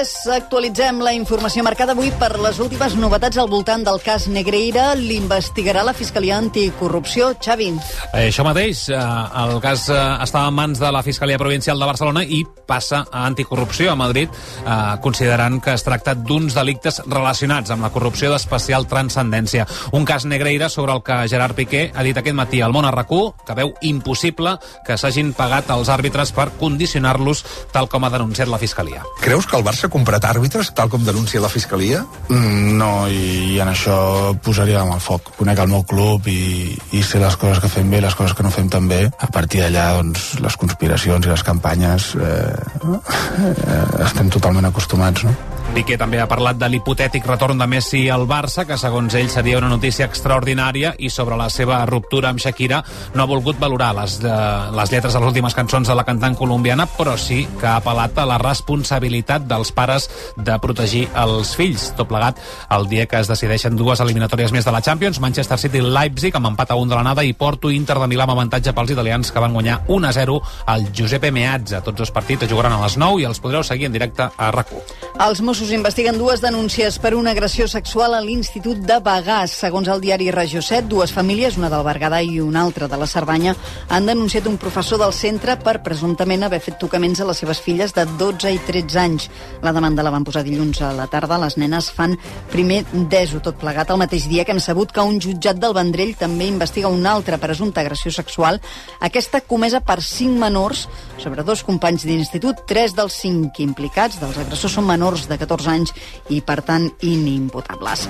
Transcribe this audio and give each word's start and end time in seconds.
3, 0.00 0.32
actualitzem 0.32 1.00
la 1.04 1.10
informació 1.12 1.60
marcada 1.66 1.92
avui 1.92 2.08
per 2.16 2.30
les 2.40 2.56
últimes 2.62 2.94
novetats 2.96 3.36
al 3.40 3.50
voltant 3.52 3.82
del 3.84 3.98
cas 4.00 4.28
Negreira. 4.32 4.94
L'investigarà 4.96 5.82
la 5.84 5.92
Fiscalia 5.92 6.38
Anticorrupció. 6.40 7.34
Xavi. 7.36 7.68
Eh, 8.14 8.30
això 8.30 8.44
mateix, 8.46 8.86
eh, 8.88 8.96
el 9.42 9.60
cas 9.60 9.88
eh, 9.92 9.98
estava 10.24 10.48
en 10.48 10.56
mans 10.56 10.80
de 10.80 10.90
la 10.92 11.02
Fiscalia 11.04 11.36
Provincial 11.38 11.78
de 11.78 11.88
Barcelona 11.90 12.22
i 12.24 12.40
passa 12.66 13.02
a 13.10 13.26
Anticorrupció 13.26 13.90
a 13.92 13.96
Madrid, 13.98 14.30
eh, 14.30 14.78
considerant 15.02 15.60
que 15.60 15.74
es 15.74 15.84
tracta 15.84 16.14
d'uns 16.14 16.56
delictes 16.56 17.02
relacionats 17.04 17.70
amb 17.70 17.84
la 17.84 17.92
corrupció 17.92 18.32
d'especial 18.32 18.88
transcendència. 18.88 19.66
Un 19.92 20.08
cas 20.08 20.24
Negreira 20.24 20.70
sobre 20.70 20.94
el 20.94 21.02
que 21.02 21.28
Gerard 21.28 21.58
Piqué 21.58 21.90
ha 21.94 22.06
dit 22.06 22.16
aquest 22.16 22.38
matí 22.38 22.62
al 22.62 22.72
Món 22.72 22.88
Arracú 22.88 23.34
que 23.44 23.58
veu 23.58 23.74
impossible 23.82 24.56
que 24.86 24.96
s'hagin 24.96 25.34
pagat 25.34 25.68
els 25.76 25.92
àrbitres 25.92 26.32
per 26.32 26.48
condicionar-los 26.56 27.44
tal 27.74 27.90
com 27.90 28.04
ha 28.04 28.14
denunciat 28.16 28.48
la 28.48 28.62
Fiscalia. 28.62 29.04
Creus 29.20 29.46
que 29.46 29.58
el 29.58 29.66
Barça 29.66 29.89
comprat 29.92 30.24
àrbitres, 30.28 30.72
tal 30.76 30.90
com 30.92 31.04
denuncia 31.04 31.42
la 31.42 31.50
Fiscalia? 31.52 32.02
Mm, 32.28 32.76
no, 32.80 32.90
i, 33.10 33.54
i 33.54 33.60
en 33.62 33.72
això 33.72 33.96
posaria 34.44 34.80
amb 34.82 34.96
el 34.96 35.02
foc. 35.04 35.32
Conec 35.38 35.60
el 35.62 35.70
meu 35.72 35.84
club 35.88 36.28
i, 36.30 36.76
i 36.96 37.02
sé 37.06 37.20
les 37.22 37.36
coses 37.40 37.62
que 37.62 37.72
fem 37.72 37.90
bé 37.90 38.02
les 38.04 38.16
coses 38.18 38.36
que 38.36 38.46
no 38.46 38.54
fem 38.54 38.70
tan 38.72 38.88
bé. 38.90 39.02
A 39.18 39.30
partir 39.32 39.64
d'allà, 39.64 39.90
doncs, 39.98 40.32
les 40.40 40.58
conspiracions 40.60 41.26
i 41.26 41.32
les 41.32 41.46
campanyes 41.46 42.12
eh, 42.16 42.90
eh, 42.96 43.86
estem 44.06 44.30
totalment 44.32 44.70
acostumats, 44.70 45.26
no? 45.26 45.34
Piqué 45.70 45.94
també 45.94 46.18
ha 46.18 46.26
parlat 46.26 46.58
de 46.58 46.66
l'hipotètic 46.66 47.26
retorn 47.28 47.58
de 47.60 47.66
Messi 47.70 48.00
al 48.10 48.24
Barça, 48.26 48.64
que 48.66 48.74
segons 48.80 49.14
ell 49.14 49.28
seria 49.30 49.58
una 49.60 49.68
notícia 49.70 50.06
extraordinària, 50.08 50.96
i 50.98 51.10
sobre 51.14 51.36
la 51.38 51.46
seva 51.52 51.78
ruptura 51.86 52.32
amb 52.32 52.42
Shakira 52.42 52.80
no 53.14 53.22
ha 53.22 53.28
volgut 53.30 53.60
valorar 53.60 53.92
les, 53.94 54.16
de, 54.22 54.32
les 54.74 54.90
lletres 54.90 55.14
de 55.14 55.20
les 55.22 55.30
últimes 55.30 55.54
cançons 55.54 55.86
de 55.86 55.94
la 55.94 56.04
cantant 56.08 56.34
colombiana, 56.34 56.88
però 56.96 57.14
sí 57.14 57.44
que 57.60 57.68
ha 57.70 57.76
apel·lat 57.78 58.18
a 58.18 58.26
la 58.26 58.38
responsabilitat 58.42 59.46
dels 59.46 59.70
pares 59.76 60.08
de 60.36 60.56
protegir 60.58 61.04
els 61.22 61.54
fills. 61.54 61.90
Tot 61.98 62.10
plegat 62.10 62.42
el 62.74 62.88
dia 62.90 63.06
que 63.06 63.22
es 63.22 63.30
decideixen 63.30 63.78
dues 63.78 64.02
eliminatòries 64.02 64.50
més 64.56 64.66
de 64.66 64.74
la 64.74 64.82
Champions, 64.82 65.22
Manchester 65.22 65.60
City-Leipzig 65.68 66.34
amb 66.34 66.50
empat 66.50 66.74
a 66.74 66.80
un 66.80 66.90
de 66.90 66.98
l'anada 66.98 67.22
i 67.22 67.36
Porto 67.38 67.70
Inter 67.70 68.00
de 68.02 68.10
Milà 68.10 68.26
amb 68.26 68.34
avantatge 68.34 68.74
pels 68.74 68.90
italians 68.96 69.30
que 69.30 69.44
van 69.46 69.54
guanyar 69.54 69.80
1 69.86 70.10
a 70.10 70.12
0 70.18 70.40
al 70.74 70.90
Giuseppe 70.90 71.30
Meazza. 71.30 71.84
Tots 71.86 72.02
dos 72.02 72.14
partits 72.14 72.48
es 72.48 72.52
jugaran 72.52 72.74
a 72.74 72.82
les 72.82 72.98
9 72.98 73.22
i 73.22 73.30
els 73.30 73.38
podreu 73.38 73.62
seguir 73.62 73.86
en 73.86 73.94
directe 73.94 74.26
a 74.26 74.50
RAC1. 74.50 74.98
Els 75.20 75.40
Mossos 75.46 75.59
investiguen 75.68 76.16
dues 76.16 76.40
denúncies 76.40 76.96
per 76.96 77.10
una 77.12 77.34
agressió 77.34 77.66
sexual 77.68 78.14
a 78.16 78.20
l'Institut 78.24 78.78
de 78.88 78.96
Bagàs. 79.04 79.52
Segons 79.60 79.90
el 79.92 80.00
diari 80.00 80.30
Regió 80.32 80.62
7, 80.64 80.88
dues 80.88 81.12
famílies, 81.12 81.58
una 81.60 81.68
del 81.68 81.84
Berguedà 81.84 82.22
i 82.24 82.38
una 82.40 82.62
altra 82.64 82.88
de 82.88 82.96
la 82.96 83.04
Cerdanya, 83.06 83.52
han 83.92 84.08
denunciat 84.08 84.48
un 84.48 84.56
professor 84.56 84.96
del 85.02 85.12
centre 85.12 85.58
per 85.60 85.82
presumptament 85.84 86.46
haver 86.46 86.62
fet 86.64 86.78
tocaments 86.80 87.20
a 87.20 87.26
les 87.28 87.42
seves 87.44 87.60
filles 87.60 87.92
de 87.92 88.06
12 88.16 88.54
i 88.56 88.60
13 88.70 89.00
anys. 89.02 89.26
La 89.60 89.74
demanda 89.76 90.00
la 90.06 90.14
van 90.14 90.24
posar 90.24 90.40
dilluns 90.46 90.80
a 90.80 90.94
la 90.96 91.04
tarda. 91.12 91.36
Les 91.44 91.58
nenes 91.60 91.90
fan 91.92 92.16
primer 92.54 92.80
deso 93.12 93.42
tot 93.44 93.60
plegat 93.60 93.92
el 93.92 94.00
mateix 94.00 94.30
dia 94.32 94.46
que 94.48 94.56
hem 94.56 94.64
sabut 94.64 94.96
que 94.96 95.04
un 95.04 95.20
jutjat 95.20 95.60
del 95.60 95.76
Vendrell 95.76 96.16
també 96.16 96.48
investiga 96.48 96.88
una 96.88 97.12
altra 97.12 97.36
presumpta 97.36 97.84
agressió 97.84 98.08
sexual, 98.08 98.62
aquesta 99.04 99.42
comesa 99.44 99.84
per 99.84 100.00
cinc 100.00 100.40
menors 100.40 100.86
sobre 101.20 101.44
dos 101.44 101.60
companys 101.68 102.08
d'institut. 102.08 102.64
Tres 102.64 102.96
dels 102.96 103.20
cinc 103.20 103.60
implicats 103.60 104.16
dels 104.24 104.40
agressors 104.40 104.80
són 104.80 104.88
menors 104.88 105.28
de 105.28 105.36
14 105.36 105.49
anys 105.50 105.94
i, 106.28 106.40
per 106.40 106.60
tant, 106.62 106.90
inimputables. 107.00 108.06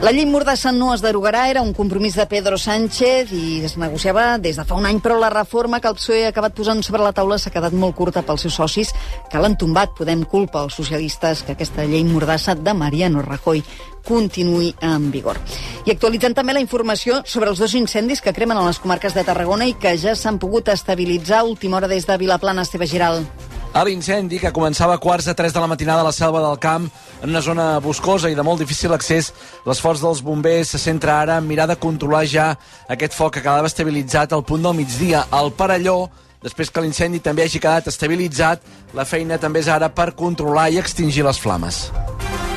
La 0.00 0.14
llei 0.16 0.24
Mordassa 0.24 0.72
no 0.72 0.94
es 0.94 1.02
derogarà, 1.04 1.42
era 1.50 1.60
un 1.60 1.74
compromís 1.76 2.14
de 2.16 2.24
Pedro 2.24 2.56
Sánchez 2.56 3.34
i 3.36 3.60
es 3.68 3.76
negociava 3.76 4.38
des 4.40 4.56
de 4.56 4.64
fa 4.64 4.78
un 4.78 4.86
any, 4.88 4.96
però 5.04 5.18
la 5.20 5.28
reforma 5.28 5.80
que 5.80 5.90
el 5.92 5.98
PSOE 5.98 6.24
ha 6.24 6.30
acabat 6.32 6.56
posant 6.56 6.80
sobre 6.82 7.04
la 7.04 7.12
taula 7.12 7.36
s'ha 7.36 7.52
quedat 7.52 7.76
molt 7.76 7.98
curta 7.98 8.22
pels 8.24 8.46
seus 8.46 8.56
socis, 8.56 8.94
que 9.28 9.38
l'han 9.38 9.58
tombat. 9.60 9.92
Podem 9.98 10.24
culpa 10.24 10.62
als 10.62 10.78
socialistes 10.80 11.44
que 11.44 11.52
aquesta 11.52 11.84
llei 11.84 12.04
Mordassa 12.08 12.54
de 12.56 12.72
Mariano 12.72 13.20
Rajoy 13.20 13.60
continuï 14.08 14.72
en 14.80 15.10
vigor. 15.12 15.36
I 15.84 15.92
actualitzant 15.92 16.32
també 16.34 16.56
la 16.56 16.64
informació 16.64 17.20
sobre 17.26 17.52
els 17.52 17.60
dos 17.60 17.76
incendis 17.76 18.24
que 18.24 18.32
cremen 18.32 18.56
a 18.56 18.64
les 18.64 18.80
comarques 18.80 19.12
de 19.12 19.24
Tarragona 19.28 19.68
i 19.68 19.76
que 19.76 19.98
ja 20.00 20.16
s'han 20.16 20.40
pogut 20.40 20.72
estabilitzar 20.72 21.44
a 21.44 21.48
última 21.52 21.76
hora 21.76 21.92
des 21.92 22.08
de 22.08 22.16
Vilaplana, 22.16 22.64
Esteve 22.64 22.88
Giral. 22.88 23.26
A 23.70 23.84
l'incendi, 23.86 24.40
que 24.42 24.50
començava 24.50 24.96
a 24.96 24.98
quarts 24.98 25.28
de 25.30 25.34
3 25.38 25.52
de 25.54 25.60
la 25.62 25.68
matinada 25.70 26.02
a 26.02 26.06
la 26.08 26.12
selva 26.12 26.40
del 26.42 26.58
camp, 26.58 26.88
en 27.22 27.30
una 27.30 27.40
zona 27.40 27.78
boscosa 27.78 28.26
i 28.26 28.34
de 28.34 28.42
molt 28.42 28.58
difícil 28.58 28.90
accés, 28.96 29.28
l'esforç 29.62 30.02
dels 30.02 30.22
bombers 30.26 30.72
se 30.74 30.80
centra 30.82 31.20
ara 31.20 31.36
en 31.38 31.46
mirar 31.46 31.68
de 31.70 31.78
controlar 31.78 32.24
ja 32.26 32.48
aquest 32.90 33.14
foc 33.14 33.36
que 33.36 33.44
quedava 33.44 33.70
estabilitzat 33.70 34.34
al 34.34 34.42
punt 34.42 34.66
del 34.66 34.74
migdia. 34.74 35.22
Al 35.30 35.52
Parelló, 35.54 36.08
després 36.42 36.74
que 36.74 36.82
l'incendi 36.82 37.22
també 37.22 37.46
hagi 37.46 37.62
quedat 37.62 37.86
estabilitzat, 37.86 38.66
la 38.92 39.06
feina 39.06 39.38
també 39.38 39.62
és 39.62 39.70
ara 39.70 39.92
per 39.94 40.16
controlar 40.18 40.72
i 40.74 40.82
extingir 40.82 41.22
les 41.22 41.38
flames. 41.38 41.86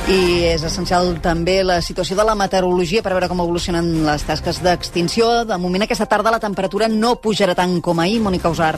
I 0.04 0.44
és 0.50 0.60
essencial 0.60 1.14
també 1.24 1.62
la 1.64 1.78
situació 1.80 2.12
de 2.18 2.26
la 2.28 2.34
meteorologia 2.36 3.00
per 3.00 3.14
veure 3.14 3.30
com 3.30 3.40
evolucionen 3.40 4.02
les 4.04 4.26
tasques 4.28 4.58
d'extinció. 4.60 5.46
De 5.48 5.56
moment, 5.56 5.86
aquesta 5.86 6.04
tarda 6.04 6.34
la 6.34 6.42
temperatura 6.42 6.90
no 6.92 7.14
pujarà 7.16 7.54
tant 7.56 7.78
com 7.80 8.02
ahir, 8.02 8.18
Mònica 8.20 8.52
Usar. 8.52 8.74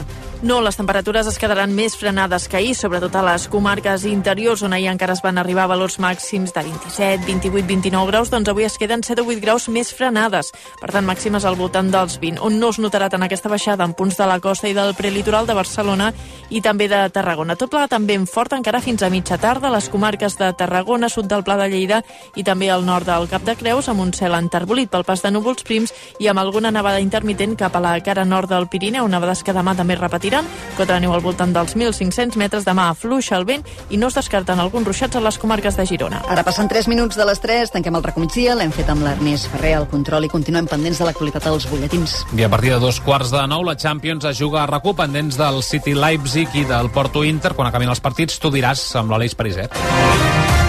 No, 0.47 0.61
les 0.63 0.77
temperatures 0.79 1.27
es 1.27 1.39
quedaran 1.41 1.73
més 1.75 1.97
frenades 1.99 2.47
que 2.47 2.59
ahir, 2.61 2.77
sobretot 2.79 3.15
a 3.19 3.25
les 3.27 3.49
comarques 3.51 4.05
interiors, 4.07 4.63
on 4.63 4.77
ahir 4.77 4.87
encara 4.93 5.17
es 5.17 5.23
van 5.25 5.41
arribar 5.41 5.65
a 5.65 5.71
valors 5.73 5.97
màxims 5.99 6.53
de 6.55 6.63
27, 6.63 7.25
28, 7.27 7.67
29 7.67 8.11
graus, 8.13 8.31
doncs 8.31 8.53
avui 8.53 8.69
es 8.69 8.77
queden 8.79 9.03
7 9.03 9.25
o 9.25 9.27
8 9.33 9.43
graus 9.43 9.67
més 9.73 9.91
frenades. 9.97 10.53
Per 10.79 10.93
tant, 10.93 11.09
màximes 11.09 11.43
al 11.49 11.57
voltant 11.59 11.91
dels 11.91 12.21
20, 12.23 12.39
on 12.45 12.61
no 12.61 12.71
es 12.71 12.79
notarà 12.79 13.09
tant 13.11 13.27
aquesta 13.27 13.51
baixada 13.51 13.83
en 13.83 13.97
punts 13.99 14.21
de 14.21 14.29
la 14.31 14.39
costa 14.45 14.69
i 14.69 14.77
del 14.77 14.95
prelitoral 14.95 15.49
de 15.49 15.59
Barcelona 15.59 16.13
i 16.51 16.61
també 16.63 16.87
de 16.93 17.01
Tarragona. 17.11 17.57
Tot 17.57 17.73
plegat 17.73 17.97
també 17.97 18.15
en 18.15 18.29
fort 18.31 18.53
encara 18.55 18.85
fins 18.85 19.03
a 19.03 19.11
mitja 19.11 19.41
tarda, 19.41 19.73
les 19.73 19.89
comarques 19.89 20.37
de 20.39 20.53
Tarragona, 20.53 21.09
sud 21.17 21.31
del 21.33 21.45
Pla 21.45 21.57
de 21.61 21.71
Lleida 21.73 22.03
i 22.37 22.45
també 22.45 22.71
al 22.71 22.85
nord 22.87 23.09
del 23.09 23.29
Cap 23.33 23.45
de 23.47 23.57
Creus, 23.57 23.89
amb 23.89 24.05
un 24.05 24.13
cel 24.17 24.37
enterbolit 24.37 24.93
pel 24.93 25.07
pas 25.09 25.25
de 25.25 25.33
núvols 25.33 25.65
prims 25.67 25.95
i 26.21 26.29
amb 26.29 26.45
alguna 26.45 26.71
nevada 26.71 27.01
intermitent 27.03 27.57
cap 27.57 27.77
a 27.77 27.83
la 27.83 27.97
cara 28.05 28.25
nord 28.29 28.53
del 28.53 28.69
Pirineu, 28.69 29.09
nevades 29.09 29.43
que 29.43 29.55
demà 29.57 29.77
també 29.77 29.97
repetiran, 29.97 30.47
de 30.77 31.01
neu 31.03 31.13
al 31.17 31.23
voltant 31.25 31.51
dels 31.53 31.75
1.500 31.75 32.37
metres, 32.39 32.65
demà 32.67 32.91
afluixa 32.93 33.37
el 33.37 33.47
vent 33.49 33.65
i 33.91 33.99
no 33.99 34.11
es 34.11 34.15
descarten 34.15 34.61
alguns 34.63 34.87
ruixats 34.87 35.17
a 35.19 35.23
les 35.25 35.39
comarques 35.43 35.77
de 35.77 35.87
Girona. 35.89 36.21
Ara 36.31 36.45
passen 36.47 36.69
3 36.71 36.87
minuts 36.93 37.19
de 37.19 37.27
les 37.27 37.41
3, 37.43 37.73
tanquem 37.75 37.97
el 37.99 38.05
recomigdia, 38.07 38.55
l'hem 38.55 38.75
fet 38.75 38.91
amb 38.93 39.03
l'Ernest 39.07 39.51
Ferrer 39.53 39.75
al 39.81 39.89
control 39.91 40.29
i 40.29 40.31
continuem 40.33 40.69
pendents 40.71 41.01
de 41.01 41.09
l'actualitat 41.09 41.49
als 41.51 41.67
butlletins. 41.71 42.19
I 42.37 42.47
a 42.47 42.53
partir 42.53 42.75
de 42.75 42.81
dos 42.83 43.01
quarts 43.01 43.35
de 43.35 43.43
nou, 43.51 43.65
la 43.67 43.77
Champions 43.77 44.29
es 44.31 44.39
juga 44.39 44.63
a 44.63 44.69
RAC1 44.71 44.97
pendents 45.03 45.41
del 45.41 45.63
City 45.67 45.97
Leipzig 45.97 46.55
i 46.55 46.67
del 46.69 46.93
Porto 46.95 47.25
Inter. 47.25 47.55
Quan 47.57 47.71
acabin 47.71 47.91
els 47.91 48.05
partits, 48.05 48.39
tu 48.39 48.53
diràs 48.55 48.89
amb 49.01 49.11
l'Aleix 49.15 49.35
Pariset. 49.35 50.66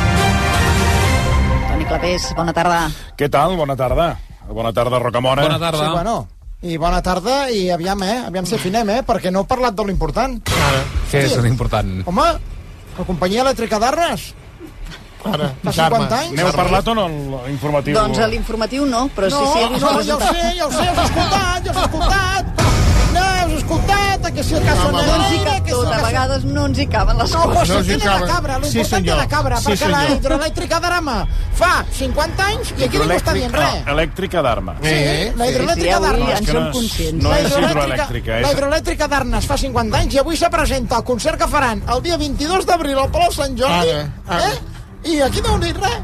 Clapés, 1.88 2.32
bona 2.36 2.54
tarda. 2.54 2.80
Què 3.18 3.30
tal? 3.32 3.56
Bona 3.60 3.76
tarda. 3.80 4.10
Bona 4.48 4.74
tarda, 4.76 5.00
Rocamora. 5.00 5.44
Bona 5.48 5.60
tarda. 5.60 5.86
Sí, 5.86 5.92
bueno, 5.94 6.16
i 6.62 6.78
bona 6.82 7.02
tarda, 7.04 7.38
i 7.52 7.70
aviam, 7.72 8.02
eh? 8.04 8.18
Aviam 8.28 8.48
si 8.48 8.56
afinem, 8.58 8.90
eh? 8.92 9.04
Perquè 9.08 9.32
no 9.32 9.44
heu 9.44 9.48
parlat 9.48 9.76
de 9.78 9.86
l'important. 9.88 10.38
Què 11.12 11.24
és 11.28 11.38
l'important? 11.44 12.02
Home, 12.08 12.28
la 12.98 13.08
companyia 13.08 13.46
elèctrica 13.46 13.80
d'Arnes. 13.80 14.28
Ara, 15.28 15.50
Fa 15.64 15.74
Carme, 15.76 16.06
50 16.08 16.18
anys. 16.22 16.36
N'heu 16.38 16.52
parlat 16.56 16.88
o 16.88 16.96
no, 16.96 17.08
l'informatiu? 17.48 17.96
Doncs 17.98 18.20
a 18.24 18.28
l'informatiu 18.32 18.86
no, 18.88 19.08
però 19.16 19.32
No, 19.34 19.40
sí, 19.42 19.54
sí, 19.54 19.64
he 19.66 19.80
no, 19.82 19.92
el 20.00 20.06
ja 20.08 20.16
ho 20.16 20.20
sé, 20.22 20.52
ja 20.56 20.68
ho 20.68 20.72
sé, 20.72 20.88
us 20.88 21.00
he 21.02 21.08
escoltat, 21.08 21.66
ja 21.66 21.72
us 21.72 21.78
he 21.78 21.88
escoltat. 21.90 22.77
No, 23.68 23.76
escoltat, 23.76 24.34
que 24.34 24.44
si 24.44 24.54
el 24.56 24.64
cas 24.64 24.78
no 24.78 25.00
ens 25.02 25.08
hi 25.08 25.38
Sonera, 25.38 25.52
cap 25.52 25.64
que 25.66 25.72
si 25.72 25.76
tot, 25.78 25.92
a 25.92 25.98
vegades 26.06 26.44
no 26.46 26.66
ens 26.68 26.80
hi 26.80 26.86
caben 26.88 27.18
les 27.18 27.32
No, 27.34 27.42
coses. 27.44 27.58
pues 27.58 27.70
No 27.70 27.74
no 27.76 27.80
us 27.82 27.86
hi 27.86 27.90
tiene 27.90 28.06
la 28.06 28.28
cabra, 28.28 28.56
Sí, 28.56 28.62
l'important 28.78 29.06
de 29.08 29.16
la 29.16 29.28
cabra, 29.28 29.58
Sí, 29.58 29.66
perquè 29.72 29.90
la 29.92 30.04
hidroelèctrica 30.16 30.80
d'Arama 30.80 31.16
fa 31.58 31.72
50 31.92 32.46
anys 32.48 32.72
i 32.78 32.84
aquí 32.88 32.98
ningú 32.98 33.14
està 33.18 33.34
dient 33.34 33.54
res. 33.54 33.82
Elèctrica 33.88 34.42
d'arma. 34.42 34.76
Sí, 34.82 34.94
la 35.36 35.46
Sí, 35.46 35.52
hidroelèctrica 35.52 35.96
avui 35.98 36.08
d'Arnes. 36.08 36.40
en 36.40 36.46
som 36.46 36.56
no 36.56 36.70
és- 36.70 36.74
conscients. 36.78 37.24
no 37.24 37.34
és 37.36 37.52
hidroelèctrica, 37.52 38.40
la 38.42 38.52
hidroelèctrica 38.54 39.08
d'Arnes 39.08 39.46
fa 39.46 39.58
50 39.58 39.98
anys 39.98 40.14
i 40.14 40.20
avui 40.20 40.38
se 40.38 40.50
presenta 40.50 40.98
el 40.98 41.04
concert 41.04 41.38
que 41.42 41.48
faran 41.48 41.84
el 41.88 42.02
dia 42.02 42.18
22 42.18 42.66
d'abril 42.66 42.98
al 42.98 43.10
Palau 43.12 43.32
Sant 43.32 43.58
Jordi. 43.58 43.90
Ara, 43.90 44.10
ara. 44.28 44.48
Eh? 44.48 44.60
I 45.06 45.22
aquí 45.22 45.42
no 45.42 45.54
heu 45.56 45.60
dit 45.62 45.78
res. 45.78 45.98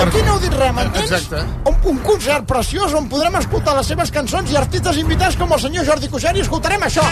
Aquí 0.00 0.22
no 0.26 0.34
heu 0.36 0.40
dit 0.42 0.54
res, 0.56 0.72
m'entens? 0.74 1.10
Exacte. 1.12 1.42
Un, 1.70 1.76
un 1.92 1.98
concert 2.06 2.46
preciós 2.48 2.94
on 2.98 3.08
podrem 3.12 3.36
escoltar 3.40 3.76
les 3.78 3.90
seves 3.92 4.10
cançons 4.14 4.50
i 4.54 4.58
artistes 4.60 4.96
invitats 5.02 5.36
com 5.40 5.52
el 5.54 5.60
senyor 5.62 5.86
Jordi 5.90 6.08
Cuixart 6.12 6.40
i 6.40 6.44
escoltarem 6.46 6.82
això. 6.88 7.04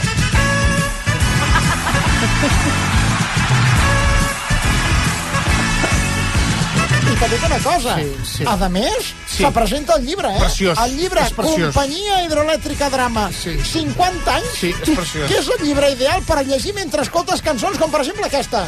I 7.08 7.14
t'he 7.18 7.28
dit 7.32 7.44
una 7.46 7.58
cosa. 7.64 7.94
Sí, 7.98 8.08
sí. 8.36 8.44
A 8.46 8.56
més, 8.68 9.12
Sí. 9.26 9.42
se 9.44 9.50
presenta 9.52 9.94
el 9.96 10.04
llibre, 10.06 10.28
eh? 10.28 10.38
Preciós, 10.38 10.78
El 10.84 10.96
llibre 10.96 11.22
és 11.22 11.32
preciós. 11.32 11.74
Companyia 11.74 12.22
Hidroelèctrica 12.24 12.90
Drama. 12.90 13.30
Sí. 13.32 13.56
50 13.72 14.34
anys. 14.36 14.52
Sí, 14.60 14.74
és 14.82 14.90
preciós. 14.96 15.28
Que 15.30 15.38
és 15.38 15.48
el 15.48 15.66
llibre 15.66 15.90
ideal 15.90 16.22
per 16.22 16.44
llegir 16.46 16.74
mentre 16.74 17.02
escoltes 17.02 17.42
cançons 17.42 17.78
com, 17.78 17.90
per 17.90 18.00
exemple, 18.00 18.26
aquesta. 18.26 18.66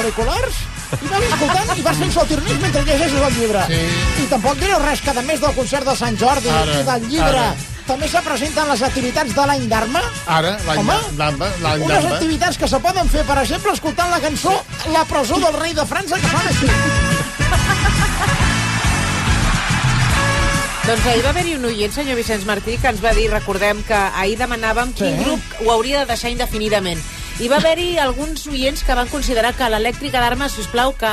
Auriculars 0.00 0.60
i 0.90 1.06
vas 1.06 1.24
escoltant 1.28 1.68
i 1.78 1.82
vas 1.86 1.98
fent 2.02 2.12
sotirnis 2.14 2.56
mentre 2.62 2.80
llegeixes 2.86 3.20
el 3.26 3.34
llibre. 3.38 3.60
Sí. 3.70 3.80
I 4.24 4.28
tampoc 4.32 4.58
direu 4.58 4.80
res 4.82 5.02
que, 5.04 5.12
a 5.14 5.22
més 5.26 5.38
del 5.42 5.54
concert 5.54 5.86
de 5.86 5.94
Sant 5.98 6.16
Jordi 6.18 6.50
Ara, 6.50 6.78
i 6.80 6.86
del 6.88 7.04
llibre, 7.12 7.44
ara. 7.44 7.54
també 7.86 8.08
se 8.10 8.22
presenten 8.26 8.68
les 8.72 8.82
activitats 8.88 9.34
de 9.36 9.44
l'any 9.52 9.68
d'Arma. 9.70 10.02
Ara, 10.26 10.56
l'any 10.66 10.82
l'any 11.62 11.84
Unes 11.86 12.04
activitats 12.12 12.58
que 12.58 12.68
se 12.74 12.78
poden 12.82 13.08
fer, 13.12 13.22
per 13.28 13.38
exemple, 13.44 13.72
escoltant 13.78 14.10
la 14.10 14.20
cançó 14.24 14.56
La 14.94 15.04
presó 15.04 15.38
del 15.38 15.54
rei 15.60 15.74
de 15.78 15.86
França, 15.86 16.18
que 16.18 16.28
sona 16.34 16.48
així. 16.50 16.68
Doncs 20.90 21.06
ahir 21.06 21.22
va 21.22 21.30
haver-hi 21.30 21.54
un 21.54 21.64
oient, 21.68 21.92
senyor 21.94 22.16
Vicenç 22.18 22.42
Martí, 22.48 22.74
que 22.82 22.88
ens 22.90 23.02
va 23.04 23.12
dir, 23.14 23.28
recordem 23.30 23.82
que 23.86 23.94
ahir 23.94 24.36
demanàvem 24.40 24.90
quin 24.96 25.12
Sí. 25.14 25.24
grup 25.24 25.40
ho 25.62 25.70
hauria 25.76 26.00
de 26.00 26.06
deixar 26.10 26.30
indefinidament. 26.34 26.98
I 27.40 27.48
va 27.48 27.56
haver-hi 27.56 27.96
alguns 27.98 28.46
oients 28.52 28.82
que 28.84 28.94
van 28.98 29.08
considerar 29.08 29.54
que 29.56 29.68
l'elèctrica 29.72 30.20
d'armes, 30.20 30.52
sisplau, 30.58 30.92
que, 31.00 31.12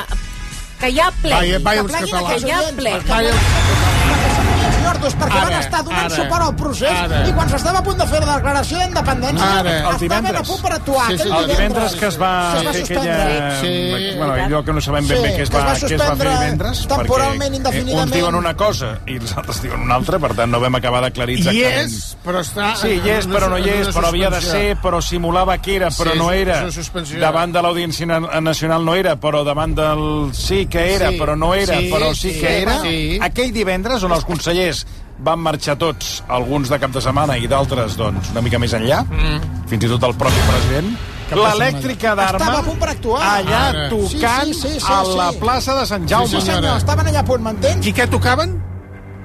que 0.80 0.90
hi 0.92 1.00
ha 1.00 1.08
ple. 1.22 1.32
Pleguin 1.38 1.64
catalans. 2.12 2.26
aquells 2.26 2.44
Que 2.44 2.50
hi 2.50 2.52
ha 2.52 2.60
ple. 2.76 2.92
perquè 2.98 3.08
Vaja, 3.14 4.77
Jordos, 4.88 5.14
perquè 5.20 5.38
Ara, 5.38 5.50
van 5.50 5.58
estar 5.60 5.82
donant 5.84 6.04
ara, 6.08 6.16
suport 6.16 6.42
al 6.48 6.54
procés 6.56 6.90
ara. 6.90 7.20
i 7.28 7.32
quan 7.36 7.48
s'estava 7.52 7.78
a 7.78 7.84
punt 7.86 7.98
de 8.00 8.06
fer 8.08 8.20
la 8.24 8.36
declaració 8.38 8.78
d'independència 8.82 9.48
estaven 9.60 9.98
divendres. 10.00 10.40
a 10.40 10.44
punt 10.48 10.62
per 10.64 10.72
actuar. 10.78 11.06
Sí, 11.12 11.18
sí, 11.18 11.28
el 11.38 11.48
divendres 11.52 11.94
que 12.00 12.06
es 12.08 12.18
va, 12.20 12.32
es 12.58 12.66
va 12.66 12.72
fer 12.72 12.82
aquella... 12.84 13.60
Sí. 13.60 13.74
Bueno, 14.18 14.32
allò 14.32 14.62
que 14.64 14.72
no 14.72 14.80
sabem 14.80 15.06
ben 15.08 15.22
bé 15.22 15.34
què 15.36 15.42
es 15.44 15.50
que 15.50 15.56
es 15.58 15.64
va, 15.64 15.64
va 15.68 15.74
què 15.78 15.92
es 15.94 16.00
va 16.00 16.16
fer 16.16 16.30
divendres. 16.32 16.86
temporalment, 16.88 17.38
perquè, 17.52 17.56
indefinidament. 17.56 17.98
Eh, 17.98 18.02
uns 18.08 18.16
diuen 18.18 18.34
una 18.34 18.54
cosa 18.56 18.90
i 19.06 19.16
els 19.20 19.36
altres 19.36 19.60
diuen 19.62 19.80
una 19.84 19.94
altra, 20.00 20.18
per 20.18 20.32
tant 20.34 20.50
no 20.50 20.60
vam 20.60 20.74
acabar 20.80 21.02
d'aclarir 21.04 21.38
Hi 21.38 21.62
exactament. 21.62 21.92
és, 21.92 22.16
però 22.24 22.40
està... 22.44 22.70
Sí, 22.80 22.94
hi 23.04 23.10
és, 23.18 23.26
però 23.28 23.48
no 23.52 23.58
hi 23.58 23.68
és, 23.70 23.90
però 23.94 24.08
havia 24.08 24.30
de 24.30 24.40
ser, 24.42 24.76
però 24.82 25.00
simulava 25.04 25.58
que 25.58 25.76
era, 25.76 25.90
però 25.94 26.12
Sí, 26.12 26.18
no 26.18 26.30
era. 26.32 26.62
Davant 27.20 27.52
de 27.52 27.62
l'Audiència 27.62 28.06
Na- 28.06 28.40
Nacional 28.40 28.84
no 28.84 28.94
era, 28.94 29.16
però 29.20 29.44
davant 29.44 29.74
del 29.76 30.30
sí 30.34 30.64
que 30.66 30.94
era, 30.94 31.10
Sí, 31.12 31.18
però 31.20 31.36
no 31.36 31.52
era, 31.54 31.78
sí, 31.78 31.90
però 31.92 32.12
sí 32.14 32.32
sí, 32.32 32.40
que 32.40 32.54
era. 32.62 32.80
sí. 32.82 33.18
Aquell 33.22 33.52
divendres 33.52 34.02
on 34.04 34.12
els 34.12 34.24
consellers 34.24 34.77
van 35.24 35.40
marxar 35.42 35.76
tots, 35.78 36.22
alguns 36.28 36.70
de 36.70 36.78
cap 36.78 36.92
de 36.94 37.02
setmana 37.02 37.36
i 37.38 37.48
d'altres, 37.50 37.96
doncs, 37.98 38.32
una 38.34 38.42
mica 38.44 38.60
més 38.62 38.74
enllà, 38.78 39.02
mm. 39.04 39.64
fins 39.70 39.86
i 39.86 39.92
tot 39.94 40.06
el 40.08 40.14
propi 40.18 40.44
president, 40.48 40.92
l'elèctrica 41.28 42.14
Estava 42.14 42.38
d'Arma 42.38 42.62
a 42.62 42.64
punt 42.64 42.78
per 42.80 42.88
actuar. 42.94 43.20
allà 43.34 43.60
Ara. 43.68 43.84
tocant 43.92 44.54
Sí, 44.54 44.54
sí, 44.54 44.72
sí, 44.72 44.80
sí, 44.80 44.92
a 44.94 45.02
la 45.02 45.30
sí. 45.32 45.42
plaça 45.42 45.76
de 45.80 45.84
Sant 45.90 46.08
Jaume. 46.08 46.32
Sí, 46.32 46.40
senyor, 46.46 46.80
estaven 46.80 47.12
allà 47.12 47.20
a 47.20 47.28
punt, 47.28 47.44
m'entens? 47.44 47.86
I 47.86 47.92
què 47.92 48.08
tocaven? 48.08 48.58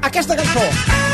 Aquesta 0.04 0.36
cançó. 0.36 1.12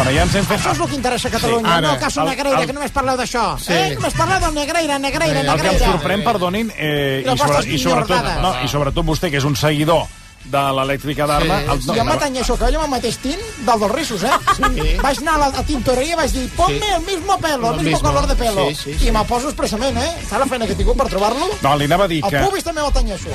Bueno, 0.00 0.12
ja 0.16 0.22
ens 0.24 0.34
hem 0.34 0.46
fet... 0.48 0.56
Això 0.62 0.70
és 0.72 0.78
el 0.80 0.88
que 0.88 0.96
interessa 0.96 1.28
a 1.28 1.32
Catalunya, 1.34 1.66
Sí, 1.68 1.72
ara. 1.74 1.80
no 1.86 1.92
el 1.92 1.98
cas 2.00 2.14
El- 2.16 2.24
Negreira, 2.30 2.60
el- 2.62 2.66
que 2.70 2.72
només 2.72 2.90
parleu 2.94 3.16
d'això. 3.20 3.42
Sí. 3.60 3.72
Eh? 3.76 3.90
Només 3.98 4.14
parleu 4.16 4.38
del 4.46 4.54
Negreira, 4.56 4.96
Negreira, 4.98 5.40
El 5.42 5.46
que 5.46 5.52
em 5.52 5.56
Negreira. 5.60 5.90
sorprèn, 5.92 6.24
perdonin, 6.24 6.72
eh, 6.74 7.20
I 7.26 7.36
sobre, 7.36 7.60
i, 7.68 7.78
sobretot, 7.78 8.30
no, 8.40 8.54
i 8.64 8.68
sobretot 8.72 9.04
vostè, 9.04 9.28
que 9.30 9.36
és 9.36 9.44
un 9.44 9.54
seguidor 9.60 10.06
de 10.44 10.62
l'elèctrica 10.78 11.26
d'Arma... 11.28 11.58
Sí, 11.60 11.68
el- 11.74 11.82
Jo 11.84 11.94
no, 12.00 12.04
m'atanyeixo 12.14 12.56
que 12.56 12.72
jo 12.72 12.80
amb 12.80 12.86
el 12.88 12.90
mateix 12.96 13.18
tint 13.20 13.44
del 13.68 13.78
dels 13.84 13.92
rissos, 13.92 14.24
eh? 14.24 14.32
Sí. 14.56 14.96
Vaig 15.04 15.18
anar 15.20 15.34
a 15.36 15.38
la 15.44 15.52
a 15.60 15.68
tintoreria 15.68 16.14
i 16.16 16.20
vaig 16.24 16.32
dir, 16.32 16.48
ponme 16.56 16.94
el 16.96 17.04
mismo 17.04 17.36
pelo, 17.38 17.74
el 17.74 17.76
mismo, 17.84 17.90
mismo. 17.90 18.08
color 18.08 18.26
de 18.26 18.36
pelo. 18.40 18.68
Sí, 18.70 18.74
sí, 18.74 18.94
sí. 18.98 19.08
I 19.08 19.12
me'l 19.12 19.26
poso 19.28 19.52
expressament, 19.52 19.98
eh? 20.00 20.14
Saps 20.30 20.40
la 20.40 20.46
feina 20.46 20.64
que 20.64 20.72
he 20.72 20.76
tingut 20.80 20.96
per 20.96 21.08
trobar-lo? 21.12 21.44
No, 21.60 21.76
li 21.76 21.84
anava 21.92 22.08
a 22.08 22.08
dir 22.08 22.24
El 22.24 22.30
que 22.30 22.40
pubis 22.48 22.64
també 22.64 22.80
m'atanyeixo. 22.80 23.28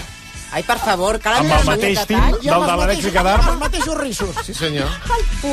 Ai, 0.56 0.64
per 0.64 0.78
favor, 0.80 1.18
cal 1.20 1.42
amb 1.42 1.52
el 1.52 1.66
mateix 1.68 2.06
tint 2.08 2.22
del 2.40 2.40
de 2.40 2.76
l'elèctrica 2.80 2.80
mateixos- 2.80 3.18
amb 3.20 3.26
d'Arma 3.28 3.50
els 3.52 3.60
mateixos 3.60 3.98
rissos. 4.00 4.36
Sí, 4.46 4.54
senyor. 4.56 4.88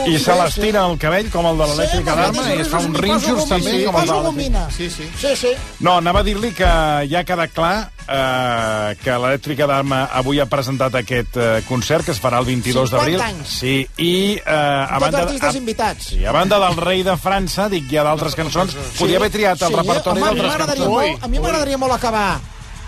i 0.06 0.19
se 0.22 0.34
l'estira 0.38 0.84
el 0.87 0.94
cabell 1.02 1.28
com 1.32 1.46
el 1.50 1.58
de 1.58 1.66
l'elèctrica 1.66 2.14
d'Arma 2.14 2.44
i 2.54 2.60
es 2.62 2.69
fa 2.70 2.78
rínxols 2.87 3.40
poso 3.43 3.49
també 3.50 3.84
com 3.84 3.96
el 3.99 4.06
de 4.06 4.12
l'elèctrica. 4.20 4.62
Sí, 4.76 4.88
sí. 4.90 5.08
Sí, 5.19 5.34
sí. 5.40 5.50
No, 5.81 5.96
anava 5.99 6.20
a 6.22 6.22
dir-li 6.22 6.52
que 6.54 6.70
ja 7.10 7.19
ha 7.19 7.25
quedat 7.26 7.50
clar 7.52 7.90
eh, 8.06 8.94
que 9.02 9.10
l'elèctrica 9.25 9.66
d'Arma 9.66 10.04
avui 10.22 10.38
ha 10.38 10.46
presentat 10.46 10.94
aquest 11.02 11.37
eh, 11.37 11.50
concert 11.69 12.06
que 12.06 12.14
es 12.14 12.22
farà 12.22 12.38
el 12.38 12.46
22 12.46 12.94
d'abril. 12.94 13.19
50 13.19 13.26
anys. 13.34 13.58
Sí, 13.58 13.75
i 13.99 14.14
eh, 14.38 14.40
a 14.46 14.87
Tots 14.87 15.00
banda... 15.08 15.22
artistes 15.26 15.54
a- 15.54 15.58
invitats. 15.58 16.06
Sí, 16.14 16.25
a 16.25 16.31
banda 16.38 16.60
del 16.62 16.76
rei 16.78 17.02
de 17.02 17.16
França, 17.19 17.69
dic, 17.72 17.90
hi 17.90 17.99
ha 17.99 18.06
d'altres 18.06 18.38
cançons. 18.38 18.78
Podia 18.99 19.19
haver 19.19 19.31
triat 19.34 19.60
el 19.66 19.75
sí, 19.75 19.81
repertori 19.82 20.20
d'altres 20.22 20.56
cançons. 20.62 20.88
molt, 20.88 21.25
a 21.25 21.28
mi 21.28 21.38
m'agradaria 21.43 21.78
molt 21.78 21.99
acabar 21.99 22.40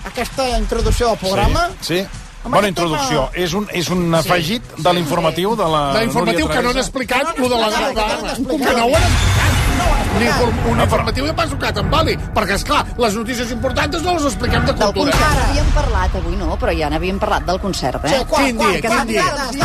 aquesta 0.04 0.58
introducció 0.58 1.08
del 1.08 1.18
programa. 1.18 1.68
Sí, 1.80 1.98
sí. 1.98 2.06
Amb 2.44 2.54
Bona 2.54 2.66
aquest 2.68 2.76
tema- 2.76 2.88
introducció. 2.88 3.30
És 3.32 3.54
un, 3.54 3.68
és 3.72 3.88
un 3.88 4.14
afegit 4.14 4.62
de 4.76 4.92
l'informatiu 4.92 5.56
de 5.56 5.64
la 5.64 5.94
L'informatiu 6.00 6.46
que 6.46 6.52
no 6.54 6.58
han 6.60 6.64
Núria 6.64 6.72
Travessa. 6.72 6.88
explicat, 6.88 7.34
Que 7.34 7.40
no 7.40 7.48
lo 7.48 7.54
de 7.54 7.60
la 7.60 7.66
han 7.66 7.72
explicat, 7.72 8.20
Com 8.20 8.28
explicat. 8.28 8.68
que 8.68 8.76
no 8.76 8.84
ho 8.84 8.96
han 8.96 9.02
explicat. 9.02 9.63
No 9.84 9.90
ho 9.90 9.94
han 9.94 10.00
explicat. 10.00 10.40
L'inform- 10.40 10.70
Un 10.74 10.80
informatiu 10.80 11.26
ja 11.26 11.34
passa 11.36 11.50
tocat 11.54 11.76
en 11.78 11.90
vali, 11.90 12.14
perquè, 12.34 12.54
esclar, 12.54 12.84
les 12.98 13.14
notícies 13.14 13.50
importants 13.52 14.02
no 14.02 14.14
les 14.14 14.24
expliquem 14.30 14.64
de 14.64 14.72
Del 14.72 14.92
cultura. 14.92 15.12
concert 15.12 15.44
havíem 15.48 15.66
parlat 15.74 16.14
avui, 16.16 16.36
no? 16.36 16.58
Però 16.58 16.72
ja 16.78 16.88
n'havíem 16.90 17.18
parlat 17.18 17.44
del 17.46 17.60
concert, 17.60 18.04
eh? 18.04 18.08
Sí, 18.08 18.24
quan, 18.28 18.44
Quin 18.44 18.58
dia, 18.58 18.80
quin 18.80 19.06
dia? 19.06 19.24
Quin 19.50 19.60
dia? 19.60 19.64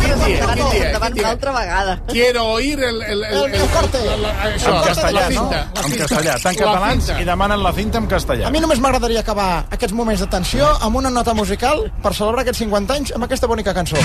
Quin 0.00 0.24
dia? 0.24 0.46
Quin 0.54 0.70
dia? 0.70 0.92
Davant 0.92 1.12
Quin 1.12 1.14
dia? 1.14 1.26
l'altra 1.28 1.52
vegada. 1.52 1.98
Quiero 2.08 2.44
oír 2.52 2.78
el... 2.82 3.02
el, 3.02 3.24
el, 3.24 3.44
El- 3.44 3.54
el 3.60 3.68
corte. 3.68 3.98
La, 4.20 4.32
això, 4.50 4.74
En 4.74 4.82
castellà, 4.88 5.20
la 5.20 5.30
no? 5.30 5.50
En 5.52 5.96
castellà. 5.98 6.34
Catalans 6.60 7.12
i 7.20 7.24
demanen 7.24 7.62
la 7.62 7.72
cinta 7.72 7.98
en 7.98 8.06
castellà. 8.06 8.46
A 8.48 8.50
mi 8.50 8.60
només 8.60 8.80
m'agradaria 8.80 9.20
acabar 9.20 9.66
aquests 9.70 9.94
moments 9.94 10.20
de 10.20 10.26
tensió 10.26 10.66
amb 10.80 10.96
una 10.96 11.10
nota 11.10 11.34
musical 11.34 11.90
per 12.02 12.14
celebrar 12.14 12.42
aquests 12.42 12.58
50 12.64 12.94
anys 12.94 13.12
amb 13.14 13.24
aquesta 13.24 13.46
bonica 13.46 13.74
cançó. 13.74 13.96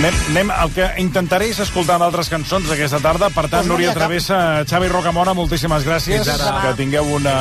Anem, 0.00 0.16
anem, 0.30 0.50
el 0.64 0.72
que 0.74 0.86
intentaré 1.02 1.50
és 1.52 1.60
escoltar 1.62 1.98
d'altres 2.00 2.30
cançons 2.32 2.70
aquesta 2.72 3.00
tarda. 3.04 3.28
Per 3.34 3.46
tant, 3.52 3.66
n'hi 3.66 3.72
Núria. 3.74 3.92
Travessa, 3.96 4.64
Xavi 4.68 4.88
Rocamora, 4.88 5.34
moltíssimes 5.36 5.84
gràcies. 5.86 6.24
Fins 6.24 6.40
ara. 6.40 6.64
Que 6.64 6.74
tingueu 6.80 7.08
una, 7.16 7.36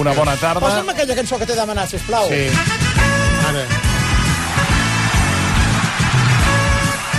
una 0.00 0.14
bona 0.16 0.36
tarda. 0.40 0.64
Posa'm 0.64 0.88
aquella 0.94 1.16
cançó 1.18 1.38
que 1.40 1.48
t'he 1.48 1.58
demanat, 1.58 1.92
sisplau. 1.92 2.28
Sí. 2.32 2.48
Ara. 3.50 3.64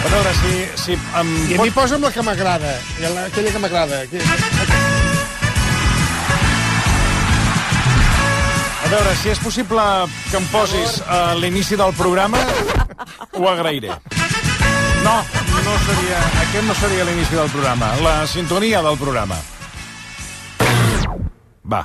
A 0.01 0.13
veure 0.15 0.31
si... 0.39 0.53
si 0.81 0.97
em 0.97 1.35
I 1.51 1.59
a 1.59 1.61
mi 1.61 1.73
posa'm 1.75 2.01
la 2.01 2.11
que 2.11 2.25
m'agrada. 2.25 2.73
Aquella 3.27 3.53
que 3.53 3.61
m'agrada. 3.61 4.01
A 8.81 8.89
veure, 8.91 9.13
si 9.21 9.29
és 9.31 9.39
possible 9.39 9.85
que 10.31 10.41
em 10.41 10.49
posis 10.51 10.97
a 11.05 11.21
l'inici 11.37 11.77
del 11.79 11.93
programa, 11.95 12.41
ho 13.37 13.47
agrairé. 13.47 13.93
No, 15.11 15.17
no 15.65 15.73
seria, 15.85 16.19
aquest 16.41 16.67
no 16.67 16.75
seria 16.79 17.03
l'inici 17.03 17.35
del 17.35 17.49
programa, 17.51 17.89
la 17.99 18.13
sintonia 18.31 18.79
del 18.85 18.97
programa. 19.01 19.35
Va. 21.73 21.81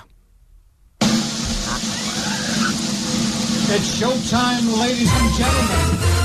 It's 3.77 3.99
showtime, 3.99 4.79
ladies 4.79 5.11
and 5.11 5.35
gentlemen. 5.35 6.16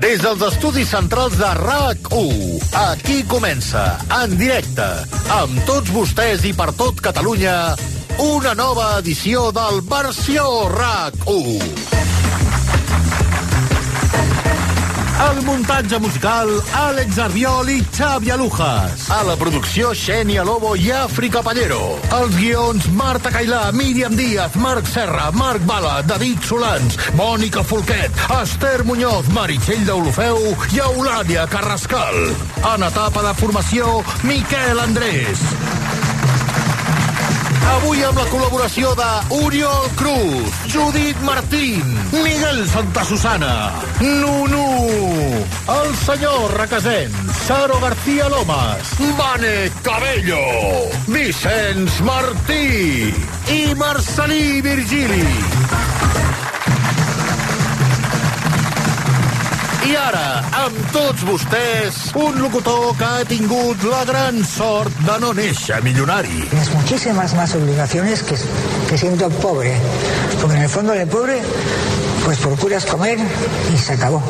Des 0.00 0.22
dels 0.24 0.40
estudis 0.46 0.88
centrals 0.88 1.34
de 1.36 1.48
RAC1, 1.58 2.62
aquí 2.72 3.18
comença, 3.28 3.82
en 4.22 4.32
directe, 4.40 4.86
amb 5.36 5.60
tots 5.68 5.92
vostès 5.92 6.46
i 6.48 6.54
per 6.56 6.70
tot 6.78 7.02
Catalunya, 7.04 7.76
una 8.24 8.54
nova 8.56 8.94
edició 9.02 9.50
del 9.52 9.82
Versió 9.92 10.46
RAC1. 10.72 12.49
El 15.20 15.42
muntatge 15.44 15.98
musical, 16.00 16.48
Àlex 16.72 17.18
Arbiol 17.20 17.68
i 17.68 17.82
Xavi 17.92 18.30
Alujas. 18.32 19.02
A 19.12 19.18
la 19.28 19.34
producció, 19.36 19.90
Xènia 19.92 20.46
Lobo 20.48 20.72
i 20.80 20.88
Àfrica 20.96 21.42
Pallero. 21.44 21.98
Els 22.16 22.38
guions, 22.38 22.86
Marta 22.96 23.32
Cailà, 23.34 23.66
Míriam 23.76 24.16
Díaz, 24.16 24.56
Marc 24.56 24.88
Serra, 24.88 25.28
Marc 25.36 25.66
Bala, 25.68 25.98
David 26.08 26.40
Solans, 26.48 26.96
Mònica 27.20 27.64
Folquet, 27.66 28.24
Esther 28.40 28.80
Muñoz, 28.88 29.28
Meritxell 29.36 29.84
d'Olofeu 29.84 30.40
i 30.72 30.80
Eulàlia 30.88 31.44
Carrascal. 31.52 32.16
En 32.72 32.88
etapa 32.88 33.28
de 33.28 33.36
formació, 33.42 34.00
Miquel 34.24 34.80
Andrés. 34.88 35.44
Avui 37.70 38.00
amb 38.02 38.18
la 38.18 38.24
col·laboració 38.30 38.90
de 38.98 39.08
Oriol 39.44 39.86
Cruz, 39.98 40.56
Judit 40.72 41.20
Martín, 41.22 41.94
Miguel 42.10 42.64
Santa 42.72 43.04
Susana, 43.06 43.52
Nunu, 44.00 44.66
el 45.76 45.94
senyor 46.02 46.56
Requesens, 46.58 47.30
Saro 47.46 47.78
García 47.80 48.28
Lomas, 48.28 48.94
Vane 49.18 49.70
Cabello, 49.86 50.42
Vicenç 51.06 52.00
Martí 52.02 53.14
i 53.54 53.62
Marcelí 53.78 54.60
Virgili. 54.66 55.59
I 59.90 59.94
ara, 59.98 60.26
amb 60.54 60.76
tots 60.94 61.24
vostès, 61.26 61.96
un 62.14 62.36
locutor 62.38 62.92
que 62.94 63.06
ha 63.08 63.24
tingut 63.26 63.82
la 63.90 64.04
gran 64.06 64.38
sort 64.46 64.94
de 65.02 65.16
no 65.18 65.32
néixer 65.34 65.80
milionari. 65.82 66.44
Tienes 66.52 66.70
muchísimas 66.76 67.34
más 67.34 67.56
obligaciones 67.58 68.22
que, 68.22 68.36
que 68.88 68.98
siendo 68.98 69.28
pobre. 69.42 69.74
Porque 70.40 70.58
en 70.58 70.62
el 70.62 70.68
fondo 70.68 70.92
de 70.92 71.08
pobre, 71.08 71.40
pues 72.24 72.38
procuras 72.38 72.86
comer 72.86 73.18
y 73.74 73.78
se 73.78 73.94
acabó. 73.94 74.22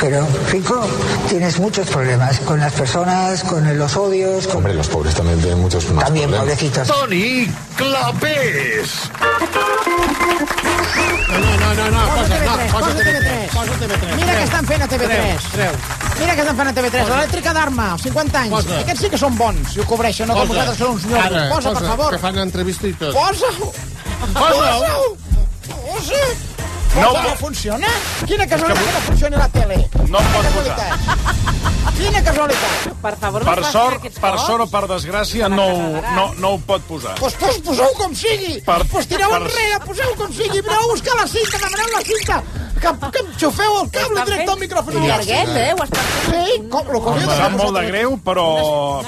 Pero 0.00 0.26
rico, 0.50 0.86
tienes 1.28 1.58
muchos 1.58 1.88
problemas 1.88 2.38
con 2.40 2.60
las 2.60 2.72
personas, 2.72 3.42
con 3.44 3.78
los 3.78 3.96
odios. 3.96 4.46
Con... 4.46 4.56
Hombre, 4.58 4.74
los 4.74 4.88
pobres 4.88 5.14
también 5.14 5.40
tienen 5.40 5.60
muchos 5.60 5.88
más 5.90 6.04
También, 6.04 6.28
problemas. 6.30 6.56
pobrecitos. 6.56 6.88
Toni 6.88 7.50
Clapés! 7.76 8.90
No, 11.34 11.40
no, 11.56 11.74
no, 11.74 11.90
no, 11.90 12.14
posa, 12.14 12.28
no, 12.28 12.52
TV3, 12.52 12.70
posa 12.70 12.86
posa 12.86 12.94
TV3. 12.94 13.04
TV3. 13.04 13.48
Posa 13.54 13.72
TV3. 13.80 14.14
Mira 14.16 14.34
què 14.38 14.44
estan 14.44 14.66
fent 14.68 14.82
a 14.84 14.88
TV3. 14.88 15.08
Treu, 15.08 15.38
treu. 15.54 15.72
Mira 16.20 16.34
què 16.36 16.40
estan 16.44 16.56
fent 16.60 16.68
a 16.68 16.74
TV3. 16.76 17.00
Posa. 17.02 17.14
L'elèctrica 17.16 17.54
d'Arma, 17.56 17.86
50 18.04 18.38
anys. 18.44 18.54
Posa. 18.54 18.78
Aquests 18.84 19.02
sí 19.06 19.10
que 19.14 19.18
són 19.24 19.36
bons 19.40 19.76
i 19.76 19.80
ho 19.82 19.86
cobreixen, 19.90 20.28
no 20.30 20.36
com 20.38 20.46
Posa. 20.46 20.52
vosaltres 20.54 20.78
que 20.78 20.84
són 20.84 20.94
uns 20.94 21.06
nyogos. 21.10 21.26
Ara, 21.26 21.44
Posa, 21.54 21.74
per 21.78 21.86
favor. 21.88 22.10
Que 22.14 22.22
fan 22.22 22.38
entrevista 22.44 22.86
i 22.86 22.94
tot. 23.00 23.14
Posa-ho. 23.14 23.72
Posa-ho. 24.34 25.16
Posa. 25.70 26.53
No, 26.94 27.12
no 27.12 27.34
funciona? 27.36 27.88
Quina 28.26 28.46
casualitat 28.46 28.84
que 28.86 28.92
no 28.92 29.00
funcioni 29.08 29.36
la 29.36 29.48
tele. 29.48 29.78
No 30.08 30.20
em 30.20 30.28
pot 30.34 30.46
posar. 30.54 30.98
Quina 31.94 32.22
casualitat. 32.26 32.86
Per 33.04 33.12
favor, 33.20 33.44
Per 33.44 33.64
sort, 33.70 34.06
per 34.20 34.32
sort 34.42 34.64
o 34.64 34.66
per 34.70 34.82
desgràcia, 34.90 35.48
no, 35.52 35.66
no, 36.16 36.26
no 36.38 36.52
ho 36.54 36.58
pot 36.58 36.82
posar. 36.88 37.14
Pues, 37.20 37.34
pues 37.40 37.58
poseu 37.66 37.90
com 37.98 38.14
sigui. 38.14 38.60
Per- 38.66 38.86
pues 38.92 39.06
tireu 39.10 39.30
per- 39.30 39.42
enrere, 39.42 39.80
poseu 39.86 40.14
com 40.16 40.32
sigui. 40.32 40.58
Aneu 40.64 40.80
a 40.86 40.92
buscar 40.92 41.16
la 41.20 41.26
cinta, 41.26 41.58
demaneu 41.58 41.90
la 41.96 42.02
cinta. 42.10 42.42
Que, 42.74 42.90
que 43.12 43.20
em 43.22 43.28
xufeu 43.38 43.76
el 43.82 43.90
cable 43.90 44.24
directe 44.26 44.50
al 44.52 44.58
micròfon. 44.58 44.98
llarguet, 45.06 45.48
eh? 45.56 45.72
Ho 45.74 45.82
has 45.82 45.90
Sí, 46.24 46.62
com, 46.70 46.86
lo 46.90 47.00
que 47.02 47.08
hauria 47.10 47.24
Em 47.24 47.30
sap 47.38 47.52
molt 47.56 47.76
de 47.78 47.84
greu, 47.86 48.16
però, 48.24 48.46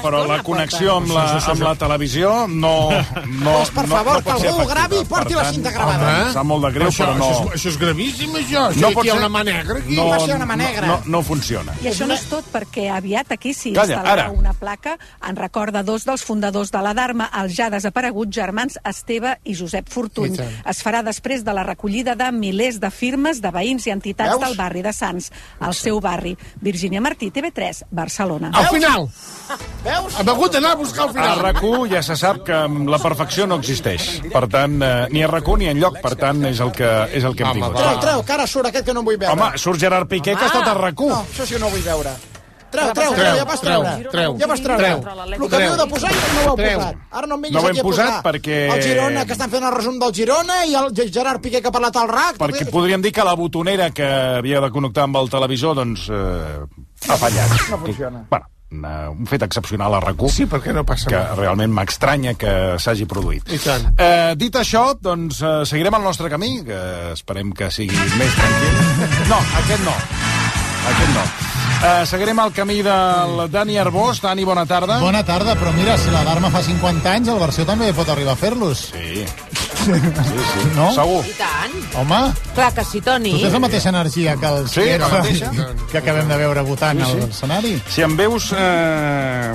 però 0.03 0.23
la 0.29 0.43
connexió 0.47 0.97
amb 1.01 1.11
la, 1.13 1.25
amb 1.41 1.63
la 1.65 1.75
televisió 1.75 2.47
no... 2.49 2.75
no 2.91 3.57
Pues, 3.57 3.71
per 3.71 3.87
favor, 3.89 4.19
no 4.21 4.23
que 4.25 4.31
algú 4.33 4.63
ho 4.63 4.67
gravi 4.69 5.01
i 5.01 5.05
porti 5.09 5.35
la 5.35 5.45
cinta 5.51 5.71
gravada. 5.75 6.11
Em 6.27 6.33
sap 6.35 6.47
molt 6.47 6.65
de 6.67 6.73
greu, 6.77 6.91
però 6.93 7.15
no... 7.17 7.27
Això, 7.31 7.47
és- 7.47 7.59
això 7.59 7.73
és 7.73 7.79
gravíssim, 7.81 8.35
això. 8.41 8.67
Això 8.71 8.81
No 8.85 8.91
pot 8.93 9.03
aquí 9.03 9.09
hi 9.09 9.11
ha 9.11 9.17
ser. 9.17 9.23
una 9.25 9.31
mà 9.33 9.45
negra, 9.45 9.79
aquí. 9.81 9.97
No, 9.97 10.07
una 10.07 10.47
mà 10.47 10.57
no, 10.57 10.63
negra. 10.63 10.87
no, 10.87 11.01
no 11.17 11.23
funciona. 11.23 11.75
I 11.83 11.91
això 11.91 12.07
no 12.07 12.15
és 12.15 12.25
tot, 12.31 12.45
perquè 12.53 12.89
aviat 12.95 13.33
aquí 13.37 13.55
s'hi 13.55 13.73
instal·larà 13.75 14.29
una 14.37 14.53
placa 14.57 14.97
en 15.29 15.37
record 15.37 15.75
de 15.75 15.83
dos 15.83 16.05
dels 16.07 16.25
fundadors 16.25 16.71
de 16.71 16.83
la 16.85 16.95
Dharma, 16.95 17.31
els 17.43 17.57
ja 17.57 17.71
desapareguts 17.73 18.35
germans 18.37 18.79
Esteve 18.87 19.37
i 19.45 19.55
Josep 19.57 19.89
Fortuny. 19.91 20.37
Es 20.67 20.83
farà 20.85 21.03
després 21.03 21.45
de 21.45 21.53
la 21.57 21.65
recollida 21.67 22.15
de 22.15 22.31
milers 22.33 22.79
de 22.81 22.91
firmes 22.91 23.41
de 23.43 23.51
veïns 23.51 23.66
i 23.67 23.91
entitats 23.91 24.37
Veus? 24.37 24.45
del 24.45 24.57
barri 24.57 24.83
de 24.83 24.93
Sants, 24.93 25.31
al 25.61 25.75
seu 25.75 26.01
barri. 26.01 26.37
Virgínia 26.61 27.01
Martí, 27.01 27.31
TV3, 27.31 27.85
Barcelona. 27.91 28.51
Al 28.55 28.69
final. 28.69 29.09
Veus? 29.85 30.19
Hem 30.21 30.29
hagut 30.29 30.53
d'anar 30.53 30.73
a 30.73 30.77
buscar 30.77 31.03
al 31.05 31.11
A 31.11 31.13
final. 31.13 31.43
RAC1 31.45 31.91
ja 31.95 32.03
se 32.03 32.17
sap 32.17 32.45
que 32.47 32.61
la 32.91 32.99
perfecció 33.03 33.47
no 33.47 33.57
existeix. 33.57 34.23
Per 34.33 34.47
tant, 34.49 34.79
eh, 34.83 35.09
ni 35.11 35.23
a 35.23 35.29
RAC1 35.29 35.59
ni 35.59 35.69
enlloc, 35.75 36.01
per 36.03 36.15
tant, 36.17 36.45
és 36.47 36.61
el 36.61 36.71
que, 36.73 36.91
és 37.13 37.25
el 37.25 37.35
que 37.35 37.43
hem 37.45 37.51
Home, 37.51 37.61
tingut. 37.61 37.77
Treu, 37.83 38.01
treu, 38.01 38.25
que 38.25 38.33
ara 38.33 38.47
surt 38.47 38.67
aquest 38.71 38.87
que 38.87 38.95
no 38.95 39.01
em 39.01 39.07
vull 39.07 39.19
veure. 39.19 39.33
Home, 39.33 39.59
surt 39.59 39.81
Gerard 39.81 40.09
Piqué, 40.09 40.35
que 40.37 40.45
ha 40.45 40.47
estat 40.53 40.69
a 40.69 40.75
RAC1. 40.79 41.09
No, 41.09 41.23
això 41.27 41.47
sí 41.47 41.55
que 41.55 41.61
no 41.61 41.71
vull 41.71 41.83
veure. 41.83 42.15
Treu, 42.71 42.93
treu, 42.93 43.13
Treu, 43.15 43.37
ja 43.37 43.45
vas 43.45 43.61
treu, 43.61 43.83
treure. 43.83 44.11
treu. 44.11 44.37
Ja 44.41 44.47
vas 44.47 44.61
treure. 44.61 44.83
Treu. 44.83 44.99
El 45.45 45.49
que 45.49 45.57
havíeu 45.57 45.77
de 45.77 45.87
posar 45.87 46.11
ja 46.13 46.33
no 46.35 46.41
ho 46.41 46.49
heu 46.51 46.57
Treu. 46.57 46.79
posat. 46.79 46.97
Ara 47.13 47.27
no 47.27 47.35
em 47.37 47.43
vinguis 47.43 47.63
No 47.63 47.69
aquí 47.69 47.79
a 47.79 47.83
posat 47.83 48.07
posar 48.07 48.23
perquè- 48.27 48.75
el 48.75 48.83
Girona, 48.83 49.25
que 49.27 49.33
estan 49.33 49.51
fent 49.51 49.65
el 49.65 49.73
resum 49.75 49.99
del 49.99 50.13
Girona, 50.15 50.65
i 50.67 50.75
el 50.75 51.13
Gerard 51.13 51.41
Piqué 51.41 51.63
que 51.63 51.69
ha 51.69 51.73
parlat 51.73 51.97
al 51.97 52.09
RAC. 52.09 52.37
Perquè 52.39 52.69
podríem 52.71 53.01
dir 53.03 53.13
que 53.13 53.25
la 53.25 53.35
botonera 53.35 53.91
que 53.91 54.05
havia 54.05 54.61
de 54.61 54.71
connectar 54.71 55.05
amb 55.05 55.17
el 55.17 55.31
televisor, 55.31 55.75
doncs, 55.77 56.09
eh, 56.11 56.61
ha 57.09 57.17
fallat. 57.17 57.51
No 57.71 57.79
funciona. 57.79 58.27
Bueno, 58.29 58.47
una- 58.73 59.11
un 59.11 59.27
fet 59.27 59.43
excepcional 59.43 59.95
a 59.95 60.01
RAC1. 60.01 60.29
Sí, 60.29 60.45
perquè 60.47 60.73
no 60.75 60.85
passa 60.85 61.09
que 61.09 61.17
mai. 61.17 61.37
realment 61.37 61.73
m'estranya 61.73 62.35
que 62.35 62.79
s'hagi 62.79 63.07
produït. 63.07 63.49
I 63.53 63.59
tant. 63.59 63.95
Eh, 63.99 64.35
dit 64.37 64.55
això, 64.55 64.99
doncs 65.01 65.41
eh, 65.41 65.65
seguirem 65.65 65.95
el 65.95 66.03
nostre 66.03 66.29
camí, 66.29 66.65
que 66.65 67.13
esperem 67.13 67.53
que 67.53 67.71
sigui 67.71 67.95
més 67.97 68.35
tranquil. 68.35 69.29
No, 69.29 69.37
aquest 69.63 69.83
no. 69.85 69.93
Aquest 70.87 71.15
no. 71.15 71.46
Eh, 71.85 72.07
seguirem 72.07 72.39
el 72.41 72.53
camí 72.53 72.81
del 72.83 73.51
Dani 73.51 73.77
Arbós. 73.79 74.21
Dani, 74.23 74.45
bona 74.45 74.65
tarda. 74.67 74.99
Bona 75.01 75.23
tarda, 75.25 75.55
però 75.61 75.73
mira, 75.77 75.99
si 75.99 76.11
la 76.11 76.25
Dharma 76.25 76.51
fa 76.51 76.63
50 76.65 77.13
anys, 77.13 77.29
el 77.29 77.39
versió 77.43 77.67
també 77.69 77.93
pot 77.95 78.09
arribar 78.09 78.33
a 78.33 78.41
fer-los. 78.41 78.89
Sí. 78.95 79.27
Sí, 79.87 79.93
sí. 80.53 80.69
No? 80.77 80.89
Segur. 80.95 81.23
I 81.27 81.35
tant. 81.39 81.75
Home, 82.01 82.21
Clar 82.57 82.73
que 82.75 82.85
sí, 82.85 83.01
Toni. 83.01 83.31
tu 83.37 83.39
tens 83.45 83.53
la 83.55 83.61
mateixa 83.63 83.89
energia 83.93 84.35
que 84.41 84.47
els 84.51 84.71
Sí, 84.75 84.81
que, 84.83 84.99
la 84.99 85.09
mateixa. 85.13 85.51
que 85.93 85.99
acabem 85.99 86.29
de 86.29 86.37
veure 86.41 86.63
votant 86.67 86.99
Sí, 87.01 87.07
sí, 87.13 87.17
a 87.21 87.27
l'escenari. 87.27 87.73
Si 87.95 88.03
em 88.05 88.17
veus 88.19 88.51
eh, 88.57 89.53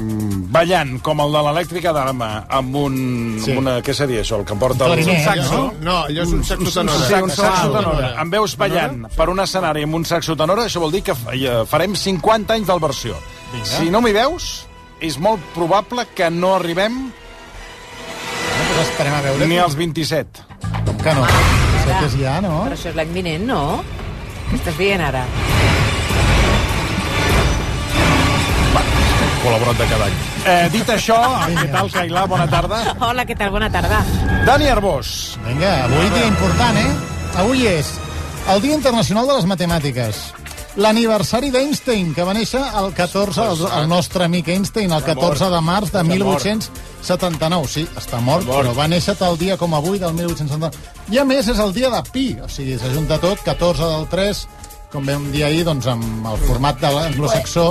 ballant 0.56 0.96
com 1.06 1.22
el 1.26 1.36
de 1.36 1.42
l'elèctrica 1.48 1.94
d'arma 1.96 2.30
amb 2.50 2.76
un... 2.82 2.96
Sí. 3.40 3.52
Sí. 3.52 3.58
Una, 3.60 3.80
què 3.84 3.94
seria 3.94 4.22
això? 4.24 4.40
El 4.40 4.46
que 4.48 4.56
porta 4.56 4.88
el, 4.88 5.02
un 5.04 5.24
saxo? 5.26 5.58
no? 5.58 5.74
No, 5.84 5.96
allò 6.08 6.24
és 6.24 6.32
un 6.32 6.44
saxo 6.48 6.72
tenora. 6.80 7.08
Sí, 7.10 7.14
un 7.20 7.34
saxo 7.36 7.72
tenora. 7.76 8.14
Em 8.22 8.30
veus 8.32 8.56
ballant 8.58 9.02
per 9.18 9.28
un 9.34 9.44
escenari 9.44 9.84
amb 9.84 9.98
un 10.00 10.06
saxo 10.08 10.38
tenora, 10.40 10.64
això 10.70 10.80
vol 10.84 10.94
dir 10.96 11.02
que 11.04 11.12
eh, 11.36 11.62
farem 11.68 11.96
50 12.00 12.56
anys 12.56 12.70
del 12.72 12.80
versió. 12.80 13.18
Si 13.68 13.90
no 13.92 14.00
m'hi 14.00 14.14
veus, 14.16 14.64
és 15.04 15.18
molt 15.20 15.42
probable 15.56 16.06
que 16.16 16.30
no 16.32 16.54
arribem 16.56 17.10
esperem 18.82 19.14
a 19.14 19.22
veure. 19.26 19.48
ni 19.48 19.58
als 19.60 19.76
27. 19.76 20.46
Com 20.86 20.98
que 21.04 21.14
no? 21.18 21.26
Que 21.86 22.06
és 22.06 22.16
ja, 22.20 22.38
no? 22.44 22.64
Però 22.66 22.76
això 22.78 22.90
és 22.92 22.96
l'any 22.98 23.12
vinent, 23.16 23.46
no? 23.50 23.62
Què 24.50 24.60
estàs 24.60 24.78
dient 24.78 25.02
ara? 25.02 25.26
Col·laborat 29.42 29.80
de 29.82 29.86
cada 29.90 30.06
any. 30.06 30.18
Eh, 30.46 30.68
dit 30.74 30.90
això, 30.94 31.18
què 31.58 31.66
tal, 31.74 31.90
Cailà? 31.94 32.26
Bona 32.30 32.46
tarda. 32.50 32.82
Hola, 33.08 33.26
què 33.26 33.38
tal? 33.38 33.50
Bona 33.56 33.72
tarda. 33.74 34.04
Dani 34.46 34.70
Arbós. 34.70 35.16
Vinga, 35.48 35.72
avui 35.88 36.12
dia 36.14 36.28
important, 36.30 36.78
eh? 36.78 36.92
Avui 37.42 37.66
és 37.72 37.96
el 38.52 38.62
Dia 38.62 38.76
Internacional 38.78 39.28
de 39.30 39.38
les 39.40 39.46
Matemàtiques. 39.50 40.22
L'aniversari 40.80 41.50
d'Einstein, 41.52 42.14
que 42.16 42.24
va 42.24 42.32
néixer 42.32 42.62
el 42.80 42.94
14, 42.96 43.44
el, 43.44 43.64
el 43.82 43.90
nostre 43.92 44.24
amic 44.24 44.48
Einstein, 44.54 44.94
el 44.96 45.04
14 45.04 45.50
de 45.52 45.60
març 45.68 45.92
de 45.92 46.04
1879. 46.08 47.68
Sí, 47.68 47.84
està 48.00 48.22
mort, 48.24 48.48
però 48.48 48.72
va 48.78 48.88
néixer 48.88 49.18
tal 49.20 49.36
dia 49.42 49.58
com 49.60 49.76
avui 49.76 50.00
del 50.00 50.16
1879. 50.16 51.12
I 51.12 51.20
a 51.20 51.26
més 51.28 51.50
és 51.52 51.60
el 51.60 51.76
dia 51.76 51.92
de 51.92 52.00
Pi, 52.14 52.28
o 52.40 52.48
sigui, 52.48 52.78
s'ajunta 52.80 53.20
tot, 53.20 53.44
14 53.44 53.90
del 53.98 54.08
3, 54.14 54.46
com 54.94 55.12
vam 55.12 55.28
dir 55.36 55.44
ahir, 55.50 55.66
doncs 55.68 55.92
amb 55.92 56.32
el 56.32 56.40
format 56.48 56.80
de 56.80 56.94
l'anglosaxó, 56.96 57.68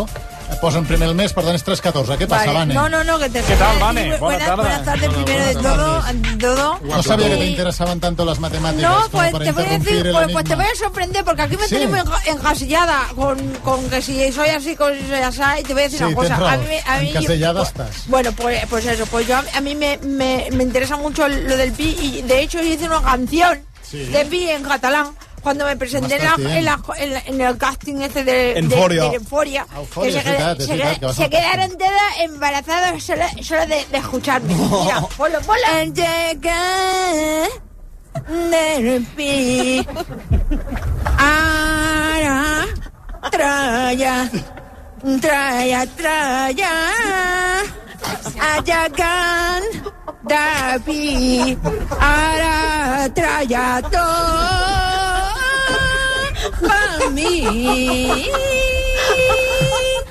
posen 0.60 0.84
primer 0.86 1.08
el 1.08 1.14
mes, 1.14 1.32
per 1.32 1.44
tant 1.44 1.54
és 1.56 1.64
3-14. 1.64 2.16
Què 2.18 2.26
passa, 2.28 2.52
Vane? 2.52 2.74
No, 2.74 2.88
no, 2.88 3.02
no, 3.04 3.18
que 3.18 3.28
te 3.30 3.40
¿Qué 3.42 3.56
tal, 3.56 3.78
Vane? 3.78 4.16
bu- 4.16 4.18
Buena 4.18 4.54
buenas, 4.54 4.56
buenas 4.56 4.84
tardes, 4.84 5.08
primero 5.10 5.44
de 5.46 5.54
todo. 5.54 6.02
todo. 6.38 6.80
No 6.82 7.02
sabía 7.02 7.28
que 7.30 7.36
te 7.36 7.46
interesaban 7.46 8.00
tanto 8.00 8.24
las 8.24 8.38
matemáticas 8.40 8.90
No, 8.90 9.08
pues 9.10 9.30
para 9.32 9.44
te 9.44 9.52
voy 9.52 9.64
a 9.64 9.78
decir, 9.78 10.08
pues, 10.12 10.32
pues 10.32 10.44
te 10.44 10.54
voy 10.54 10.64
a 10.64 10.74
sorprender, 10.76 11.24
porque 11.24 11.42
aquí 11.42 11.56
me 11.56 11.64
Sí. 11.64 11.74
tenemos 11.76 12.04
encasillada 12.26 13.06
con, 13.14 13.38
con 13.64 13.88
que 13.90 14.02
si 14.02 14.32
soy 14.32 14.48
así, 14.48 14.76
con 14.76 14.94
si 14.98 15.06
soy 15.06 15.20
así, 15.20 15.40
y 15.60 15.62
te 15.62 15.72
voy 15.72 15.82
a 15.82 15.84
decir 15.84 15.98
Sí, 15.98 16.04
una 16.04 16.14
cosa. 16.14 16.52
A 16.52 16.56
mí, 16.56 16.64
me- 16.66 16.80
a 16.86 16.98
mí- 17.00 17.08
Encasellada 17.10 17.60
pues- 17.60 17.68
estás. 17.68 18.08
Bueno, 18.08 18.32
pues, 18.32 18.66
pues 18.68 18.86
eso, 18.86 19.06
pues 19.06 19.26
yo 19.26 19.36
a, 19.36 19.44
a 19.54 19.60
mí 19.60 19.74
me, 19.74 19.98
me, 19.98 20.48
me 20.52 20.62
interesa 20.62 20.96
mucho 20.96 21.28
lo 21.28 21.56
del 21.56 21.72
pi 21.72 21.96
y 22.00 22.22
de 22.22 22.40
hecho 22.42 22.58
yo 22.58 22.64
hice 22.72 22.86
una 22.86 23.02
canción 23.02 23.60
Sí. 23.82 24.04
de 24.04 24.24
pi 24.26 24.48
en 24.50 24.62
catalán 24.62 25.08
cuando 25.42 25.64
me 25.64 25.76
presenté 25.76 26.16
en, 26.16 26.24
la- 26.24 26.36
M'estàs 26.36 26.56
en, 26.56 26.64
la- 26.64 26.80
en 26.98 27.12
la- 27.12 27.22
en 27.26 27.40
el 27.40 27.56
casting 27.58 28.00
este 28.02 28.24
de, 28.24 28.32
de, 28.54 28.60
Eufòria. 28.60 29.04
de 29.10 29.16
Euphoria, 29.16 29.66
Eufòria, 29.76 30.10
que 30.12 30.18
és 30.18 30.24
se, 30.24 30.30
veritat, 30.30 30.58
qued- 30.58 30.60
és 30.60 30.66
se, 30.66 30.72
veritat, 30.72 30.90
qued- 30.92 31.00
que 31.00 31.06
vas 31.06 31.16
se 31.16 31.24
al 31.24 31.30
quedaron 31.30 31.70
todas 31.78 32.18
embarazadas 32.20 33.02
solo, 33.02 33.24
solo 33.42 33.66
de, 33.66 33.84
de 33.90 33.98
escucharme. 33.98 34.54
Mira, 34.54 35.00
ponlo, 35.16 35.40
ponlo. 35.40 35.66
Al 35.72 35.92
llegar 35.94 37.50
del 38.50 39.06
pi, 39.16 39.86
ara, 41.18 42.66
traya, 43.30 44.30
traya, 45.20 45.86
traya, 45.96 46.72
allagan, 48.52 49.62
Davi, 50.22 51.56
ara, 51.98 53.08
traya, 53.14 53.80
to, 53.90 54.06
pa 56.60 57.10
mi. 57.10 58.28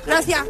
Gràcies. 0.06 0.42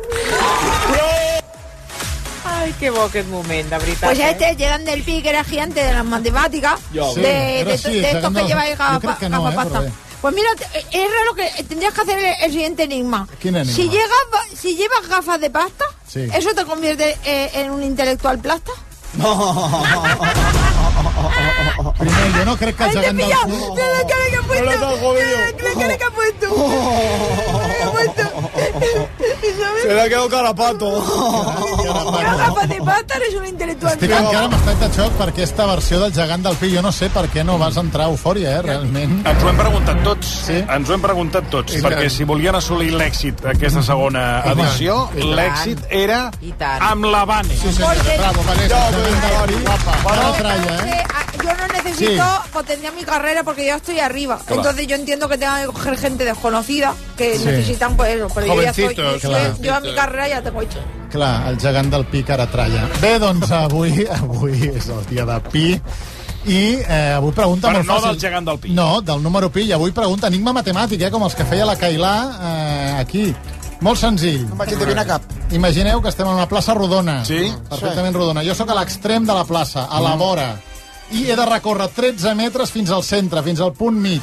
Ai, 2.45 2.73
que 2.79 2.91
bo 2.91 3.05
aquest 3.05 3.29
moment, 3.29 3.71
de 3.71 3.79
veritat. 3.79 4.11
Pues 4.11 4.19
eh? 4.19 4.31
este 4.31 4.55
llegan 4.57 4.85
del 4.85 5.03
pi, 5.03 5.23
que 5.23 5.31
era 5.31 5.45
gigante 5.45 5.83
de 5.83 5.93
las 5.93 6.05
matemáticas, 6.05 6.81
Yo. 6.93 7.13
Sí, 7.15 7.21
de, 7.21 7.61
era 7.61 7.69
de, 7.71 7.75
así, 7.75 8.01
de 8.01 8.11
estos 8.11 8.35
que 8.35 8.43
no, 8.43 8.49
lleváis 8.49 8.77
que 9.19 9.29
no, 9.29 9.51
eh, 9.51 9.55
eh. 9.87 9.93
Pues 10.21 10.35
mira, 10.35 10.49
es 10.75 11.11
raro 11.11 11.35
que 11.35 11.65
tendrías 11.65 11.95
que 11.95 12.01
hacer 12.03 12.19
el, 12.19 12.35
el 12.45 12.53
siguiente 12.53 12.83
enigma. 12.83 13.27
¿Quién 13.41 13.57
enigma? 13.57 13.75
Si, 13.75 13.89
llegas, 13.89 14.11
si 14.55 14.77
llevas 14.77 15.09
gafas 15.09 15.41
de 15.41 15.51
pasta, 15.51 15.85
Sí. 16.07 16.29
¿eso 16.35 16.51
te 16.55 16.65
convierte 16.65 17.17
eh, 17.25 17.51
en 17.55 17.71
un 17.71 17.83
intelectual 17.83 18.39
plasta? 18.39 18.73
Primer, 21.99 22.33
jo 22.39 22.45
no 22.45 22.57
crec 22.57 22.77
que 22.77 22.85
el 22.85 22.91
¡Ay, 22.91 22.95
te 22.95 23.01
he 23.01 23.03
gegant 23.03 23.19
del. 23.19 23.71
¡Mira 23.75 23.89
la 23.91 24.07
cara 24.07 24.27
que 24.31 24.37
ha 24.37 24.43
puesto! 24.43 25.13
¡Mira 25.15 25.75
la 25.75 25.81
cara 25.81 25.97
que 25.99 26.05
ha 26.05 26.11
puesto! 26.11 26.47
¿Qué 27.77 27.83
ha 27.83 27.91
puesto? 27.91 28.23
Se 29.83 29.95
le 29.95 30.01
ha 30.03 30.09
quedado 30.09 30.29
carapato. 30.29 30.87
Gafas 32.37 32.69
de 32.69 32.83
pata, 32.83 33.15
eres 33.17 33.35
un 33.35 33.47
intelectual. 33.47 33.93
Estic 33.95 34.11
encara 34.11 34.45
amb 34.45 34.55
estat 34.59 34.83
de 34.83 34.89
xoc 34.95 35.17
per 35.19 35.29
aquesta 35.33 35.67
versió 35.71 36.01
del 36.03 36.13
gegant 36.15 36.45
del 36.45 36.57
Pi. 36.61 36.71
Jo 36.75 36.83
no 36.85 36.93
sé 36.93 37.09
per 37.13 37.27
què 37.33 37.45
no 37.45 37.57
vas 37.59 37.79
entrar 37.81 38.07
a 38.07 38.13
eufòria, 38.13 38.59
eh, 38.59 38.63
realment. 38.63 39.27
Ens 39.27 39.43
ho 39.43 39.49
hem 39.51 39.57
preguntat 39.61 40.03
tots. 40.05 40.35
Sí? 40.47 40.59
Ens 40.61 40.89
ho 40.89 40.95
hem 40.95 41.03
preguntat 41.05 41.49
tots, 41.51 41.75
I 41.75 41.83
perquè 41.85 42.07
tant. 42.07 42.17
si 42.17 42.25
volien 42.29 42.55
assolir 42.55 42.93
l'èxit 42.93 43.41
d'aquesta 43.47 43.83
segona 43.83 44.43
edició, 44.53 45.09
I 45.17 45.23
l'èxit 45.33 45.79
era 45.89 46.31
I 46.43 46.55
amb 46.61 47.05
la 47.11 47.25
Vane. 47.25 47.57
Sí, 47.57 47.73
senyor. 47.73 47.97
Bravo, 48.19 48.43
Vanessa. 48.47 48.81
Guapa. 49.65 49.99
Ara 50.13 50.33
tralla, 50.39 50.75
eh? 50.87 51.05
Yo 51.51 51.67
no 51.67 51.73
necesito 51.73 52.23
Sí. 52.45 52.51
potenciar 52.53 52.93
mi 52.95 53.03
carrera 53.05 53.43
porque 53.43 53.67
yo 53.67 53.75
estoy 53.77 53.99
arriba. 54.01 54.39
Claro. 54.39 54.57
Entonces 54.63 54.87
yo 54.87 54.97
entiendo 54.97 55.29
que 55.29 55.37
tenga 55.39 55.61
que 55.61 55.67
coger 55.67 55.99
gente 55.99 56.25
desconocida 56.25 56.95
que 57.17 57.39
Sí. 57.39 57.45
necesitan 57.45 57.97
pues 57.97 58.17
eso. 58.17 58.29
Pero 58.35 58.47
yo 58.55 58.63
ya 58.63 58.71
estoy. 58.71 58.95
Yo, 58.95 59.03
Jovencitos, 59.03 59.31
claro. 59.31 59.57
yo 59.61 59.75
a 59.75 59.81
mi 59.81 59.95
carrera 59.95 60.29
ya 60.29 60.43
tengo 60.43 60.63
hecho. 60.63 60.79
Clar, 61.11 61.49
el 61.49 61.59
gegant 61.61 61.91
del 61.91 62.05
Pi 62.07 62.23
que 62.23 62.33
ara 62.33 62.47
tralla. 62.47 62.89
Bé, 63.01 63.19
doncs 63.19 63.51
avui, 63.51 64.07
avui 64.23 64.71
és 64.77 64.89
el 64.89 65.05
dia 65.07 65.25
de 65.27 65.41
Pi 65.51 65.81
i 66.47 66.79
eh, 66.89 67.15
avui 67.17 67.33
pregunta 67.33 67.69
Però 67.69 67.81
molt 67.83 67.87
no 67.87 67.95
fàcil. 67.99 68.07
del 68.13 68.21
gegant 68.21 68.47
del 68.47 68.59
Pi. 68.59 68.71
No, 68.71 69.01
del 69.01 69.23
número 69.23 69.51
Pi. 69.51 69.63
I 69.67 69.73
avui 69.73 69.91
pregunta 69.93 70.29
enigma 70.29 70.53
matemàtic, 70.53 71.03
eh, 71.03 71.11
com 71.11 71.23
els 71.27 71.35
que 71.35 71.45
feia 71.45 71.67
la 71.67 71.77
Cailà 71.77 72.15
eh, 72.41 72.97
aquí. 73.01 73.35
Molt 73.81 73.99
senzill. 73.99 74.47
No 74.49 74.57
vaig 74.57 74.73
endevinar 74.75 75.07
cap. 75.09 75.23
Imagineu 75.57 76.03
que 76.03 76.11
estem 76.11 76.27
en 76.29 76.35
una 76.35 76.47
plaça 76.47 76.75
rodona. 76.75 77.25
Sí? 77.25 77.51
Perfectament 77.69 78.15
rodona. 78.15 78.43
Jo 78.45 78.55
sóc 78.55 78.69
a 78.71 78.75
l'extrem 78.77 79.25
de 79.27 79.33
la 79.35 79.45
plaça, 79.49 79.87
a 79.91 80.01
la 80.05 80.15
vora. 80.21 80.51
I 81.11 81.25
he 81.31 81.37
de 81.37 81.47
recórrer 81.49 81.89
13 81.95 82.35
metres 82.39 82.71
fins 82.71 82.91
al 82.95 83.03
centre, 83.03 83.43
fins 83.43 83.61
al 83.61 83.73
punt 83.75 83.99
mig. 83.99 84.23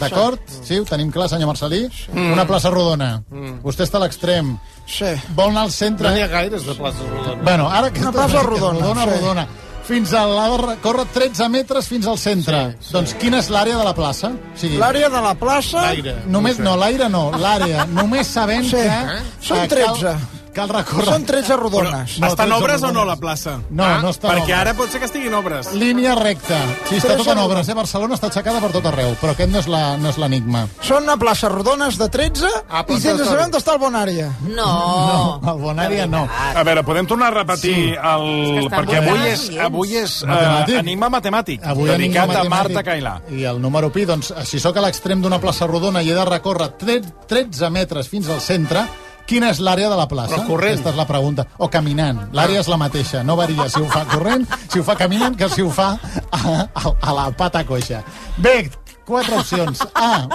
D'acord? 0.00 0.40
Sí, 0.64 0.78
ho 0.80 0.84
tenim 0.88 1.10
clar, 1.14 1.28
senyor 1.30 1.50
Marcelí? 1.52 1.84
Una 2.16 2.46
plaça 2.48 2.70
rodona. 2.72 3.22
Vostè 3.62 3.84
està 3.86 4.00
a 4.00 4.04
l'extrem. 4.06 4.54
Sí. 4.88 5.12
Vol 5.36 5.52
anar 5.52 5.66
al 5.68 5.74
centre... 5.74 6.08
No 6.08 6.14
n'hi 6.16 6.24
ha 6.24 6.30
gaires 6.32 6.64
de 6.66 6.74
places 6.74 7.04
rodones. 7.10 7.44
Bueno, 7.44 7.68
ara 7.70 7.92
que 7.92 8.00
Una 8.02 8.12
plaça 8.16 8.42
rodona, 8.42 8.80
rodona, 8.80 9.04
sí. 9.04 9.10
rodona. 9.18 9.46
Fins 9.82 10.12
a 10.14 10.24
la 10.30 10.76
corre 10.80 11.04
13 11.12 11.48
metres 11.50 11.88
fins 11.90 12.06
al 12.06 12.18
centre. 12.18 12.60
Sí, 12.78 12.86
sí. 12.86 12.92
Doncs 12.94 13.14
quina 13.18 13.40
és 13.42 13.48
l'àrea 13.50 13.78
de 13.78 13.84
la 13.84 13.94
plaça? 13.94 14.30
O 14.32 14.58
sigui, 14.58 14.78
L'àrea 14.78 15.08
de 15.10 15.22
la 15.24 15.34
plaça... 15.38 15.88
L'aire. 15.88 16.14
Només, 16.30 16.60
no, 16.62 16.76
l'aire 16.78 17.08
no, 17.10 17.24
l'àrea. 17.34 17.86
Només 18.00 18.30
sabent 18.30 18.64
Sí. 18.68 18.76
que... 18.78 18.86
Eh? 18.86 19.24
Són 19.42 19.64
eh, 19.64 19.68
13. 19.68 20.14
Cal, 20.14 20.41
cal 20.52 20.68
recórrer... 20.68 21.06
Són 21.08 21.24
13 21.26 21.56
rodones. 21.56 22.18
No, 22.20 22.28
13 22.34 22.52
obres 22.58 22.82
o 22.82 22.86
no 22.86 22.92
rodones. 22.92 23.06
la 23.08 23.16
plaça? 23.16 23.54
No, 23.70 23.86
no 24.02 24.10
està 24.12 24.28
Perquè 24.30 24.44
obres. 24.44 24.58
ara 24.58 24.74
pot 24.74 24.90
ser 24.92 25.00
que 25.00 25.06
estigui 25.08 25.26
en 25.28 25.34
obres. 25.34 25.72
Línia 25.74 26.14
recta. 26.18 26.58
Sí, 26.88 26.96
està 27.00 27.16
tot 27.16 27.28
en 27.32 27.38
obres, 27.42 27.68
eh? 27.68 27.74
Barcelona 27.74 28.14
està 28.18 28.28
aixecada 28.30 28.60
per 28.60 28.70
tot 28.74 28.86
arreu, 28.90 29.14
però 29.20 29.32
aquest 29.36 29.50
no 29.50 29.58
és 29.62 29.68
la- 29.72 29.96
no 29.98 30.08
és 30.10 30.18
l'enigma. 30.18 30.66
Són 30.80 31.04
una 31.04 31.16
plaça 31.16 31.48
rodones 31.48 31.98
de 31.98 32.08
13 32.08 32.46
Ah, 32.68 32.84
i 32.88 33.00
sense 33.00 33.18
de 33.22 33.24
saber 33.28 33.44
on 33.46 33.52
està 33.58 33.72
el 33.74 33.78
bon 33.78 33.94
àrea. 33.96 34.30
No. 34.42 35.40
No, 35.42 35.52
el 35.54 35.60
Bonària 35.62 36.06
no. 36.08 36.26
A 36.54 36.62
veure, 36.62 36.82
podem 36.84 37.06
tornar 37.06 37.28
a 37.32 37.36
repetir 37.42 37.72
Sí. 37.74 37.88
el... 37.92 38.26
És 38.32 38.50
que 38.50 38.64
estan 38.66 38.78
perquè 38.84 38.96
avui 38.98 39.10
molt 39.10 39.26
és, 39.26 39.42
avui 39.60 39.96
és 39.96 40.24
Matemàtic. 40.26 40.74
uh, 40.74 40.78
enigma 40.78 41.08
matemàtic, 41.10 41.60
Avui 41.64 41.88
dedicat 41.88 42.00
enigma 42.00 42.22
a 42.22 42.26
Marta 42.48 42.68
matemàtic. 42.68 42.86
Cailà. 42.86 43.14
I 43.30 43.44
el 43.44 43.60
número 43.60 43.90
pi, 43.92 44.04
doncs, 44.04 44.32
si 44.44 44.60
sóc 44.60 44.76
a 44.76 44.80
l'extrem 44.82 45.22
d'una 45.22 45.38
plaça 45.40 45.66
rodona 45.66 46.02
i 46.02 46.10
he 46.10 46.14
de 46.14 46.24
recórrer 46.24 46.70
tre- 46.78 47.00
13 47.28 47.70
metres 47.70 48.08
fins 48.08 48.28
al 48.28 48.40
centre, 48.40 48.82
quina 49.26 49.50
és 49.52 49.60
l'àrea 49.60 49.88
de 49.90 49.96
la 49.96 50.06
plaça? 50.10 50.36
Però 50.36 50.46
corrent. 50.46 50.72
Aquesta 50.76 50.90
és 50.90 50.96
la 51.00 51.06
pregunta. 51.08 51.46
O 51.58 51.68
caminant. 51.72 52.20
L'àrea 52.36 52.60
és 52.60 52.68
la 52.68 52.76
mateixa. 52.80 53.22
No 53.26 53.36
varia 53.36 53.68
si 53.72 53.80
ho 53.80 53.86
fa 53.90 54.04
corrent, 54.10 54.46
si 54.68 54.78
ho 54.80 54.84
fa 54.86 54.96
caminant, 54.96 55.36
que 55.36 55.48
si 55.52 55.62
ho 55.62 55.70
fa 55.70 55.92
a, 56.30 56.40
a, 56.74 56.92
a 57.00 57.12
la 57.16 57.30
pata 57.36 57.64
coixa. 57.68 58.02
Bé, 58.38 58.70
quatre 59.06 59.36
opcions. 59.38 59.82
A, 59.94 60.26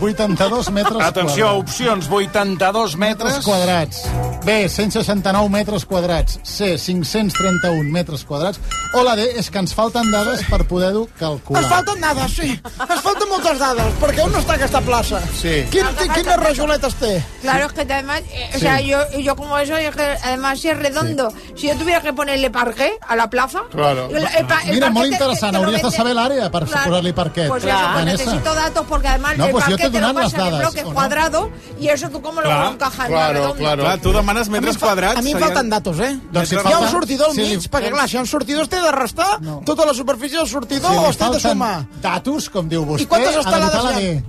82 0.00 0.70
metres 0.70 1.02
Atenció, 1.02 1.46
quadrats. 1.46 1.70
opcions, 1.70 2.08
82 2.10 2.96
metres. 2.96 3.40
metres 3.40 3.44
quadrats. 3.44 4.04
B, 4.44 4.68
169 4.68 5.48
metres 5.50 5.84
quadrats. 5.84 6.40
C, 6.42 6.78
531 6.78 7.90
metres 7.90 8.24
quadrats. 8.24 8.58
O 8.94 9.02
la 9.04 9.14
D 9.14 9.22
és 9.38 9.50
que 9.52 9.60
ens 9.60 9.74
falten 9.76 10.08
dades 10.10 10.40
per 10.48 10.64
poder-ho 10.66 11.04
calcular. 11.18 11.60
Es 11.62 11.68
falten 11.68 12.00
dades, 12.00 12.32
sí. 12.34 12.48
Es 12.56 13.02
falten 13.04 13.28
moltes 13.30 13.58
dades, 13.60 13.86
perquè 14.00 14.24
on 14.24 14.32
està 14.34 14.56
aquesta 14.56 14.80
plaça? 14.80 15.20
Sí. 15.38 15.60
Quin, 15.70 15.86
quines 16.14 16.36
rajoletes 16.40 16.96
té? 16.98 17.12
Claro, 17.42 17.66
es 17.66 17.72
que 17.74 17.82
además, 17.82 18.22
eh, 18.32 18.48
o 18.50 18.54
Sí. 18.54 18.60
sea, 18.60 18.80
yo, 18.80 18.98
yo 19.20 19.36
como 19.36 19.58
eso, 19.58 19.76
es 19.76 19.94
que 19.94 20.02
además 20.24 20.58
si 20.58 20.68
es 20.70 20.78
redondo, 20.78 21.32
si 21.54 21.68
yo 21.68 21.76
tuviera 21.76 22.00
que 22.00 22.12
ponerle 22.12 22.50
parqué 22.50 22.94
a 23.06 23.14
la 23.16 23.28
plaza... 23.30 23.60
Claro. 23.70 24.08
el- 24.10 24.16
el 24.24 24.46
el 24.66 24.74
Mira, 24.74 24.90
molt 24.90 25.08
te- 25.08 25.14
interessant. 25.14 25.54
Hauries 25.56 25.82
de 25.82 25.90
saber 25.90 26.14
l'àrea 26.16 26.50
per 26.50 26.64
Claro. 26.64 26.88
posar-li 26.90 27.12
parquet. 27.12 27.46
Pues 27.48 27.62
eso, 27.64 27.76
pues 27.76 27.94
Vanessa. 27.94 28.24
necesito 28.24 28.54
datos 28.54 28.86
porque 28.88 29.08
además 29.08 29.36
No, 29.36 29.44
el 29.46 29.50
pues 29.52 29.64
te 29.66 29.70
parquet 29.72 29.92
te 29.92 30.00
lo 30.00 30.14
pasa 30.14 30.36
en 30.36 30.42
dadas, 30.44 30.60
bloque 30.60 30.80
¿o 30.80 30.88
no? 30.88 30.94
cuadrado 30.94 31.50
y 31.78 31.88
eso 31.88 32.08
tú 32.10 32.20
cómo 32.22 32.40
lo 32.40 32.48
Clar, 32.48 32.72
encajas 32.72 33.06
en 33.06 33.12
claro, 33.12 33.32
redondo. 33.34 33.54
claro. 33.56 33.82
Clar, 33.84 33.98
tu 34.00 34.12
demanes 34.30 34.48
metres 34.48 34.78
quadrats. 34.78 35.18
A 35.18 35.22
mi 35.22 35.30
em 35.30 35.38
serien- 35.38 35.48
falten 35.52 35.70
datos, 35.70 36.00
eh? 36.00 36.12
Doncs 36.32 36.48
si 36.48 36.54
hi 36.54 36.58
ha 36.58 36.62
falta- 36.62 36.78
un 36.80 36.88
sortidor 36.90 37.26
al 37.28 37.34
si 37.34 37.40
mig, 37.42 37.50
li- 37.60 37.68
perquè 37.70 37.90
clar, 37.90 38.08
si 38.08 38.14
hi 38.14 38.18
ha 38.18 38.20
un 38.22 38.26
sortidor 38.26 38.62
es 38.62 38.68
té 38.68 38.80
de 38.80 38.92
restar 38.92 39.40
No. 39.42 39.62
tota 39.64 39.84
la 39.84 39.94
superfície 39.94 40.38
del 40.38 40.48
sortidor 40.48 40.90
Si 40.92 40.96
o 40.98 41.10
es 41.10 41.16
té 41.18 41.28
de 41.30 41.40
sumar. 41.40 41.86
datos, 42.00 42.48
com 42.50 42.68
diu 42.68 42.84
vostè, 42.86 43.02
I 43.02 43.06
quantes 43.06 43.36
estelades 43.36 43.84
la 43.84 44.00
hi 44.00 44.16
ha? 44.18 44.22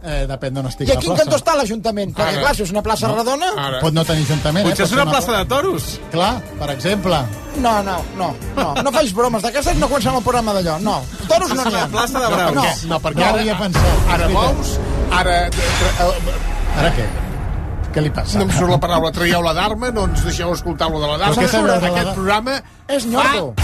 Eh, 0.00 0.26
depèn 0.28 0.52
d'on 0.54 0.66
estigui 0.66 0.90
I 0.90 0.92
a 0.92 0.94
la 0.94 1.00
quin 1.00 1.10
plaça. 1.10 1.22
cantó 1.24 1.36
està 1.38 1.56
l'Ajuntament? 1.56 2.14
Perquè 2.14 2.28
Ara. 2.28 2.40
clar, 2.40 2.54
si 2.54 2.62
és 2.62 2.70
una 2.70 2.82
plaça 2.82 3.08
redona... 3.08 3.46
Ara. 3.56 3.80
Pot 3.80 3.92
no 3.92 4.04
tenir 4.04 4.22
ajuntament. 4.24 4.68
Potser 4.68 4.82
eh? 4.82 4.84
és 4.84 4.90
Pot 4.90 5.00
una 5.00 5.04
ser 5.04 5.10
plaça 5.10 5.38
de 5.38 5.44
toros. 5.46 6.00
Clar, 6.12 6.42
per 6.58 6.70
exemple. 6.70 7.16
No, 7.56 7.82
no, 7.82 7.96
no, 8.16 8.36
no, 8.54 8.74
no 8.82 8.92
faig 8.92 9.12
bromes 9.12 9.42
d'aquestes, 9.42 9.76
no 9.76 9.88
comencem 9.88 10.14
el 10.14 10.22
programa 10.22 10.52
d'allò, 10.54 10.78
no. 10.80 11.02
Toros 11.26 11.48
no 11.52 11.64
n'hi 11.64 11.74
ha. 11.74 11.80
La 11.80 11.88
plaça 11.88 12.20
de 12.20 12.28
Braus. 12.28 12.54
No. 12.54 12.64
No, 12.94 13.00
perquè 13.00 13.16
No 13.16 13.24
ara, 13.24 13.40
havia 13.40 13.58
pensat. 13.58 13.82
ara 14.08 14.28
bous, 14.28 14.78
ara... 15.10 15.50
Ara 16.76 16.94
què? 16.94 17.27
Què 17.94 18.04
li 18.04 18.10
passa? 18.14 18.38
No 18.40 18.48
em 18.48 18.52
surt 18.52 18.70
la 18.74 18.80
paraula, 18.82 19.12
traieu 19.14 19.42
la 19.44 19.54
d'arma, 19.56 19.90
no 19.94 20.08
ens 20.10 20.26
deixeu 20.26 20.52
escoltar 20.52 20.90
lo 20.92 21.00
de 21.00 21.08
la 21.08 21.16
d'arma. 21.22 21.40
Aquest 21.40 21.56
d'arma? 21.56 22.14
programa 22.14 22.60
És 22.88 23.06
nyordo. 23.08 23.54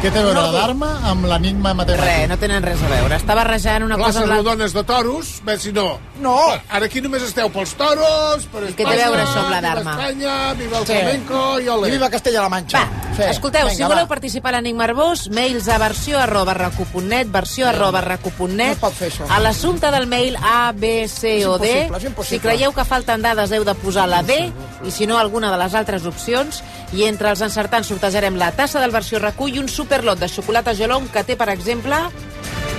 Què 0.00 0.08
té 0.08 0.16
a 0.20 0.22
veure 0.24 0.40
l'alarma 0.40 0.88
amb 1.10 1.26
l'enigma 1.28 1.72
Res, 1.74 1.78
matemàtic? 1.82 2.28
no 2.30 2.36
tenen 2.40 2.62
res 2.64 2.80
a 2.82 2.88
veure. 2.88 3.16
Està 3.20 3.34
barrejant 3.36 3.82
una 3.84 3.96
cosa 3.98 4.06
places 4.06 4.22
amb 4.22 4.30
l'altra. 4.30 4.52
rodones 4.52 4.72
de 4.72 4.84
toros, 4.88 5.32
bé, 5.44 5.58
si 5.58 5.72
no. 5.76 5.98
No. 6.20 6.36
Ara 6.70 6.86
aquí 6.86 7.00
només 7.04 7.22
esteu 7.26 7.50
pels 7.52 7.74
toros, 7.76 8.46
per 8.52 8.62
què 8.70 8.76
té 8.76 8.86
a 8.86 8.94
veure 9.10 9.22
això 9.24 9.42
amb 9.42 9.50
la 9.50 9.58
Viva 9.60 9.74
d'arma? 9.74 9.90
Espanya, 9.96 10.36
viva 10.54 10.78
el 10.78 10.86
Sí. 10.86 10.92
flamenco 10.94 11.60
i 11.60 11.68
ole. 11.68 11.88
I 11.88 11.90
viva 11.90 12.08
Castella-La 12.10 12.48
Manxa. 12.48 12.78
Va, 12.78 13.14
Sí. 13.16 13.22
escolteu, 13.30 13.66
Vinga, 13.66 13.74
si 13.76 13.82
voleu 13.82 14.04
va. 14.04 14.08
participar 14.08 14.54
a 14.54 14.58
l'Enigma 14.58 14.84
Arbós, 14.84 15.28
mails 15.30 15.68
a 15.68 15.76
versió 15.78 16.18
arroba 16.18 16.54
recu.net, 16.54 17.28
versió 17.30 17.68
arroba 17.68 18.00
recu.net. 18.00 18.78
No 18.80 18.90
fer 18.90 19.10
això. 19.12 19.26
A 19.28 19.40
l'assumpte 19.40 19.90
del 19.90 20.06
mail 20.06 20.36
A, 20.42 20.72
B, 20.74 21.08
C 21.08 21.44
o 21.46 21.58
D. 21.58 21.90
Si 22.22 22.38
creieu 22.38 22.72
que 22.72 22.84
falten 22.84 23.20
dades, 23.20 23.50
heu 23.52 23.64
de 23.64 23.74
posar 23.74 24.08
la 24.08 24.22
D, 24.22 24.50
i 24.84 24.90
si 24.90 25.06
no, 25.06 25.18
alguna 25.18 25.50
de 25.50 25.58
les 25.58 25.74
altres 25.74 26.06
opcions. 26.06 26.62
I 26.92 27.04
entre 27.04 27.30
els 27.30 27.40
encertants 27.40 27.86
sortejarem 27.86 28.34
la 28.36 28.50
tassa 28.52 28.80
del 28.80 28.90
versió 28.90 29.18
recull 29.20 29.49
i 29.50 29.58
un 29.58 29.68
superlot 29.68 30.18
de 30.20 30.28
xocolata 30.28 30.74
gelong 30.74 31.08
que 31.12 31.24
té, 31.24 31.36
per 31.36 31.48
exemple, 31.52 31.96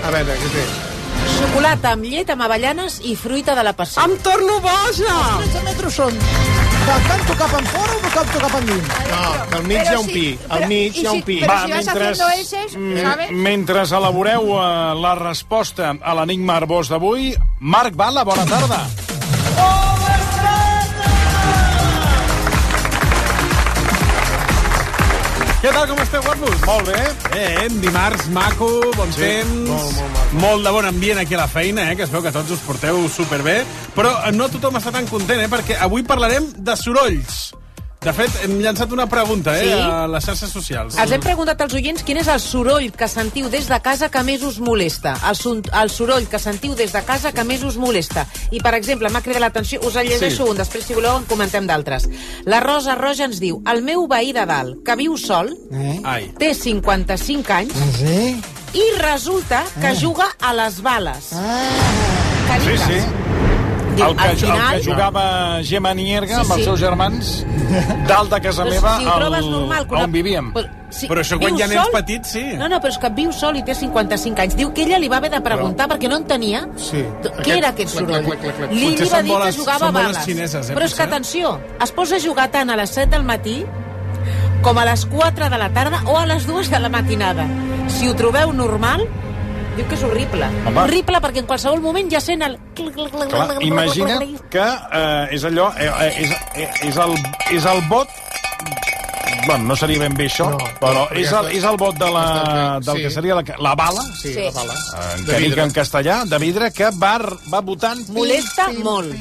A 0.02 0.10
veure, 0.14 0.38
què 0.40 0.50
té? 0.56 0.64
xocolata 1.38 1.92
amb 1.94 2.04
llet, 2.10 2.30
amb 2.34 2.42
avellanes 2.42 3.00
i 3.06 3.16
fruita 3.16 3.54
de 3.56 3.64
la 3.64 3.74
passió. 3.78 4.02
Em 4.04 4.16
torno 4.26 4.60
boja! 4.64 5.14
Els 5.42 5.52
13 5.52 5.64
metres 5.68 5.94
són 6.00 6.16
de 6.82 6.96
canto 7.08 7.36
cap 7.38 7.54
en 7.60 7.68
fora 7.70 7.94
o 7.94 8.00
de 8.02 8.10
canto 8.16 8.40
cap 8.42 8.56
endins? 8.62 8.88
No, 9.12 9.28
que 9.52 9.56
al 9.60 9.64
mig 9.70 9.84
hi 9.86 9.94
ha 9.94 10.00
un 10.00 10.08
pi. 10.10 10.26
Al 10.50 10.66
mig 10.72 10.98
hi 10.98 11.06
ha 11.06 11.12
un 11.14 11.22
pi. 11.28 11.38
Va, 11.46 11.60
si 11.66 11.72
vas 11.76 11.86
mentre- 11.86 12.10
haciendo 12.10 12.30
eses, 12.42 13.04
¿sabes? 13.04 13.32
Mentre 13.32 13.84
elaboreu 13.86 14.50
uh, 14.56 14.66
la 15.02 15.14
resposta 15.20 15.94
a 16.02 16.16
l'enigma 16.18 16.58
arbós 16.58 16.90
d'avui, 16.90 17.36
Marc 17.60 17.96
Bala, 17.96 18.24
bona 18.24 18.46
tarda. 18.50 18.86
Què 25.62 25.70
tal, 25.70 25.84
com 25.92 26.00
esteu, 26.02 26.24
guapos? 26.26 26.64
Molt 26.66 26.88
bé. 26.90 27.02
Bé, 27.30 27.44
dimarts 27.84 28.26
maco, 28.34 28.70
bon 28.96 29.12
Sí, 29.14 29.22
temps, 29.22 29.70
molt, 29.70 30.00
molt 30.02 30.34
molt 30.42 30.66
de 30.66 30.74
bon 30.74 30.88
ambient 30.90 31.22
aquí 31.22 31.38
a 31.38 31.44
la 31.44 31.48
feina, 31.52 31.86
eh, 31.92 31.96
que 32.00 32.08
es 32.08 32.10
veu 32.10 32.24
que 32.26 32.34
tots 32.34 32.56
us 32.56 32.66
porteu 32.66 33.04
superbé, 33.14 33.60
però 33.94 34.16
no 34.34 34.50
tothom 34.50 34.82
està 34.82 34.90
tan 34.96 35.06
content, 35.06 35.46
eh, 35.46 35.52
perquè 35.52 35.78
avui 35.86 36.02
parlarem 36.02 36.50
de 36.58 36.78
sorolls. 36.82 37.52
De 38.02 38.10
fet, 38.18 38.34
hem 38.42 38.56
llançat 38.64 38.90
una 38.96 39.06
pregunta 39.06 39.54
eh, 39.54 39.62
Sí? 39.68 39.74
a 39.78 40.08
les 40.10 40.26
xarxes 40.26 40.50
socials. 40.50 40.96
Els 40.98 41.12
hem 41.14 41.22
preguntat 41.22 41.60
als 41.62 41.76
oients 41.78 42.02
quin 42.02 42.18
és 42.18 42.26
el 42.34 42.40
soroll 42.42 42.88
que 42.98 43.06
sentiu 43.08 43.46
des 43.54 43.68
de 43.70 43.78
casa 43.86 44.08
que 44.10 44.24
més 44.26 44.42
us 44.42 44.58
molesta. 44.58 45.12
El, 45.30 45.36
son, 45.38 45.60
el 45.84 45.92
soroll 45.94 46.26
que 46.32 46.40
sentiu 46.42 46.74
des 46.74 46.96
de 46.96 47.04
casa 47.06 47.30
que 47.32 47.44
més 47.46 47.62
us 47.62 47.78
molesta. 47.78 48.24
I, 48.50 48.58
per 48.66 48.74
exemple, 48.74 49.12
m'ha 49.14 49.22
cridat 49.22 49.44
l'atenció, 49.46 49.84
us 49.86 50.00
el 50.02 50.10
llegeixo 50.10 50.48
Sí. 50.48 50.50
un, 50.50 50.58
després, 50.58 50.88
si 50.90 50.98
voleu, 50.98 51.20
en 51.22 51.28
comentem 51.30 51.68
d'altres. 51.70 52.10
La 52.50 52.60
Rosa 52.66 52.96
Roja 52.98 53.28
ens 53.30 53.38
diu, 53.40 53.62
el 53.70 53.84
meu 53.86 54.08
veí 54.10 54.34
de 54.34 54.48
dalt, 54.50 54.82
que 54.84 54.96
viu 54.98 55.14
sol, 55.22 55.54
Eh? 55.72 56.00
Ai. 56.04 56.32
té 56.40 56.56
55 56.56 57.54
anys 57.54 57.74
Ah, 57.78 57.92
sí? 58.00 58.42
i 58.82 58.88
resulta 58.98 59.62
que 59.80 59.94
juga 59.96 60.26
a 60.40 60.56
les 60.58 60.82
bales. 60.82 61.34
Ah. 61.34 61.70
Cariques. 62.48 62.82
Sí, 62.82 63.00
sí. 63.00 63.31
Diu, 63.96 64.06
El 64.08 64.16
que, 64.16 64.24
al 64.24 64.38
final... 64.38 64.76
el 64.76 64.82
que 64.82 64.92
jugava 64.92 65.24
Gemma 65.64 65.94
Nierga 65.94 66.36
Sí, 66.36 66.42
amb 66.42 66.52
els 66.52 66.60
sí. 66.62 66.64
seus 66.66 66.80
germans 66.80 67.32
dalt 68.08 68.30
de 68.34 68.40
casa 68.42 68.64
Però 68.64 68.70
meva 68.72 68.98
si 69.00 69.06
al- 69.06 69.50
normal, 69.52 69.88
que 69.88 69.94
una- 69.96 70.04
on 70.06 70.12
vivíem. 70.12 70.54
Però, 70.54 70.70
sí, 70.90 71.08
Però 71.08 71.22
això 71.22 71.38
quan 71.40 71.58
hi 71.58 71.62
ha 71.64 71.68
nens 71.68 71.84
sol? 71.84 71.92
petits, 71.94 72.30
sí. 72.32 72.44
No, 72.58 72.68
no, 72.70 72.80
però 72.80 72.90
és 72.90 72.98
que 72.98 73.10
viu 73.10 73.32
sol 73.34 73.58
i 73.58 73.64
té 73.64 73.76
55 73.76 74.42
anys. 74.42 74.56
Diu 74.56 74.74
que 74.74 74.84
ella 74.84 74.98
li 75.00 75.08
va 75.10 75.18
haver 75.18 75.32
de 75.32 75.42
preguntar 75.42 75.88
perquè 75.90 76.10
no 76.10 76.18
entenia 76.18 76.68
Sí. 76.78 77.04
què 77.44 77.58
era 77.58 77.70
aquest 77.70 77.90
soroll. 77.96 78.24
clac, 78.26 78.40
clac, 78.42 78.58
clac. 78.58 78.72
Li, 78.72 78.80
li 78.96 79.10
va 79.10 79.22
dir 79.22 79.32
que 79.32 79.38
boles- 79.38 79.56
jugava 79.58 79.80
són 79.88 79.96
a 79.96 80.00
bales. 80.02 80.24
xineses, 80.26 80.70
eh, 80.70 80.74
Però 80.74 80.86
és 80.86 80.94
que, 80.94 80.98
potser? 81.04 81.08
atenció, 81.08 81.60
es 81.82 81.92
posa 81.92 82.16
a 82.16 82.20
jugar 82.20 82.50
tant 82.52 82.70
a 82.70 82.76
les 82.76 82.90
7 82.90 83.10
del 83.18 83.24
matí 83.24 83.66
com 84.62 84.78
a 84.78 84.86
les 84.86 85.06
4 85.06 85.50
de 85.50 85.58
la 85.58 85.70
tarda 85.70 86.04
o 86.06 86.18
a 86.18 86.26
les 86.26 86.46
2 86.46 86.70
de 86.70 86.80
la 86.80 86.90
matinada. 86.90 87.46
Si 87.88 88.08
ho 88.08 88.16
trobeu 88.16 88.54
normal, 88.54 89.08
diu 89.78 89.88
que 89.88 89.96
és 89.98 90.04
horrible. 90.08 90.50
Home. 90.66 90.84
Horrible 90.84 91.22
perquè 91.24 91.44
en 91.44 91.48
qualsevol 91.50 91.82
moment 91.84 92.12
ja 92.12 92.22
sent 92.24 92.44
el... 92.46 92.58
Clar, 92.76 93.48
imagina't 93.66 94.42
que 94.52 94.66
eh, 94.66 95.36
és 95.38 95.46
allò, 95.48 95.72
eh, 95.78 95.88
eh, 95.88 96.12
és, 96.26 96.36
eh, 96.56 96.70
és, 96.90 97.00
el, 97.06 97.16
és 97.58 97.72
el 97.72 97.82
vot 97.92 98.20
Bueno, 99.48 99.72
no 99.72 99.76
seria 99.76 99.98
ben 100.04 100.14
bé 100.14 100.28
això, 100.30 100.52
no, 100.54 100.68
però 100.78 101.08
és 101.18 101.32
el, 101.34 101.48
és 101.58 101.64
el 101.66 101.78
vot 101.82 101.98
de 101.98 102.10
la, 102.14 102.26
del 102.84 103.00
sí. 103.00 103.06
que 103.08 103.12
seria 103.16 103.40
la, 103.40 103.44
la 103.58 103.74
bala, 103.80 104.04
Sí, 104.20 104.36
Sí. 104.36 104.44
la 104.46 104.52
bala. 104.54 104.76
en 105.16 105.26
De 105.26 105.56
que 105.56 105.62
en 105.62 105.74
castellà, 105.74 106.26
de 106.26 106.38
vidre, 106.38 106.72
que 106.72 106.92
va, 107.02 107.18
va 107.50 107.62
votant... 107.66 108.06
Molesta 108.14 108.70
molt. 108.84 109.16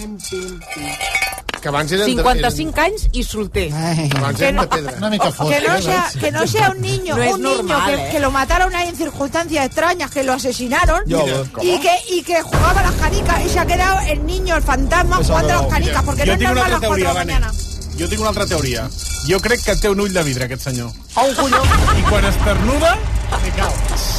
Que 1.60 1.68
abans 1.68 1.92
eren... 1.92 2.06
de- 2.06 2.22
55 2.22 2.80
anys 2.80 3.08
i 3.12 3.22
solter. 3.22 3.66
Eren, 3.68 4.16
abans 4.16 4.40
eren 4.40 4.56
de 4.60 4.66
pedra. 4.68 4.94
Una 4.96 5.10
mica 5.10 5.30
fosc. 5.30 5.50
Que 5.52 5.60
no, 5.68 5.74
eh, 5.76 5.82
sea, 5.82 6.06
que 6.18 6.32
no 6.32 6.46
sea 6.46 6.70
un 6.70 6.80
niño, 6.80 7.16
No 7.16 7.30
un 7.34 7.42
niño 7.42 7.56
normal, 7.56 7.86
que, 7.94 7.94
¿eh? 8.06 8.08
que 8.12 8.20
lo 8.20 8.30
mataron 8.30 8.74
ahí 8.74 8.88
en 8.88 8.96
circunstancias 8.96 9.66
extrañas, 9.66 10.10
que 10.10 10.22
lo 10.24 10.32
asesinaron 10.32 11.02
Ya, 11.06 11.18
y 11.62 11.78
que, 11.80 11.90
y 12.10 12.22
que 12.22 12.40
jugaba 12.42 12.80
a 12.80 12.82
las 12.84 12.94
canicas 12.94 13.44
y 13.44 13.48
se 13.50 13.58
ha 13.58 13.66
quedado 13.66 14.00
el 14.08 14.24
niño, 14.24 14.56
el 14.56 14.62
fantasma, 14.62 15.16
Pues 15.16 15.28
jugando 15.28 15.50
a 15.50 15.52
las 15.56 15.62
ahora, 15.64 15.74
canicas, 15.76 16.02
porque 16.04 16.26
no 16.26 16.32
una 16.34 16.42
normal 16.48 16.64
a 16.64 16.68
las 16.68 16.80
4 16.80 16.96
de 16.96 17.02
la 17.04 17.14
mañana. 17.14 17.52
Jo 17.98 18.08
tinc 18.08 18.20
una 18.20 18.28
altra 18.30 18.46
teoria. 18.46 18.88
Jo 19.28 19.38
crec 19.40 19.62
que 19.62 19.76
té 19.76 19.90
un 19.90 20.00
ull 20.00 20.12
de 20.14 20.22
vidre, 20.22 20.44
aquest 20.46 20.62
senyor. 20.62 20.90
O 21.16 21.24
un 21.26 21.34
colló. 21.34 21.60
I 21.98 22.02
quan 22.08 22.24
esternuda, 22.24 22.96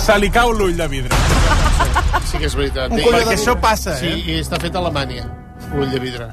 se 0.06 0.20
li 0.20 0.30
cau 0.30 0.52
l'ull 0.54 0.76
de 0.78 0.88
vidre. 0.88 1.18
Sí 2.30 2.38
que 2.38 2.46
és 2.46 2.56
veritat. 2.56 2.92
Un 2.92 3.00
Perquè 3.02 3.34
això 3.36 3.56
passa, 3.60 3.98
Sí, 3.98 4.06
eh? 4.12 4.20
i 4.36 4.40
està 4.44 4.60
fet 4.62 4.76
a 4.76 4.80
Alemanya, 4.84 5.26
l'ull 5.74 5.90
de 5.90 6.00
vidre. 6.00 6.28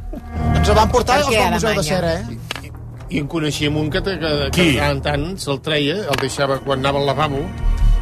Ens 0.69 0.75
el 0.77 0.83
van 0.85 0.91
portar 0.93 1.15
els 1.23 1.29
del 1.33 1.51
Museu 1.55 1.75
de? 1.79 1.83
Cera, 1.87 2.13
eh? 2.21 2.73
I 3.09 3.23
en 3.23 3.29
coneixíem 3.33 3.77
un 3.81 3.87
que, 3.89 4.03
que, 4.05 4.19
que 4.53 4.65
tant 4.77 4.99
tant 5.01 5.23
se'l 5.41 5.63
treia, 5.65 5.95
el 6.13 6.19
deixava 6.21 6.59
quan 6.61 6.83
anava 6.83 7.01
al 7.01 7.07
lavabo. 7.09 7.41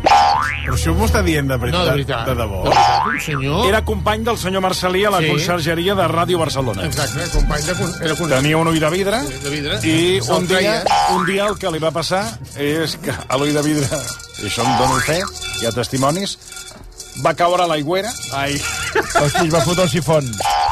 Però 0.07 0.75
això 0.75 0.91
m'ho 0.99 1.07
està 1.07 1.21
dient 1.23 1.47
de 1.47 1.57
veritat. 1.63 1.79
No, 1.79 1.85
de 1.87 1.93
veritat. 1.95 2.27
De 2.27 2.35
debò. 2.41 2.65
De 2.65 2.73
veritat, 2.73 3.07
un 3.13 3.21
senyor... 3.23 3.69
Era 3.69 3.81
company 3.87 4.25
del 4.27 4.39
senyor 4.43 4.65
Marcelí 4.67 5.05
a 5.07 5.13
la 5.15 5.21
Sí. 5.23 5.29
consergeria 5.31 5.95
de 5.95 6.09
Ràdio 6.11 6.41
Barcelona. 6.43 6.85
Exacte, 6.91 7.29
company 7.37 7.63
de... 7.69 7.77
Era 8.09 8.17
con... 8.19 8.35
Tenia 8.35 8.59
un 8.59 8.67
ull 8.73 8.81
de 8.83 8.91
vidre, 8.91 9.23
Sí, 9.31 9.39
de 9.47 9.55
vidre. 9.55 9.79
i 9.87 10.21
un 10.37 10.47
dia, 10.51 10.75
un 11.15 11.25
dia 11.31 11.47
el 11.47 11.57
que 11.63 11.71
li 11.71 11.79
va 11.87 11.93
passar 11.95 12.25
és 12.59 12.99
que 12.99 13.15
a 13.15 13.39
l'ull 13.39 13.55
de 13.55 13.63
vidre, 13.63 14.03
i 14.43 14.51
això 14.51 14.67
em 14.67 14.75
dono 14.83 14.99
fe, 15.07 15.21
hi 15.63 15.67
ha 15.71 15.75
testimonis, 15.79 16.35
va 17.25 17.33
caure 17.39 17.63
a 17.63 17.71
l'aigüera 17.71 18.11
Ai. 18.35 18.59
Hosti, 19.23 19.49
va 19.55 19.63
fotre 19.63 19.87
el 19.87 19.91
sifon. 19.95 20.27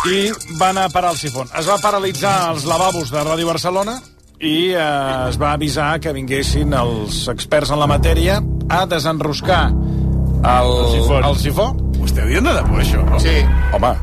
I 0.05 0.31
va 0.61 0.69
anar 0.71 0.85
a 0.87 0.93
parar 0.93 1.13
el 1.15 1.19
sifon. 1.19 1.49
Es 1.59 1.69
va 1.69 1.79
paralitzar 1.81 2.51
els 2.53 2.67
lavabos 2.69 3.11
de 3.13 3.23
Ràdio 3.25 3.47
Barcelona 3.49 3.99
i 4.45 4.73
eh, 4.77 5.29
es 5.31 5.39
va 5.41 5.55
avisar 5.57 5.95
que 6.05 6.13
vinguessin 6.13 6.75
els 6.77 7.23
experts 7.33 7.71
en 7.73 7.81
la 7.81 7.87
matèria 7.89 8.41
a 8.69 8.85
desenroscar 8.91 9.71
el, 9.71 10.73
el 10.75 10.91
sifó. 10.93 11.21
El 11.25 11.39
sifó. 11.41 11.69
Ho 12.01 12.05
esteu 12.05 12.27
dient 12.29 12.45
de 12.45 12.53
debò, 12.53 12.77
això? 12.83 13.01
Sí. 13.23 13.33
Home, 13.73 13.95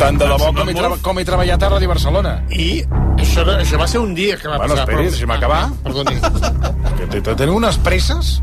tant 0.00 0.16
de 0.16 0.24
debò 0.30 0.48
com 0.56 0.70
treba, 0.72 0.96
com 1.04 1.18
he 1.20 1.24
treballat 1.28 1.66
a 1.66 1.70
Ràdio 1.74 1.90
Barcelona. 1.90 2.38
I 2.56 2.70
això, 3.20 3.44
això 3.58 3.80
va 3.82 3.88
ser 3.90 4.00
un 4.00 4.14
dia 4.16 4.38
que 4.40 4.48
va 4.48 4.56
Bueno, 4.62 4.72
passar. 4.72 4.88
esperi, 4.88 5.10
deixi'm 5.10 5.34
acabar. 5.36 5.66
Ah, 5.66 5.72
perdoni. 5.84 6.16
que 6.96 7.06
te- 7.12 7.20
te- 7.20 7.34
teniu 7.34 7.58
unes 7.60 7.76
presses 7.84 8.38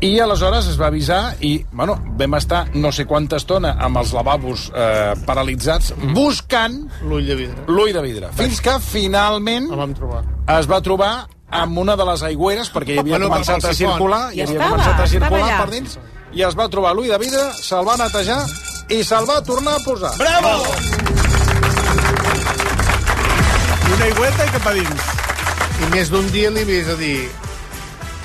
i 0.00 0.14
aleshores 0.20 0.66
es 0.70 0.78
va 0.80 0.86
avisar 0.88 1.34
i, 1.44 1.58
bueno, 1.76 1.98
vam 2.16 2.34
estar 2.38 2.62
no 2.74 2.88
sé 2.92 3.04
quanta 3.04 3.36
estona 3.36 3.74
amb 3.84 3.98
els 4.00 4.14
lavabos 4.16 4.70
eh, 4.72 5.12
paralitzats 5.26 5.92
buscant 6.16 6.78
L'ull 7.04 7.26
de 7.28 7.34
vidre. 7.36 7.64
l'ull 7.68 7.92
de 7.92 8.00
vidre. 8.06 8.30
Fins 8.38 8.62
que 8.64 8.78
finalment 8.80 9.68
El 9.70 9.76
vam 9.76 9.92
trobar. 9.94 10.22
es 10.56 10.66
va 10.70 10.80
trobar 10.80 11.26
amb 11.50 11.78
una 11.82 11.96
de 12.00 12.04
les 12.06 12.22
aigüeres 12.22 12.70
perquè 12.72 12.94
hi 12.94 12.98
havia 13.02 13.18
Bueno, 13.18 13.28
començat 13.34 13.64
a 13.68 13.74
circular 13.74 14.22
i 14.32 14.38
I 14.38 14.42
havia 14.46 14.56
estava, 14.56 14.70
començat 14.70 15.00
a 15.04 15.06
circular 15.12 15.50
per 15.60 15.70
dins 15.74 15.98
i 16.32 16.42
es 16.46 16.54
va 16.56 16.68
trobar 16.70 16.94
l'ull 16.94 17.08
de 17.10 17.18
vidre, 17.18 17.44
se'l 17.60 17.84
va 17.84 17.96
netejar 17.98 18.40
i 18.88 19.02
se'l 19.04 19.26
va 19.28 19.40
tornar 19.42 19.74
a 19.76 19.84
posar. 19.84 20.12
Bravo! 20.16 20.54
Una 23.94 24.04
aigüeta 24.06 24.46
i 24.46 24.50
cap 24.56 24.66
a 24.70 24.74
dins. 24.78 25.08
I 25.80 25.88
més 25.94 26.10
d'un 26.12 26.26
dia 26.32 26.50
li 26.54 26.62
havies 26.66 26.86
de 26.86 26.96
dir... 27.00 27.18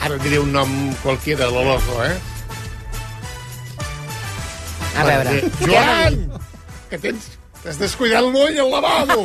Ara 0.06 0.20
diré 0.22 0.38
un 0.38 0.52
nom 0.54 0.70
qualquiera, 1.02 1.48
lo 1.50 1.64
loco, 1.66 2.04
eh? 2.06 2.14
A 4.96 5.06
veure. 5.08 5.40
Perquè, 5.42 5.66
Joan! 5.66 6.20
Que 6.92 7.00
tens... 7.02 7.32
T'has 7.64 7.80
descuidat 7.82 8.22
l'ull 8.22 8.60
al 8.62 8.70
lavabo! 8.70 9.24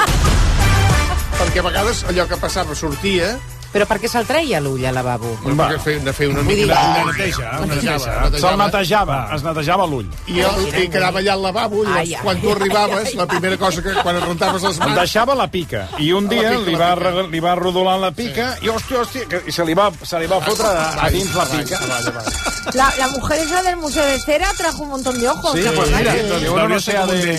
Perquè 1.41 1.61
a 1.61 1.67
vegades 1.69 2.01
allò 2.09 2.25
que 2.31 2.41
passava 2.41 2.77
sortia... 2.79 3.35
Però 3.71 3.87
per 3.87 4.01
què 4.03 4.09
se'l 4.11 4.27
treia 4.27 4.59
l'ull 4.59 4.83
al 4.89 4.97
lavabo? 4.99 5.31
Però 5.45 5.55
perquè 5.55 5.79
feia, 5.79 6.01
de 6.03 6.13
fer 6.13 6.27
una 6.33 6.43
mica... 6.43 6.75
Una 6.75 7.05
neteja, 7.13 7.51
una 7.63 8.39
Se'l 8.41 8.57
netejava, 8.59 9.19
es 9.37 9.45
netejava 9.47 9.87
l'ull. 9.87 10.09
I, 10.27 10.41
el, 10.43 10.65
i 10.75 10.89
quedava 10.91 11.21
allà 11.23 11.37
al 11.37 11.45
lavabo, 11.45 11.85
i 11.85 11.93
Ai, 11.93 12.15
ai, 12.17 12.23
quan 12.25 12.41
tu 12.43 12.51
arribaves, 12.51 13.13
ai, 13.13 13.15
la 13.21 13.27
primera 13.31 13.59
cosa 13.61 13.85
que 13.85 13.95
quan 14.03 14.19
et 14.19 14.27
rentaves 14.27 14.67
les 14.67 14.81
Em 14.81 14.89
mans... 14.89 14.99
deixava 14.99 15.37
la 15.39 15.47
pica. 15.53 15.85
I 16.03 16.11
un 16.19 16.27
dia 16.33 16.51
pica, 16.51 16.65
li 16.67 16.75
la 16.75 16.81
va, 16.83 16.91
pica. 16.97 17.27
li 17.37 17.45
va 17.47 17.55
rodolar 17.61 17.95
la 18.03 18.11
pica 18.11 18.49
i, 18.59 18.73
hòstia, 18.75 19.05
hòstia, 19.05 19.29
que, 19.31 19.43
i 19.47 19.55
se 19.55 19.69
li 19.69 19.79
va, 19.79 19.87
se 20.03 20.19
li 20.19 20.27
va 20.31 20.41
fotre 20.43 20.67
a, 20.67 20.91
a 21.07 21.13
dins 21.15 21.31
la 21.39 21.47
pica. 21.53 21.79
Avall, 21.87 22.11
avall. 22.11 22.75
La, 22.75 22.91
la 22.99 23.09
mujer 23.15 23.39
esa 23.45 23.63
del 23.63 23.77
Museo 23.77 24.05
de 24.05 24.19
Cera 24.27 24.51
trajo 24.59 24.83
un 24.83 24.91
montón 24.97 25.19
de 25.21 25.29
ojos. 25.29 25.55
Sí, 25.55 25.63
¿Te 25.63 25.71
pues 25.79 25.95
mira, 25.95 26.13
diu, 26.43 26.59
no 26.59 26.81
sé 26.83 26.99
de... 27.07 27.39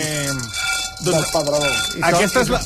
Aquesta 2.02 2.42
és 2.46 2.50
la... 2.54 2.62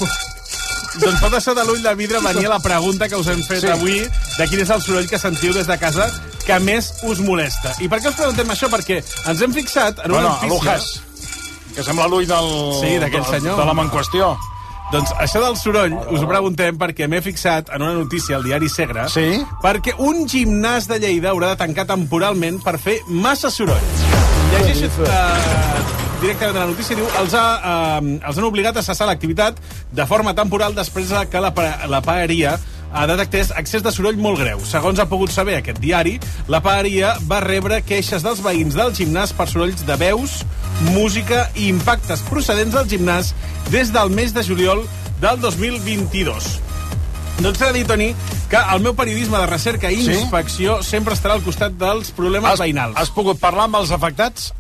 Doncs 1.02 1.20
tot 1.20 1.34
això 1.36 1.54
de 1.58 1.64
l'ull 1.68 1.82
de 1.84 1.92
vidre 2.00 2.22
venia 2.24 2.50
la 2.50 2.60
pregunta 2.64 3.10
que 3.12 3.18
us 3.20 3.28
hem 3.28 3.42
fet 3.44 3.62
Sí. 3.66 3.68
avui 3.68 3.98
de 4.38 4.48
quin 4.48 4.62
és 4.64 4.70
el 4.70 4.82
soroll 4.82 5.08
que 5.10 5.20
sentiu 5.20 5.54
des 5.54 5.68
de 5.68 5.78
casa 5.78 6.08
que 6.46 6.60
més 6.60 6.94
us 7.04 7.20
molesta. 7.20 7.74
I 7.82 7.90
per 7.92 8.00
què 8.02 8.10
us 8.10 8.16
preguntem 8.16 8.48
això? 8.54 8.70
Perquè 8.72 9.02
ens 9.28 9.42
hem 9.42 9.54
fixat 9.54 10.00
en 10.06 10.12
una 10.12 10.22
Bueno, 10.22 10.30
notícia... 10.30 10.46
Alujas, 10.48 11.02
que 11.76 11.84
sembla 11.84 12.08
l'ull 12.08 12.26
del... 12.28 12.50
Sí, 12.82 12.98
d'aquell 13.02 13.24
de- 13.26 13.32
senyor. 13.40 13.58
De 13.60 13.66
l'home 13.66 13.82
en 13.84 13.90
qüestió. 13.92 14.38
Doncs 14.94 15.12
això 15.20 15.42
del 15.42 15.58
soroll 15.58 15.96
us 16.14 16.22
ho 16.22 16.28
preguntem 16.30 16.78
perquè 16.78 17.08
m'he 17.10 17.20
fixat 17.26 17.72
en 17.74 17.82
una 17.82 17.94
notícia 17.98 18.36
al 18.38 18.44
diari 18.46 18.70
Segre 18.70 19.08
Sí? 19.10 19.42
perquè 19.64 19.96
un 19.98 20.28
gimnàs 20.30 20.86
de 20.88 21.00
Lleida 21.02 21.32
haurà 21.34 21.50
de 21.56 21.58
tancar 21.64 21.88
temporalment 21.90 22.62
per 22.64 22.78
fer 22.80 23.00
massa 23.10 23.50
soroll. 23.50 23.82
Llegeixo 24.54 25.02
uh, 25.02 26.05
directament 26.26 26.56
de 26.58 26.62
la 26.64 26.70
notícia, 26.74 26.96
diu 26.98 27.08
els, 27.22 27.34
ha, 27.38 27.48
uh, 28.02 28.14
els 28.28 28.38
han 28.40 28.48
obligat 28.48 28.78
a 28.78 28.84
cessar 28.86 29.08
l'activitat 29.10 29.60
de 29.96 30.06
forma 30.10 30.34
temporal 30.38 30.74
després 30.78 31.12
de 31.14 31.22
que 31.30 31.42
la, 31.44 31.54
la 31.92 32.02
paeria 32.06 32.58
ha 32.96 33.04
detectés 33.10 33.50
excés 33.60 33.84
de 33.84 33.92
soroll 33.92 34.16
molt 34.22 34.40
greu. 34.40 34.62
Segons 34.64 35.00
ha 35.04 35.06
pogut 35.12 35.32
saber 35.34 35.58
aquest 35.58 35.82
diari, 35.84 36.14
la 36.48 36.62
paeria 36.64 37.16
va 37.28 37.42
rebre 37.44 37.82
queixes 37.84 38.24
dels 38.24 38.40
veïns 38.46 38.78
del 38.78 38.94
gimnàs 38.96 39.34
per 39.36 39.50
sorolls 39.52 39.84
de 39.86 39.98
veus, 40.00 40.38
música 40.94 41.50
i 41.60 41.68
impactes 41.74 42.24
procedents 42.30 42.76
del 42.78 42.88
gimnàs 42.94 43.34
des 43.74 43.92
del 43.92 44.14
mes 44.16 44.32
de 44.36 44.44
juliol 44.48 44.86
del 45.20 45.42
2022. 45.44 46.48
Doncs 47.44 47.60
s'ha 47.60 47.68
de 47.74 47.82
dir, 47.82 47.88
Toni, 47.90 48.10
que 48.48 48.60
el 48.72 48.80
meu 48.86 48.94
periodisme 48.96 49.42
de 49.42 49.48
recerca 49.50 49.92
i 49.92 50.00
Sí? 50.06 50.14
inspecció 50.22 50.78
sempre 50.84 51.18
estarà 51.18 51.36
al 51.36 51.44
costat 51.44 51.76
dels 51.76 52.12
problemes 52.16 52.54
Has, 52.54 52.60
veïnals. 52.64 52.96
has 52.96 53.12
pogut 53.12 53.40
parlar 53.42 53.66
amb 53.68 53.76
els 53.82 53.92
afectats? 53.92 54.54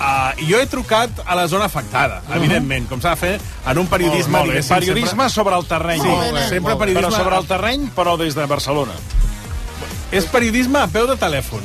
Uh, 0.00 0.32
jo 0.48 0.56
he 0.56 0.64
trucat 0.66 1.10
a 1.26 1.34
la 1.36 1.42
zona 1.52 1.66
afectada, 1.68 2.22
evidentment, 2.32 2.86
com 2.88 3.02
s'ha 3.04 3.10
de 3.12 3.20
fer 3.20 3.32
en 3.68 3.78
un 3.82 3.86
periodisme... 3.86 4.32
Molt 4.32 4.48
bé. 4.48 4.54
diguéssim, 4.62 4.78
Periodisme 4.78 5.26
sobre 5.28 5.58
el 5.60 5.66
terreny. 5.68 6.00
Sí, 6.00 6.08
Molt 6.08 6.32
bé, 6.38 6.44
sempre 6.48 6.70
molt 6.70 6.80
periodisme- 6.86 7.10
Però 7.10 7.18
sobre 7.24 7.36
el 7.36 7.46
terreny, 7.50 7.84
però 7.98 8.16
des 8.16 8.34
de 8.38 8.46
Barcelona. 8.48 8.96
Sempre... 8.96 10.16
És 10.18 10.24
periodisme 10.32 10.80
a 10.80 10.86
peu 10.88 11.06
de 11.06 11.18
telèfon. 11.20 11.60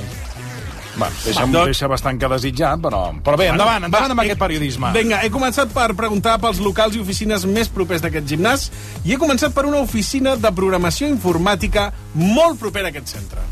Va, 1.00 1.10
deixa, 1.24 1.42
Doncs- 1.48 1.66
deixa 1.72 1.88
bastant 1.92 2.20
que 2.20 2.28
desitjar, 2.32 2.76
però... 2.84 3.02
Però 3.24 3.36
bé, 3.40 3.50
endavant, 3.52 3.84
endavant 3.88 4.12
amb 4.14 4.22
aquest 4.24 4.40
periodisme. 4.40 4.92
Vinga, 4.96 5.22
he 5.24 5.32
començat 5.32 5.72
per 5.76 5.90
preguntar 5.96 6.38
pels 6.44 6.60
locals 6.64 6.96
i 6.96 7.02
oficines 7.04 7.44
més 7.48 7.68
propers 7.72 8.04
d'aquest 8.04 8.28
gimnàs 8.32 8.68
i 9.04 9.16
he 9.16 9.18
començat 9.20 9.56
per 9.56 9.66
una 9.68 9.82
oficina 9.84 10.36
de 10.40 10.52
programació 10.56 11.08
informàtica 11.12 11.90
molt 12.16 12.60
propera 12.60 12.92
a 12.92 12.96
aquest 12.96 13.12
centre. 13.16 13.44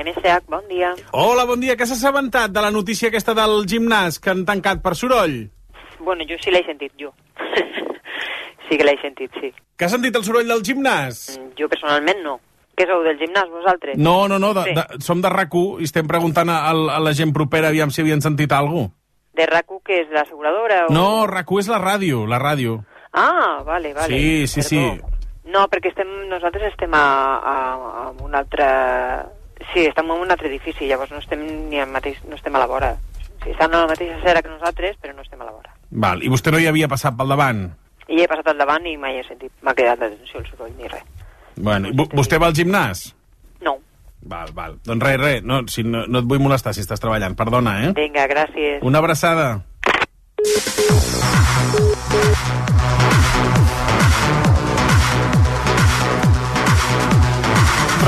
MSH, 0.00 0.46
bon 0.48 0.64
dia. 0.68 0.94
Hola, 1.12 1.44
bon 1.44 1.60
dia. 1.60 1.76
Què 1.76 1.86
s'ha 1.86 1.96
assabentat 1.98 2.52
de 2.54 2.62
la 2.64 2.70
notícia 2.72 3.10
aquesta 3.10 3.34
del 3.36 3.64
gimnàs 3.68 4.18
que 4.22 4.32
han 4.32 4.44
tancat 4.48 4.80
per 4.84 4.94
soroll? 4.96 5.42
Bueno, 6.00 6.24
jo 6.28 6.38
sí 6.40 6.52
l'he 6.54 6.62
sentit, 6.64 6.92
jo. 6.98 7.12
sí 8.68 8.78
que 8.78 8.86
l'he 8.86 8.96
sentit, 9.02 9.34
sí. 9.40 9.52
Que 9.76 9.84
has 9.86 9.92
sentit 9.92 10.16
el 10.16 10.24
soroll 10.24 10.48
del 10.48 10.64
gimnàs? 10.64 11.26
Jo 11.58 11.68
personalment 11.68 12.24
no. 12.24 12.38
Què 12.80 12.86
sou 12.88 13.02
del 13.04 13.18
gimnàs, 13.20 13.50
vosaltres? 13.52 13.98
No, 14.00 14.24
no, 14.28 14.38
no, 14.40 14.54
de, 14.56 14.64
Sí. 14.70 14.74
de, 14.78 15.02
som 15.04 15.20
de 15.20 15.28
rac 15.28 15.52
i 15.52 15.84
estem 15.84 16.08
preguntant 16.08 16.48
a, 16.48 16.62
a, 16.70 16.72
a 16.96 17.00
la 17.02 17.12
gent 17.12 17.34
propera 17.36 17.68
aviam 17.68 17.90
si 17.92 18.00
havien 18.00 18.22
sentit 18.24 18.52
alguna 18.56 18.88
De 19.36 19.44
RAC1, 19.46 19.82
que 19.84 20.00
és 20.00 20.08
l'asseguradora? 20.10 20.86
O... 20.88 20.92
No, 20.94 21.26
RAC1 21.28 21.60
és 21.60 21.68
la 21.68 21.78
ràdio, 21.78 22.24
la 22.26 22.38
ràdio. 22.40 22.80
Ah, 23.12 23.60
vale, 23.66 23.92
vale. 23.94 24.16
Sí, 24.16 24.46
sí, 24.46 24.62
sí. 24.62 24.80
No, 25.50 25.64
perquè 25.72 25.90
estem, 25.90 26.08
nosaltres 26.30 26.68
estem 26.72 26.92
a, 26.94 27.04
a, 27.36 27.54
a 28.04 28.10
un 28.22 28.34
altre... 28.38 28.66
Sí, 29.72 29.84
estem 29.86 30.08
en 30.10 30.22
un 30.24 30.30
altre 30.32 30.48
edifici, 30.48 30.86
llavors 30.88 31.10
no 31.12 31.18
estem 31.20 31.42
ni 31.68 31.80
al 31.80 31.90
mateix, 31.92 32.18
no 32.28 32.36
estem 32.38 32.54
a 32.56 32.62
la 32.62 32.66
vora. 32.70 32.94
Sí, 33.42 33.50
estan 33.52 33.74
a 33.74 33.82
la 33.82 33.90
mateixa 33.90 34.16
acera 34.20 34.42
que 34.42 34.48
nosaltres, 34.52 34.96
però 35.02 35.14
no 35.16 35.22
estem 35.24 35.40
a 35.42 35.44
la 35.48 35.52
vora. 35.52 35.74
Val, 35.90 36.22
i 36.24 36.30
vostè 36.32 36.52
no 36.54 36.60
hi 36.60 36.68
havia 36.70 36.88
passat 36.88 37.16
pel 37.18 37.28
davant? 37.34 37.64
I 38.10 38.22
he 38.22 38.28
passat 38.30 38.48
al 38.52 38.58
davant 38.58 38.86
i 38.90 38.96
mai 39.00 39.18
he 39.20 39.24
sentit, 39.26 39.52
m'ha 39.62 39.74
quedat 39.76 40.00
l'atenció 40.02 40.40
el 40.40 40.46
soroll 40.50 40.72
ni 40.78 40.88
res. 40.90 41.04
Bueno, 41.56 41.90
i 41.90 41.96
vo- 41.96 42.08
vostè 42.14 42.38
va 42.40 42.48
al 42.50 42.56
gimnàs? 42.56 43.04
No. 43.66 43.76
Val, 44.22 44.50
val. 44.56 44.78
Doncs 44.86 45.04
res, 45.04 45.20
res, 45.20 45.42
no, 45.44 45.60
si 45.68 45.84
no, 45.84 46.06
no 46.08 46.22
et 46.24 46.28
vull 46.30 46.40
molestar 46.42 46.72
si 46.76 46.82
estàs 46.84 47.00
treballant, 47.02 47.36
perdona, 47.38 47.76
eh? 47.86 47.92
Vinga, 47.96 48.26
gràcies. 48.30 48.80
Una 48.86 48.98
abraçada. 49.04 49.50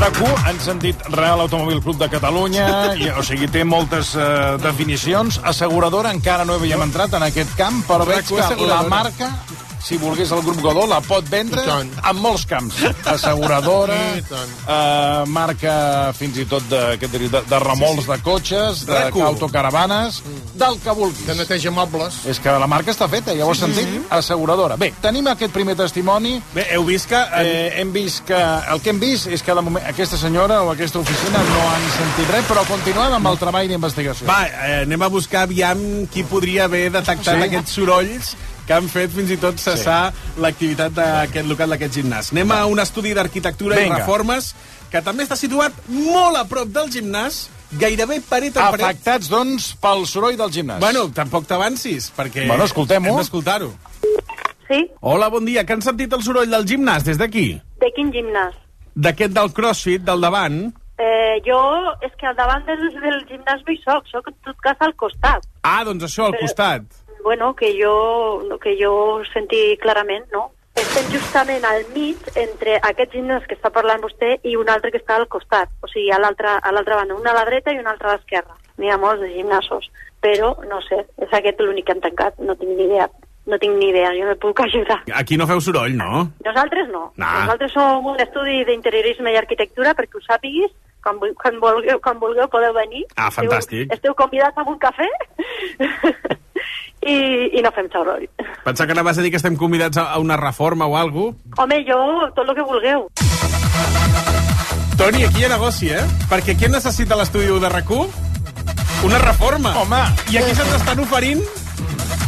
RAC1, 0.03 0.31
han 0.49 0.57
sentit 0.59 1.03
Real 1.15 1.39
Automòbil 1.45 1.79
Club 1.85 2.01
de 2.01 2.09
Catalunya, 2.11 2.65
i, 2.99 3.07
o 3.15 3.23
sigui, 3.23 3.47
té 3.47 3.63
moltes 3.63 4.17
uh, 4.19 4.57
definicions. 4.59 5.39
Asseguradora, 5.47 6.11
encara 6.11 6.43
no 6.49 6.57
havíem 6.59 6.83
entrat 6.83 7.15
en 7.15 7.23
aquest 7.29 7.55
camp, 7.55 7.85
però 7.87 8.09
veig 8.09 8.27
RAC1 8.27 8.57
que 8.59 8.67
la 8.67 8.81
marca, 8.91 9.31
si 9.83 9.97
volgués 9.99 10.31
el 10.31 10.43
grup 10.43 10.61
Godó, 10.63 10.87
la 10.87 11.01
pot 11.03 11.27
vendre 11.31 11.63
en 11.83 12.21
molts 12.23 12.45
camps. 12.47 12.79
Asseguradora, 13.11 13.97
uh, 14.23 15.27
marca 15.27 15.75
fins 16.17 16.39
i 16.39 16.47
tot 16.49 16.65
de, 16.71 16.83
què 17.01 17.11
diria, 17.11 17.33
de, 17.33 17.43
de 17.51 17.61
remolcs 17.63 18.07
de 18.07 18.19
cotxes, 18.23 18.85
de 18.87 18.95
RAC1. 18.95 19.25
autocaravanes, 19.27 20.23
del 20.55 20.79
que 20.83 20.95
vulguis. 20.97 21.25
Que 21.27 21.37
neteja 21.39 21.73
mobles. 21.75 22.21
És 22.31 22.39
que 22.43 22.55
la 22.63 22.69
marca 22.71 22.95
està 22.95 23.09
feta, 23.11 23.35
ja 23.35 23.47
ho 23.47 23.51
has 23.55 23.63
sentit? 23.65 23.91
Asseguradora. 24.15 24.79
Bé, 24.81 24.93
tenim 25.03 25.27
aquest 25.33 25.55
primer 25.55 25.77
testimoni. 25.79 26.37
Bé, 26.55 26.69
heu 26.77 26.87
vist 26.87 27.11
que... 27.11 27.19
Eh, 27.43 27.81
hem 27.83 27.93
vist 27.95 28.23
que... 28.29 28.39
El 28.73 28.83
que 28.85 28.95
hem 28.95 29.03
vist 29.03 29.27
és 29.33 29.43
que 29.43 29.55
de 29.57 29.67
moment, 29.67 29.85
aquesta 29.89 30.21
senyora 30.21 30.63
o 30.63 30.71
aquesta 30.73 31.03
oficina 31.03 31.43
no 31.51 31.67
han 31.73 31.91
sentit 31.99 32.31
res, 32.37 32.47
però 32.49 32.63
continuem 32.71 33.19
amb 33.19 33.33
el 33.33 33.41
treball 33.41 33.69
d'investigació. 33.71 34.31
Va, 34.31 34.45
eh, 34.47 34.83
anem 34.87 35.03
a 35.03 35.11
buscar 35.13 35.47
aviam 35.49 35.83
qui 36.13 36.23
podria 36.29 36.69
haver 36.71 36.87
detectat 36.93 37.33
Sí? 37.33 37.39
sí? 37.39 37.47
aquests 37.49 37.77
sorolls 37.79 38.33
que 38.73 38.79
han 38.81 38.89
fet 38.89 39.11
fins 39.13 39.29
i 39.29 39.37
tot 39.37 39.59
cessar 39.61 40.13
sí. 40.17 40.41
l'activitat 40.41 40.95
d'aquest 40.97 41.49
local, 41.51 41.75
d'aquest 41.75 41.99
gimnàs. 41.99 42.31
Anem 42.33 42.55
a 42.57 42.63
un 42.73 42.81
estudi 42.81 43.13
d'arquitectura 43.13 43.83
i 43.83 43.91
reformes 43.91 44.55
que 44.93 45.03
també 45.05 45.27
està 45.27 45.37
situat 45.37 45.77
molt 45.93 46.39
a 46.41 46.47
prop 46.49 46.71
del 46.73 46.89
gimnàs, 46.95 47.43
gairebé 47.77 48.23
paret 48.29 48.57
a 48.57 48.71
paret. 48.73 48.87
Afectats, 48.87 49.29
doncs, 49.33 49.73
pel 49.83 50.07
soroll 50.09 50.39
del 50.41 50.53
gimnàs. 50.55 50.81
Bueno, 50.81 51.05
tampoc 51.13 51.45
t'avancis, 51.51 52.09
perquè 52.17 52.47
Bueno, 52.49 52.65
escoltem-ho. 52.65 53.13
hem 53.13 53.21
d'escoltar-ho. 53.21 53.69
Sí? 54.71 54.81
Hola, 55.01 55.29
bon 55.29 55.45
dia. 55.45 55.67
Que 55.67 55.77
han 55.77 55.85
sentit 55.85 56.13
el 56.17 56.23
soroll 56.25 56.49
del 56.49 56.65
gimnàs 56.65 57.05
des 57.05 57.21
d'aquí? 57.21 57.61
De 57.81 57.93
quin 57.93 58.09
gimnàs? 58.15 58.57
D'aquest 58.95 59.37
del 59.37 59.53
CrossFit, 59.53 60.01
del 60.09 60.21
davant? 60.25 60.63
Eh, 60.97 61.37
jo, 61.45 61.61
és 62.01 62.13
que 62.17 62.27
al 62.27 62.37
davant 62.37 62.65
del, 62.65 62.89
del 63.05 63.21
gimnàs 63.29 63.61
no 63.67 63.73
hi 63.73 63.81
soc, 63.85 64.09
soc 64.09 64.29
en 64.33 64.41
tot 64.49 64.57
cas 64.65 64.81
al 64.81 64.97
costat. 64.97 65.45
Ah, 65.61 65.83
doncs 65.85 66.05
això, 66.09 66.31
al 66.31 66.33
Però- 66.39 66.47
costat. 66.47 67.02
Bueno, 67.23 67.55
que 67.55 67.73
jo, 67.79 68.59
que 68.61 68.77
jo 68.81 69.23
senti 69.33 69.77
clarament, 69.81 70.27
no? 70.33 70.51
Estem 70.75 71.11
justament 71.13 71.65
al 71.69 71.83
mig 71.93 72.17
entre 72.41 72.79
aquest 72.89 73.13
gimnàs 73.13 73.45
que 73.49 73.59
està 73.59 73.69
parlant 73.73 74.01
vostè 74.01 74.39
i 74.49 74.55
un 74.57 74.71
altre 74.73 74.91
que 74.91 75.01
està 75.03 75.19
al 75.19 75.29
costat, 75.29 75.69
o 75.85 75.91
sigui, 75.91 76.09
a 76.11 76.21
l'altra 76.21 76.61
banda, 76.97 77.15
una 77.15 77.35
a 77.35 77.37
la 77.37 77.45
dreta 77.49 77.75
i 77.75 77.81
una 77.81 77.93
altra 77.93 78.09
a 78.09 78.15
l'esquerra. 78.17 78.57
N'hi 78.81 78.89
ha 78.89 78.97
molts 79.01 79.21
de 79.21 79.29
gimnasos, 79.35 79.91
però 80.25 80.55
no 80.71 80.81
sé, 80.87 81.03
és 81.21 81.35
aquest 81.37 81.61
l'únic 81.61 81.87
que 81.87 81.97
han 81.97 82.01
tancat, 82.01 82.41
no 82.41 82.57
tinc 82.57 82.73
ni 82.73 82.89
idea. 82.89 83.11
No 83.45 83.59
tinc 83.59 83.75
ni 83.75 83.89
idea, 83.91 84.13
jo 84.15 84.29
no 84.29 84.37
puc 84.39 84.61
ajudar. 84.63 85.01
Aquí 85.19 85.37
no 85.37 85.49
feu 85.51 85.61
soroll, 85.61 85.97
no? 85.99 86.29
Nosaltres 86.47 86.89
no. 86.93 87.09
Nah. 87.19 87.41
Nosaltres 87.43 87.75
som 87.75 88.07
un 88.07 88.21
estudi 88.23 88.63
d'interiorisme 88.69 89.35
i 89.35 89.39
arquitectura 89.41 89.97
perquè 89.99 90.17
ho 90.17 90.23
sàpiguis, 90.25 90.71
quan, 91.03 91.19
quan, 91.41 91.59
vulgueu, 91.61 91.99
quan 92.01 92.23
vulgueu 92.23 92.49
podeu 92.49 92.73
venir. 92.77 93.03
Ah, 93.17 93.33
fantàstic. 93.35 93.91
Esteu, 93.91 93.99
esteu 93.99 94.17
convidats 94.23 94.57
a 94.57 94.65
un 94.71 94.79
cafè 94.79 95.11
i, 97.03 97.17
i 97.59 97.63
no 97.65 97.73
fem 97.75 97.89
soroll. 97.93 98.29
Pensar 98.65 98.87
que 98.87 98.95
anaves 98.97 99.19
a 99.19 99.23
dir 99.23 99.31
que 99.31 99.41
estem 99.41 99.57
convidats 99.57 99.99
a, 99.99 100.19
una 100.23 100.37
reforma 100.37 100.87
o 100.87 100.97
alguna 100.97 101.37
Home, 101.59 101.83
jo, 101.89 101.99
tot 102.37 102.49
el 102.49 102.55
que 102.55 102.67
vulgueu. 102.67 103.09
Toni, 104.97 105.25
aquí 105.25 105.43
hi 105.43 105.49
ha 105.49 105.53
negoci, 105.55 105.91
eh? 105.91 106.03
Perquè 106.31 106.55
què 106.59 106.69
necessita 106.71 107.17
l'estudi 107.19 107.47
de 107.47 107.69
rac 107.69 107.91
Una 109.03 109.19
reforma. 109.19 109.75
Home. 109.81 110.03
I 110.31 110.39
aquí 110.39 110.55
se'ns 110.55 110.77
estan 110.79 111.01
oferint... 111.01 111.43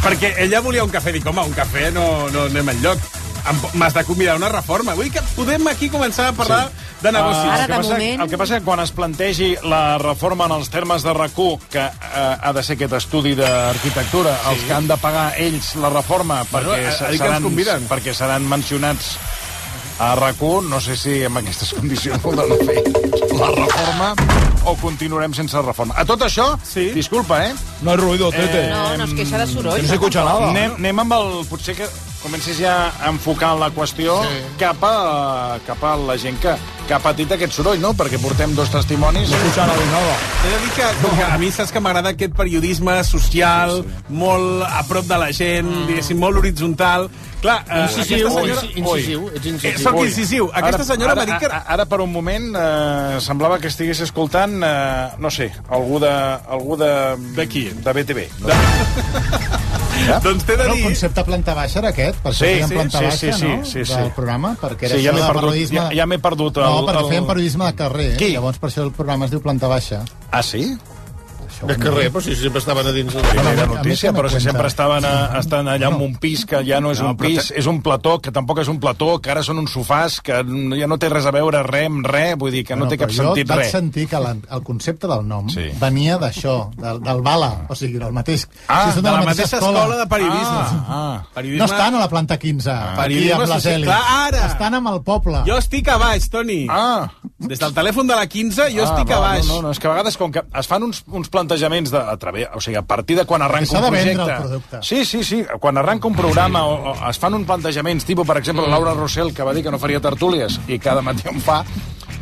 Perquè 0.05 0.35
ella 0.43 0.61
volia 0.61 0.85
un 0.85 0.91
cafè. 0.91 1.13
Dic, 1.13 1.25
home, 1.27 1.41
un 1.41 1.55
cafè 1.57 1.91
no, 1.95 2.29
no 2.33 2.49
anem 2.51 2.69
enlloc. 2.75 3.24
M'has 3.75 3.93
de 3.95 4.05
convidar 4.05 4.35
a 4.35 4.37
una 4.39 4.49
reforma. 4.49 4.95
Vull 4.97 5.11
que 5.13 5.21
podem 5.37 5.67
aquí 5.69 5.91
començar 5.93 6.31
a 6.31 6.33
parlar 6.33 6.69
sí. 6.71 6.99
de 7.03 7.13
negocis. 7.13 7.45
Ah, 7.45 7.59
el, 7.61 7.67
que 7.67 7.75
passa, 7.77 7.99
el 8.25 8.31
que 8.31 8.39
passa 8.41 8.59
que 8.59 8.65
quan 8.65 8.81
es 8.81 8.93
plantegi 8.97 9.51
la 9.69 9.99
reforma 9.99 10.47
en 10.49 10.53
els 10.57 10.71
termes 10.73 11.03
de 11.05 11.13
rac 11.13 11.35
que 11.71 11.85
eh, 11.85 12.37
ha 12.41 12.53
de 12.53 12.63
ser 12.63 12.77
aquest 12.79 12.93
estudi 13.01 13.35
d'arquitectura, 13.35 14.33
sí. 14.39 14.51
els 14.55 14.65
que 14.65 14.73
han 14.75 14.89
de 14.89 14.97
pagar 14.97 15.33
ells 15.37 15.75
la 15.77 15.91
reforma 15.91 16.43
Bueno, 16.51 16.71
perquè, 16.73 16.87
ha- 16.89 16.93
se- 16.99 17.05
ha 17.07 17.11
dit 17.11 17.21
que 17.21 17.29
ens 17.29 17.43
conviden. 17.45 17.89
perquè 17.89 18.15
seran 18.15 18.49
mencionats 18.49 19.17
a 19.99 20.15
rac 20.19 20.41
no 20.69 20.81
sé 20.81 20.97
si 20.97 21.23
amb 21.25 21.39
aquestes 21.39 21.75
condicions 21.79 22.23
podran 22.23 22.49
fer 22.67 22.83
la 23.39 23.51
reforma 23.55 24.15
o 24.65 24.75
continuarem 24.81 25.35
sense 25.35 25.61
reforma. 25.61 25.95
A 25.99 26.05
tot 26.09 26.23
això, 26.23 26.59
sí. 26.65 26.89
disculpa, 26.95 27.45
eh? 27.47 27.55
No 27.83 27.91
hay 27.91 27.97
ruido, 27.99 28.31
Tete. 28.33 28.71
No, 28.71 28.97
no 28.97 29.05
es 29.05 29.13
queixa 29.13 29.37
de 29.39 29.47
soroll. 29.47 29.83
No 29.83 29.89
se 29.89 29.95
escucha 29.95 30.25
nada. 30.25 30.49
Anem, 30.49 30.73
anem 30.79 30.99
amb 31.05 31.13
el... 31.13 31.33
Potser 31.51 31.77
que 31.77 31.89
comencis 32.25 32.57
ja 32.57 32.75
a 32.89 33.11
enfocar 33.13 33.53
la 33.61 33.69
qüestió 33.75 34.17
sí. 34.25 34.39
cap, 34.61 34.81
a, 34.89 35.59
cap 35.67 35.83
a 35.85 35.93
la 36.01 36.17
gent 36.21 36.39
que, 36.41 36.55
que 36.89 36.97
ha 36.97 37.01
patit 37.05 37.35
aquest 37.37 37.53
soroll, 37.59 37.83
no? 37.83 37.93
Perquè 37.99 38.21
portem 38.23 38.55
dos 38.57 38.73
testimonis. 38.73 39.29
No 39.29 39.41
escucha 39.43 39.67
nada. 39.69 40.17
He 40.41 40.55
de 40.55 40.63
dir 40.65 40.73
que, 40.79 40.89
com 41.03 41.19
que 41.19 41.27
a 41.29 41.37
mi 41.43 41.53
saps 41.53 41.75
que 41.75 41.85
m'agrada 41.85 42.15
aquest 42.15 42.35
periodisme 42.37 42.97
social, 43.05 43.83
sí, 43.83 43.93
sí. 43.93 44.17
molt 44.25 44.65
a 44.65 44.83
prop 44.89 45.07
de 45.11 45.21
la 45.21 45.31
gent, 45.37 45.69
mm. 45.69 45.87
diguéssim, 45.93 46.21
molt 46.21 46.41
horitzontal. 46.41 47.11
Clar, 47.45 47.59
eh, 47.69 47.83
Incisiu, 47.85 48.31
senyora... 48.33 48.63
inci- 48.65 48.79
incisiu, 48.81 49.27
ets 49.37 49.47
incisiu. 49.51 49.71
Eh, 49.75 49.83
soc 49.85 49.99
Ui. 50.01 50.07
incisiu. 50.09 50.47
Aquesta 50.49 50.81
Ara- 50.81 50.87
senyora 50.89 51.13
ara, 51.13 51.21
m'ha 51.21 51.27
dit 51.29 51.43
que... 51.43 51.51
Ara, 51.53 51.59
ara, 51.77 51.85
per 51.91 51.99
un 52.01 52.11
moment, 52.13 52.47
eh, 52.57 53.19
semblava 53.21 53.59
que 53.61 53.69
estigués 53.69 54.01
escoltant, 54.07 54.55
eh, 54.65 55.11
no 55.21 55.31
sé, 55.31 55.51
algú 55.69 56.01
de... 56.01 56.09
Algú 56.57 56.79
de... 56.81 56.91
De 57.37 57.47
qui? 57.53 57.67
De 57.85 57.93
BTV. 58.01 58.25
No? 58.41 58.49
Ja? 60.09 60.19
Doncs 60.25 60.43
t'he 60.45 60.57
de 60.59 60.65
dir... 60.69 60.73
el 60.81 60.83
concepte 60.89 61.23
planta 61.25 61.55
baixa 61.57 61.79
era 61.81 61.93
aquest, 61.95 62.17
per 62.25 62.33
això 62.33 62.43
Sí, 62.43 62.51
feien 62.57 62.69
sí, 62.69 62.75
planta 62.81 62.99
sí, 62.99 63.05
baixa, 63.05 63.19
sí, 63.21 63.33
sí, 63.39 63.47
no? 63.53 63.65
sí, 63.65 63.85
sí. 63.85 63.95
Del 63.95 64.11
programa, 64.17 64.51
perquè 64.61 64.89
era 64.89 64.97
Sí, 64.99 65.05
ja 65.05 65.13
això 65.13 65.15
m'he 65.15 65.23
de 65.23 65.29
perdut, 65.29 65.45
periodisme... 65.53 65.79
ja- 65.85 65.95
ja 66.01 66.07
m'he 66.11 66.19
perdut 66.25 66.59
No, 66.61 66.67
el- 66.81 66.89
perquè 66.89 67.05
el- 67.05 67.09
feien 67.13 67.29
periodisme 67.29 67.69
de 67.71 67.75
carrer, 67.79 68.09
Qui? 68.21 68.33
llavors 68.35 68.59
per 68.59 68.71
això 68.73 68.83
el 68.89 68.93
programa 68.97 69.29
es 69.29 69.33
diu 69.37 69.41
planta 69.45 69.71
baixa. 69.71 70.03
Ah, 70.33 70.43
sí? 70.43 70.65
De 71.67 71.77
carrer, 71.79 72.11
però 72.13 72.21
si 72.23 72.35
sempre 72.37 72.59
estaven 72.61 72.87
a 72.87 72.93
dins. 72.93 73.15
Primera 73.15 73.51
a 73.51 73.55
mi- 73.55 73.63
a 73.63 73.67
mi 73.67 73.75
notícia, 73.77 74.13
però 74.13 74.29
si 74.29 74.41
sempre 74.41 74.67
estaven 74.69 75.05
a, 75.05 75.39
estan 75.39 75.69
allà 75.69 75.89
en 75.95 76.01
un 76.01 76.17
pis 76.17 76.45
que 76.47 76.63
ja 76.67 76.81
no 76.81 76.91
és 76.93 77.01
No, 77.01 77.11
un 77.11 77.17
pis, 77.17 77.51
és 77.57 77.67
un 77.67 77.81
plató, 77.83 78.19
que 78.21 78.33
tampoc 78.33 78.59
és 78.61 78.69
un 78.69 78.81
plató, 78.81 79.21
que 79.21 79.31
ara 79.31 79.43
són 79.43 79.59
uns 79.59 79.73
sofàs, 79.73 80.21
que 80.23 80.33
ja 80.79 80.87
no 80.91 80.99
té 80.99 81.09
res 81.09 81.27
a 81.27 81.31
veure 81.35 81.63
res 81.63 81.87
amb 81.87 82.07
res, 82.07 82.35
vull 82.39 82.53
dir 82.53 82.65
que 82.65 82.77
no 82.77 82.89
té 82.89 82.97
cap 82.99 83.11
sentit 83.11 83.47
jo 83.47 83.55
vaig 83.55 83.65
res. 83.65 83.71
sentir 83.73 84.07
que 84.09 84.19
la, 84.21 84.35
el 84.51 84.63
concepte 84.63 85.07
del 85.07 85.27
nom 85.29 85.49
Sí. 85.49 85.71
venia 85.81 86.19
d'això, 86.19 86.71
del, 86.77 87.01
del 87.03 87.21
bala, 87.23 87.67
o 87.69 87.75
sigui, 87.75 87.99
del 87.99 88.13
mateix... 88.13 88.47
Ah, 88.69 88.91
són 88.93 89.03
de 89.05 89.11
la 89.11 89.23
mateixa 89.25 89.57
escola 89.59 89.99
de 89.99 90.07
periodisme. 90.07 90.63
Ah, 90.65 90.85
ah. 90.89 91.27
periodisme... 91.35 91.59
No 91.59 91.73
estan 91.73 91.95
a 91.95 91.99
la 92.01 92.09
planta 92.09 92.39
15, 92.39 92.71
aquí 92.71 93.01
Periodisme 93.03 93.43
amb 93.45 93.55
les. 93.55 93.65
Clar, 93.85 94.01
ara. 94.27 94.47
Estan 94.47 94.75
amb 94.75 94.89
el 94.89 95.03
poble. 95.03 95.43
Jo 95.47 95.59
estic 95.59 95.89
a 95.89 95.97
baix, 95.99 96.29
Toni. 96.31 96.67
Ah, 96.71 97.11
Des 97.45 97.59
del 97.61 97.75
telèfon 97.77 98.07
de 98.09 98.15
la 98.17 98.27
15 98.27 98.71
jo 98.73 98.85
estic 98.85 99.11
ah, 99.11 99.17
a 99.17 99.21
va, 99.21 99.29
baix. 99.35 99.47
No, 99.51 99.61
no, 99.63 99.71
és 99.75 99.79
que 99.79 99.89
a 99.89 99.91
vegades 99.93 100.17
com 100.17 100.33
que 100.33 100.43
es 100.61 100.67
fan 100.71 100.83
uns, 100.87 101.03
uns 101.11 101.29
plantejaments 101.35 101.91
de, 101.93 101.99
a 101.99 102.15
través, 102.23 102.49
o 102.55 102.61
sigui, 102.63 102.77
a 102.79 102.85
partir 102.87 103.19
de 103.19 103.27
quan 103.27 103.43
arranca 103.43 103.81
un 103.81 103.89
projecte... 103.91 104.23
el 104.23 104.39
producte. 104.47 104.81
Sí, 104.87 105.05
sí, 105.05 105.25
sí, 105.27 105.43
quan 105.61 105.79
arranca 105.83 106.07
un 106.09 106.15
programa 106.15 106.65
o, 106.71 106.95
o 106.95 107.11
es 107.11 107.19
fan 107.19 107.35
uns 107.35 107.47
plantejaments, 107.51 108.07
tipus, 108.07 108.27
per 108.27 108.39
exemple, 108.39 108.69
Laura 108.71 108.95
Rossell, 108.95 109.35
que 109.35 109.43
va 109.45 109.53
dir 109.57 109.67
que 109.67 109.75
no 109.75 109.83
faria 109.83 110.01
tertúlies 110.01 110.61
i 110.71 110.79
cada 110.79 111.03
matí 111.03 111.27
en 111.29 111.43
fa, 111.45 111.61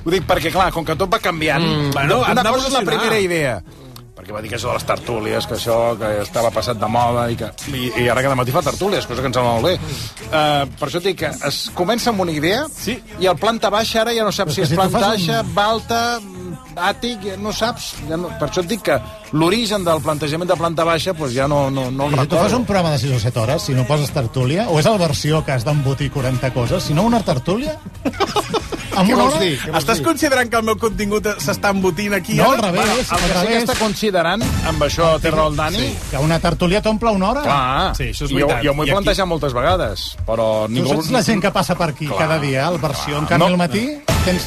ho 0.03 0.11
dic 0.11 0.25
perquè, 0.27 0.51
clar, 0.51 0.72
com 0.75 0.85
que 0.88 0.96
tot 0.98 1.12
va 1.12 1.20
canviant, 1.22 1.62
Mm, 1.62 1.92
bueno, 1.94 2.25
una 2.27 2.42
cosa 2.51 2.66
és 2.72 2.75
la 2.75 2.83
primera 2.88 3.20
idea, 3.22 3.61
perquè 4.16 4.35
va 4.35 4.40
dir 4.42 4.51
que 4.53 4.57
això 4.59 4.68
de 4.70 4.75
les 4.77 4.85
tertúlies, 4.87 5.46
que 5.51 5.55
això 5.57 5.77
que 5.98 6.09
estava 6.22 6.51
passat 6.55 6.79
de 6.79 6.88
moda 6.90 7.25
i, 7.33 7.37
que, 7.38 7.48
i, 7.75 7.88
i 8.05 8.09
ara 8.12 8.22
cada 8.22 8.37
matí 8.38 8.53
fa 8.55 8.61
tertúlies, 8.62 9.07
cosa 9.09 9.22
que 9.22 9.31
ens 9.31 9.38
sembla 9.38 9.55
molt 9.57 9.66
bé. 9.66 9.72
Uh, 10.29 10.66
per 10.79 10.88
això 10.88 11.01
et 11.01 11.07
dic 11.09 11.18
que 11.25 11.31
es 11.48 11.62
comença 11.75 12.11
amb 12.12 12.22
una 12.22 12.31
idea 12.35 12.64
Sí. 12.70 12.94
i 13.18 13.27
el 13.31 13.38
planta 13.40 13.70
baixa 13.72 14.03
ara 14.05 14.14
ja 14.14 14.22
no 14.27 14.31
saps 14.35 14.53
Però 14.53 14.61
si 14.61 14.62
és 14.68 14.75
planta 14.79 14.98
fas 14.98 15.07
un- 15.09 15.14
baixa, 15.16 15.42
balta, 15.57 16.03
àtic, 16.77 17.37
no 17.38 17.53
saps. 17.53 17.95
Ja 18.09 18.17
no, 18.17 18.29
per 18.38 18.49
això 18.51 18.61
et 18.62 18.69
dic 18.69 18.83
que 18.83 18.99
l'origen 19.33 19.85
del 19.85 20.01
plantejament 20.05 20.49
de 20.51 20.57
planta 20.57 20.85
baixa 20.85 21.12
doncs 21.12 21.33
ja 21.35 21.47
no, 21.49 21.71
no, 21.71 21.91
no 21.91 22.07
el 22.09 22.15
I 22.15 22.19
si 22.21 22.27
tu 22.27 22.37
fas 22.37 22.45
recordo. 22.51 22.57
un 22.59 22.65
programa 22.67 22.91
de 22.93 22.99
6 22.99 23.12
o 23.17 23.21
7 23.21 23.38
hores, 23.41 23.62
si 23.62 23.73
no 23.73 23.87
poses 23.87 24.11
tertúlia, 24.11 24.69
o 24.69 24.79
és 24.79 24.87
la 24.87 24.97
versió 24.99 25.45
que 25.45 25.53
has 25.53 25.65
d'embotir 25.65 26.11
40 26.12 26.53
coses, 26.53 26.83
si 26.85 26.95
no 26.95 27.03
una 27.05 27.21
tertúlia... 27.23 27.79
Amb 28.93 29.09
Què 29.09 29.15
vols 29.17 29.38
dir? 29.41 29.55
Estàs 29.73 30.03
considerant 30.05 30.51
que 30.53 30.59
el 30.61 30.67
meu 30.69 30.75
contingut 30.77 31.25
s'està 31.41 31.71
embotint 31.73 32.12
aquí? 32.12 32.35
No, 32.37 32.51
al 32.53 32.59
revés, 32.61 32.83
Bueno, 32.83 32.93
el 32.93 33.33
que 33.33 33.38
sí 33.41 33.47
que 33.47 33.61
està 33.62 33.77
considerant, 33.79 34.43
amb 34.69 34.85
això 34.85 35.07
té 35.19 35.31
raó 35.33 35.49
el 35.49 35.57
Dani, 35.57 35.79
Sí, 35.81 35.95
que 36.11 36.21
una 36.21 36.37
tertúlia 36.45 36.83
t'omple 36.85 37.09
una 37.17 37.31
hora. 37.31 37.41
Clar, 37.47 37.95
Sí, 37.97 38.11
això 38.12 38.27
és 38.29 38.31
jo, 38.35 38.37
veritat. 38.37 38.61
jo 38.67 38.75
m'ho 38.75 38.83
he 38.85 38.91
aquí- 38.91 38.93
plantejat 38.99 39.27
moltes 39.31 39.55
vegades, 39.57 40.05
però 40.29 40.67
Tu 40.67 40.73
ningú... 40.77 40.93
saps 40.93 41.09
la 41.11 41.23
gent 41.25 41.41
que 41.41 41.51
passa 41.51 41.75
per 41.75 41.88
aquí 41.95 42.05
Clar, 42.07 42.19
cada 42.19 42.38
dia, 42.38 42.67
al 42.67 42.77
versió. 42.79 43.17
En 43.17 43.25
canvi, 43.25 43.38
No. 43.47 43.47
al 43.47 43.57
matí 43.57 43.87
tens 44.27 44.45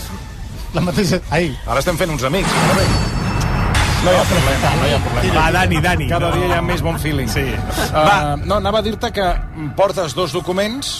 la 0.75 0.83
mateixa... 0.83 1.21
Ai, 1.33 1.49
Ara 1.65 1.81
estem 1.81 1.97
fent 1.99 2.11
uns 2.13 2.25
amics, 2.27 2.51
bé. 2.75 2.85
No 4.05 4.11
hi 4.11 4.17
ha 4.19 4.25
problema, 4.29 4.71
no 4.77 4.85
hi 4.85 4.93
ha 4.93 5.01
problema. 5.01 5.35
Va, 5.39 5.45
Dani, 5.55 5.81
Dani. 5.81 6.07
Cada 6.11 6.29
no. 6.29 6.37
dia 6.37 6.51
hi 6.51 6.55
ha 6.59 6.61
més 6.61 6.83
bon 6.85 6.99
feeling. 7.01 7.31
Sí. 7.31 7.45
Uh, 7.89 8.35
no, 8.45 8.59
anava 8.59 8.83
a 8.83 8.85
dir-te 8.85 9.11
que 9.15 9.33
portes 9.79 10.17
dos 10.17 10.35
documents... 10.35 10.95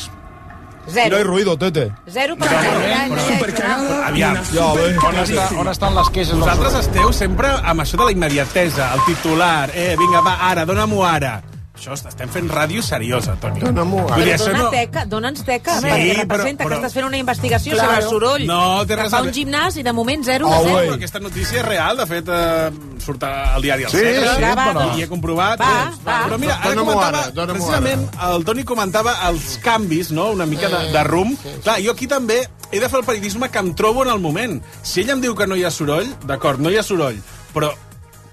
Zero. 0.85 1.17
ruido, 1.23 1.55
tete. 1.57 1.87
Zero 2.13 2.35
per 2.37 2.45
Supercagada. 2.47 4.05
Aviam. 4.05 4.37
Ja, 4.53 4.67
bé. 4.77 4.91
On, 5.01 5.17
està, 5.23 5.47
on 5.57 5.71
estan 5.71 5.97
les 5.97 6.11
queixes? 6.13 6.37
Vosaltres 6.37 6.77
esteu 6.83 7.09
sempre 7.09 7.49
amb 7.57 7.81
això 7.81 7.97
de 7.97 8.05
la 8.05 8.13
immediatesa, 8.13 8.91
el 8.93 9.01
titular, 9.07 9.71
eh, 9.73 9.95
vinga, 9.97 10.21
va, 10.21 10.37
ara, 10.51 10.65
dona-m'ho 10.69 11.01
ara. 11.09 11.39
Això, 11.75 11.91
estem 11.93 12.29
fent 12.31 12.47
ràdio 12.49 12.81
seriosa, 12.81 13.33
Toni. 13.41 13.59
Ara. 13.59 13.71
Dir, 13.75 14.35
Però 14.37 14.45
dona 14.45 14.59
no... 14.63 14.69
teca, 14.71 15.01
dona'ns 15.11 15.43
teca, 15.45 15.73
Sí, 15.81 15.85
perquè 15.85 16.13
però- 16.13 16.21
representa 16.21 16.63
però- 16.63 16.69
que 16.69 16.75
estàs 16.87 16.93
fent 16.95 17.05
una 17.05 17.17
investigació 17.17 17.73
Claro. 17.73 17.89
sobre 17.89 18.03
el 18.03 18.09
soroll. 18.09 18.45
No, 18.47 18.85
té 18.87 18.95
res 18.95 19.11
fa 19.11 19.17
a 19.19 19.21
un 19.27 19.31
gimnàs 19.35 19.75
i 19.77 19.83
de 19.83 19.93
moment 19.93 20.23
zero 20.23 20.47
Ah, 20.47 20.61
de 20.61 20.69
zero. 20.69 20.77
Però 20.85 20.93
aquesta 20.95 21.19
notícia 21.19 21.59
és 21.59 21.65
real, 21.65 21.97
de 21.97 22.05
fet, 22.07 22.27
eh, 22.29 22.71
surt 23.03 23.23
al 23.23 23.61
diari 23.61 23.83
El 23.83 23.89
Sí, 23.91 23.97
Segre, 23.97 24.29
sí, 24.35 24.41
però- 24.41 24.97
i 24.97 25.01
he 25.03 25.07
comprovat. 25.09 25.59
Va, 25.59 25.91
eh, 25.91 26.01
va. 26.07 26.17
Però 26.29 26.37
mira, 26.39 26.55
ara 26.63 26.75
comentava, 26.75 27.23
ara, 27.25 27.45
precisament, 27.53 28.09
el 28.31 28.45
Toni 28.45 28.63
comentava 28.63 29.17
els 29.29 29.59
canvis, 29.61 30.11
no?, 30.11 30.31
una 30.31 30.45
mica 30.45 30.69
de, 30.69 30.91
de 30.91 31.03
rum. 31.03 31.35
Clar, 31.63 31.81
jo 31.83 31.91
aquí 31.91 32.07
també 32.07 32.47
he 32.71 32.79
de 32.79 32.87
fer 32.89 32.99
el 32.99 33.05
periodisme 33.05 33.49
que 33.49 33.59
em 33.59 33.75
trobo 33.75 34.03
en 34.03 34.11
el 34.11 34.19
moment. 34.19 34.61
Si 34.81 35.01
ell 35.01 35.09
em 35.09 35.21
diu 35.21 35.35
que 35.35 35.45
no 35.45 35.55
hi 35.55 35.63
ha 35.65 35.71
soroll, 35.71 36.07
d'acord, 36.25 36.59
no 36.59 36.69
hi 36.71 36.77
ha 36.77 36.83
soroll, 36.83 37.19
però 37.53 37.73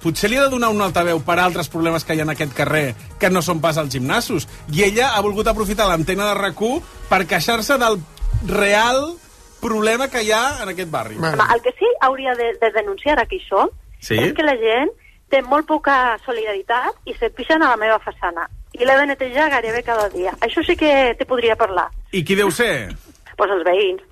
potser 0.02 0.30
li 0.30 0.36
ha 0.36 0.42
de 0.46 0.50
donar 0.50 0.68
un 0.74 0.82
altaveu 0.82 1.20
per 1.24 1.38
altres 1.38 1.68
problemes 1.72 2.04
que 2.04 2.14
hi 2.14 2.20
ha 2.20 2.26
en 2.26 2.34
aquest 2.34 2.52
carrer 2.54 2.94
que 3.20 3.30
no 3.30 3.42
són 3.42 3.60
pas 3.60 3.78
als 3.78 3.92
gimnasos. 3.94 4.48
I 4.74 4.82
ella 4.88 5.12
ha 5.16 5.20
volgut 5.22 5.46
aprofitar 5.48 5.86
l'antena 5.88 6.28
de 6.32 6.34
rac 6.34 6.60
per 7.08 7.24
queixar-se 7.26 7.78
del 7.78 8.00
real 8.46 9.14
problema 9.60 10.08
que 10.10 10.22
hi 10.22 10.32
ha 10.32 10.62
en 10.62 10.68
aquest 10.72 10.90
barri. 10.90 11.14
Bueno. 11.16 11.38
Home, 11.42 11.54
El 11.54 11.62
que 11.62 11.72
sí 11.78 11.86
hauria 12.00 12.34
de, 12.34 12.52
de 12.60 12.70
denunciar 12.72 13.18
aquí 13.20 13.38
això 13.40 13.68
Sí? 14.02 14.16
és 14.18 14.32
que 14.34 14.42
la 14.42 14.56
gent 14.58 14.90
té 15.30 15.40
molt 15.46 15.66
poca 15.68 16.18
solidaritat 16.26 16.96
i 17.06 17.14
se 17.14 17.30
pixen 17.30 17.62
a 17.62 17.68
la 17.70 17.76
meva 17.78 18.00
façana. 18.02 18.48
I 18.74 18.84
l'he 18.84 18.96
de 18.98 19.06
netejar 19.06 19.48
gairebé 19.52 19.82
cada 19.86 20.08
dia. 20.10 20.32
Això 20.40 20.64
sí 20.66 20.74
que 20.76 21.14
te 21.18 21.24
podria 21.24 21.54
parlar. 21.56 21.86
I 22.10 22.24
qui 22.24 22.34
deu 22.34 22.50
ser? 22.50 22.90
Pues 23.38 23.50
els 23.54 23.62
veïns. 23.64 24.02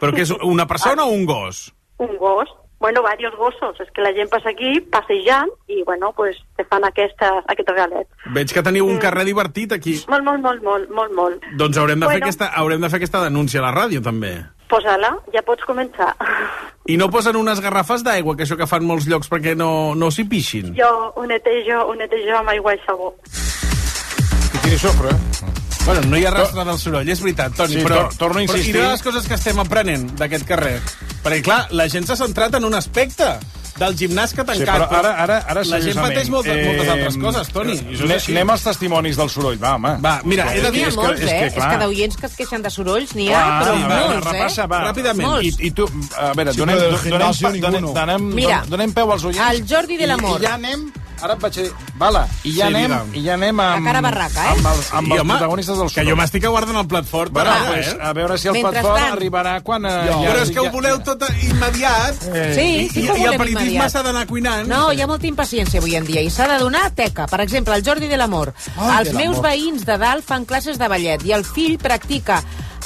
Però 0.00 0.14
que 0.14 0.22
és 0.22 0.30
una 0.46 0.66
persona 0.70 1.04
o 1.04 1.10
un 1.12 1.26
gos? 1.26 1.72
Un 1.98 2.14
gos. 2.16 2.48
Bueno, 2.80 3.02
varios 3.02 3.36
gossos. 3.36 3.78
És 3.78 3.90
que 3.92 4.00
la 4.00 4.12
gent 4.16 4.30
passa 4.32 4.48
aquí 4.50 4.80
passejant 4.80 5.50
i, 5.68 5.82
bueno, 5.84 6.12
pues, 6.16 6.36
te 6.56 6.64
fan 6.64 6.82
aquesta, 6.88 7.42
aquest 7.46 7.68
regalet. 7.68 8.08
Veig 8.32 8.52
que 8.56 8.62
teniu 8.62 8.86
un 8.86 8.96
Mm. 8.96 9.02
carrer 9.04 9.24
divertit 9.26 9.72
aquí. 9.72 9.98
Molt, 10.08 10.24
molt, 10.24 10.40
molt, 10.40 10.62
molt, 10.62 10.88
molt, 10.90 11.12
molt. 11.12 11.44
Doncs 11.58 11.76
haurem 11.76 12.00
de, 12.00 12.06
fer 12.06 12.14
Bueno. 12.16 12.24
aquesta, 12.26 12.46
haurem 12.56 12.80
de 12.80 12.88
fer 12.88 12.96
aquesta 12.96 13.22
denúncia 13.22 13.60
a 13.60 13.64
la 13.70 13.72
ràdio, 13.74 14.00
també. 14.02 14.32
Posa-la, 14.66 15.16
ja 15.32 15.42
pots 15.42 15.62
començar. 15.64 16.14
I 16.86 16.96
no 16.96 17.10
posen 17.10 17.36
unes 17.36 17.60
garrafes 17.60 18.02
d'aigua, 18.02 18.34
que 18.36 18.44
això 18.44 18.56
que 18.56 18.66
fan 18.66 18.84
molts 18.84 19.06
llocs 19.06 19.28
perquè 19.28 19.54
no, 19.54 19.94
no 19.94 20.10
s'hi 20.10 20.24
pixin. 20.24 20.74
Jo 20.74 21.12
ho 21.14 21.26
netejo, 21.26 21.82
ho 21.86 21.94
netejo 21.94 22.36
amb 22.38 22.48
aigua 22.48 22.74
i 22.74 22.78
sabó. 22.86 23.14
Que 24.52 24.58
tiri 24.62 24.78
sofre. 24.78 25.10
Bueno, 25.86 26.02
no 26.06 26.16
hi 26.18 26.24
ha 26.26 26.30
rastre 26.30 26.64
del 26.64 26.78
soroll, 26.78 27.08
és 27.08 27.20
veritat, 27.24 27.54
Toni, 27.56 27.78
Sí, 27.80 27.84
però... 27.86 28.02
tor- 28.08 28.16
torno 28.20 28.38
a 28.38 28.42
insistir. 28.44 28.74
Però, 28.74 28.82
I 28.82 28.84
una 28.84 28.90
de 28.90 28.98
les 28.98 29.02
coses 29.06 29.26
que 29.26 29.34
estem 29.38 29.58
aprenent 29.62 30.10
d'aquest 30.18 30.44
carrer, 30.46 30.76
perquè, 31.24 31.40
clar, 31.46 31.62
la 31.74 31.88
gent 31.90 32.06
s'ha 32.06 32.18
centrat 32.20 32.54
en 32.60 32.64
un 32.68 32.76
aspecte 32.78 33.30
del 33.80 33.94
gimnàs 33.96 34.34
que 34.36 34.42
ha 34.42 34.44
Sí, 34.44 34.60
tancat, 34.60 34.90
però 34.90 34.98
ara, 34.98 35.10
ara, 35.24 35.38
ara 35.48 35.62
la 35.64 35.78
gent 35.80 35.96
pateix 35.96 36.28
moltes, 36.28 36.58
moltes 36.66 36.88
altres 36.92 37.16
coses, 37.16 37.48
Toni. 37.54 37.78
és 37.80 38.02
Ne, 38.04 38.18
anem 38.36 38.50
als 38.52 38.66
testimonis 38.68 39.16
del 39.16 39.30
soroll, 39.32 39.56
va, 39.62 39.72
home. 39.78 39.94
Va, 40.04 40.14
mira, 40.28 40.50
he 40.54 40.60
de 40.60 40.70
dir... 40.70 40.84
ha 40.84 40.88
és 40.90 40.94
que- 40.94 41.00
molts, 41.02 41.20
és 41.24 41.30
eh? 41.30 41.38
que, 41.40 41.46
És 41.46 41.54
clar. 41.54 41.70
que 41.72 41.84
d'oients 41.86 42.16
que 42.20 42.26
es 42.28 42.36
queixen 42.36 42.62
de 42.62 42.70
sorolls 42.70 43.14
n'hi 43.16 43.30
ha, 43.32 43.40
Clar, 43.40 43.62
però 43.64 43.72
va, 43.72 43.88
va, 43.88 44.00
molts, 44.04 44.26
repassa, 44.30 44.62
eh? 44.64 44.70
va. 44.74 44.82
Ràpidament. 44.90 45.28
Molts. 45.30 45.46
I, 45.48 45.66
I 45.66 45.70
tu, 45.80 45.88
a 46.14 46.32
veure, 46.36 46.52
Sí, 46.52 46.58
donem, 46.60 46.76
donem, 47.08 47.60
donem, 47.64 47.92
donem, 47.94 48.30
Mira, 48.36 48.62
donem 48.68 48.92
peu 48.92 49.10
als 49.16 49.24
oients. 49.24 49.40
el 49.48 49.64
Jordi 49.66 49.96
de 49.96 50.06
l'Amor. 50.12 50.36
I, 50.38 50.44
I 50.44 50.46
ja 50.46 50.54
anem... 50.60 50.90
Ara 51.22 51.34
et 51.36 51.40
vaig 51.44 51.54
dir... 51.58 51.66
Vala, 52.00 52.22
i 52.48 52.52
ja 52.56 52.68
Sí, 52.70 52.74
anem, 52.74 52.90
digue'm. 52.90 53.14
i 53.20 53.22
ja 53.26 53.34
anem 53.34 53.60
amb, 53.60 53.84
La 53.84 53.90
cara 53.92 54.00
barraca, 54.06 54.44
eh? 54.46 54.52
amb, 54.56 54.66
els, 54.70 54.86
amb 54.96 55.08
I, 55.08 55.12
els 55.12 55.20
home, 55.20 55.34
protagonistes 55.34 55.76
del 55.76 55.88
Que 55.90 55.94
soroll. 55.94 56.08
jo 56.10 56.16
m'estic 56.20 56.44
aguardant 56.48 56.78
el 56.80 56.86
plat 56.88 57.04
fort 57.10 57.32
Bueno, 57.32 57.50
ara, 57.50 57.66
pues, 57.74 57.88
eh? 57.92 57.98
a 58.00 58.12
veure 58.16 58.38
si 58.38 58.48
el 58.48 58.54
plat 58.60 58.72
Mentrestant. 58.72 58.98
fort 59.04 59.16
arribarà 59.18 59.54
quan... 59.62 59.84
Eh, 59.84 59.92
ja, 60.08 60.16
Però 60.30 60.42
és 60.46 60.50
que 60.54 60.60
ho 60.60 60.64
ja- 60.64 60.72
voleu 60.72 60.98
tot 61.04 61.24
immediat 61.42 62.22
Sí, 62.24 62.88
sí 62.94 63.02
i, 63.02 63.04
que 63.06 63.12
ho 63.12 63.16
i 63.18 63.26
el 63.28 63.36
periodisme 63.38 63.90
s'ha 63.92 64.02
d'anar 64.06 64.26
cuinant. 64.30 64.66
No, 64.70 64.92
hi 64.92 65.02
ha 65.02 65.06
molta 65.10 65.26
impaciència 65.28 65.80
avui 65.82 65.96
en 65.98 66.06
dia 66.08 66.22
i 66.24 66.30
s'ha 66.32 66.48
de 66.48 66.58
donar 66.62 66.86
teca. 66.96 67.26
Per 67.30 67.40
exemple, 67.44 67.74
el 67.76 67.84
Jordi 67.84 68.08
de 68.08 68.16
l'Amor. 68.16 68.52
Els 69.00 69.12
meus 69.12 69.40
veïns 69.44 69.84
de 69.84 69.98
dalt 70.00 70.24
fan 70.24 70.44
classes 70.48 70.78
de 70.80 70.88
ballet 70.88 71.22
i 71.28 71.32
el 71.36 71.44
fill 71.44 71.76
practica 71.78 72.40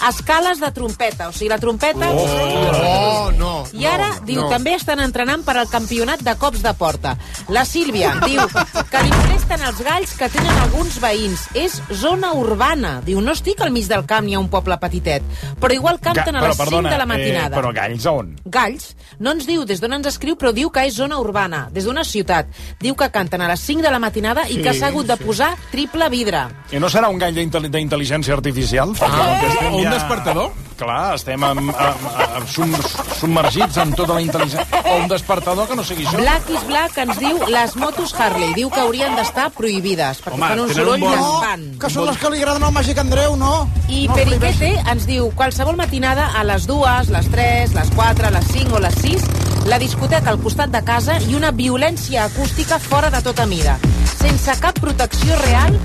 escales 0.08 0.60
de 0.60 0.70
trompeta. 0.72 1.28
O 1.28 1.32
sigui, 1.32 1.48
la 1.48 1.58
trompeta... 1.58 2.10
Oh, 2.10 3.30
no. 3.36 3.64
I 3.72 3.86
ara, 3.86 4.08
no, 4.20 4.26
diu, 4.26 4.40
no. 4.42 4.48
també 4.52 4.74
estan 4.76 5.00
entrenant 5.00 5.44
per 5.46 5.56
al 5.58 5.68
campionat 5.70 6.22
de 6.24 6.34
cops 6.40 6.62
de 6.64 6.72
porta. 6.78 7.14
La 7.48 7.64
Sílvia 7.68 8.14
diu 8.24 8.42
que 8.90 9.02
li 9.04 9.12
molesten 9.14 9.64
els 9.68 9.80
galls 9.84 10.14
que 10.18 10.28
tenen 10.32 10.60
alguns 10.64 10.98
veïns. 11.02 11.46
És 11.58 11.78
zona 12.00 12.32
urbana. 12.36 12.96
Diu, 13.04 13.20
no 13.24 13.34
estic 13.36 13.60
al 13.64 13.72
mig 13.74 13.88
del 13.90 14.04
camp 14.08 14.26
ni 14.26 14.34
a 14.36 14.40
un 14.42 14.48
poble 14.52 14.76
petitet, 14.80 15.24
però 15.60 15.74
igual 15.74 16.00
canten 16.02 16.36
a 16.36 16.42
Però, 16.44 16.50
les 16.52 16.56
5 16.58 16.64
perdona, 16.64 16.90
de 16.90 16.98
la 17.00 17.06
matinada. 17.06 17.52
Eh, 17.54 17.58
però 17.60 17.72
galls 17.76 18.06
a 18.06 18.12
on? 18.20 18.34
Galls. 18.44 18.90
No 19.18 19.32
ens 19.34 19.46
diu 19.46 19.64
des 19.68 19.80
d'on 19.80 19.92
ens 19.96 20.08
escriu, 20.10 20.36
però 20.40 20.52
diu 20.54 20.70
que 20.74 20.84
és 20.88 20.94
zona 20.96 21.18
urbana, 21.22 21.68
des 21.72 21.84
d'una 21.86 22.04
ciutat. 22.04 22.48
Diu 22.80 22.96
que 22.98 23.10
canten 23.14 23.42
a 23.44 23.48
les 23.50 23.60
5 23.60 23.82
de 23.84 23.90
la 23.92 24.00
matinada 24.02 24.48
i 24.48 24.58
Sí, 24.58 24.62
que 24.62 24.74
s'ha 24.74 24.88
hagut 24.92 25.06
de 25.06 25.16
posar 25.20 25.52
triple 25.70 26.08
vidre. 26.10 26.44
I 26.72 26.80
no 26.82 26.88
serà 26.90 27.08
un 27.10 27.18
gall 27.18 27.34
d'intel- 27.34 27.70
d'intel·ligència 27.70 28.34
artificial? 28.36 28.94
Ah, 29.00 29.70
o 29.72 29.83
un 29.84 29.92
despertador? 29.92 30.52
Clar, 30.74 31.14
estem 31.14 31.42
amb, 31.46 31.70
amb, 31.70 32.06
amb, 32.18 32.48
sum, 32.50 32.72
submergits 33.20 33.76
en 33.78 33.92
tota 33.94 34.16
la 34.16 34.22
intel·ligència. 34.24 34.64
O 34.90 34.96
un 35.04 35.08
despertador 35.12 35.68
que 35.70 35.76
no 35.78 35.84
sigui 35.86 36.06
això. 36.06 36.18
Black 36.18 36.50
is 36.50 36.64
Black 36.66 36.98
ens 37.04 37.20
diu 37.22 37.38
les 37.52 37.76
motos 37.78 38.14
Harley. 38.18 38.50
Diu 38.58 38.70
que 38.74 38.82
haurien 38.82 39.14
d'estar 39.14 39.50
prohibides, 39.54 40.20
perquè 40.24 40.34
Home, 40.34 40.48
fan 40.50 40.64
un 40.64 40.68
tenen 40.72 40.82
un 40.82 40.84
soroll 40.84 41.00
bon- 41.00 41.14
llampant. 41.14 41.64
Que 41.80 41.90
són 41.94 42.06
les 42.10 42.18
que 42.18 42.30
li 42.34 42.42
agraden 42.42 42.66
al 42.66 42.74
Màgic 42.74 42.98
Andreu, 42.98 43.36
no? 43.36 43.54
I 43.88 44.06
no 44.08 44.18
Periquete 44.18 44.72
ens 44.90 45.06
diu 45.06 45.30
qualsevol 45.38 45.76
matinada 45.78 46.32
a 46.34 46.44
les 46.44 46.66
2, 46.66 47.08
les 47.14 47.30
3, 47.30 47.74
les 47.78 47.90
4, 47.94 48.30
les 48.34 48.46
5 48.52 48.74
o 48.74 48.82
les 48.82 48.94
6 49.02 49.30
la 49.64 49.78
discoteca 49.78 50.28
al 50.28 50.38
costat 50.42 50.68
de 50.68 50.82
casa 50.84 51.14
i 51.24 51.34
una 51.34 51.50
violència 51.50 52.24
acústica 52.26 52.78
fora 52.78 53.08
de 53.10 53.22
tota 53.24 53.46
mida. 53.46 53.78
Sense 54.18 54.52
cap 54.60 54.76
protecció 54.80 55.36
real 55.40 55.78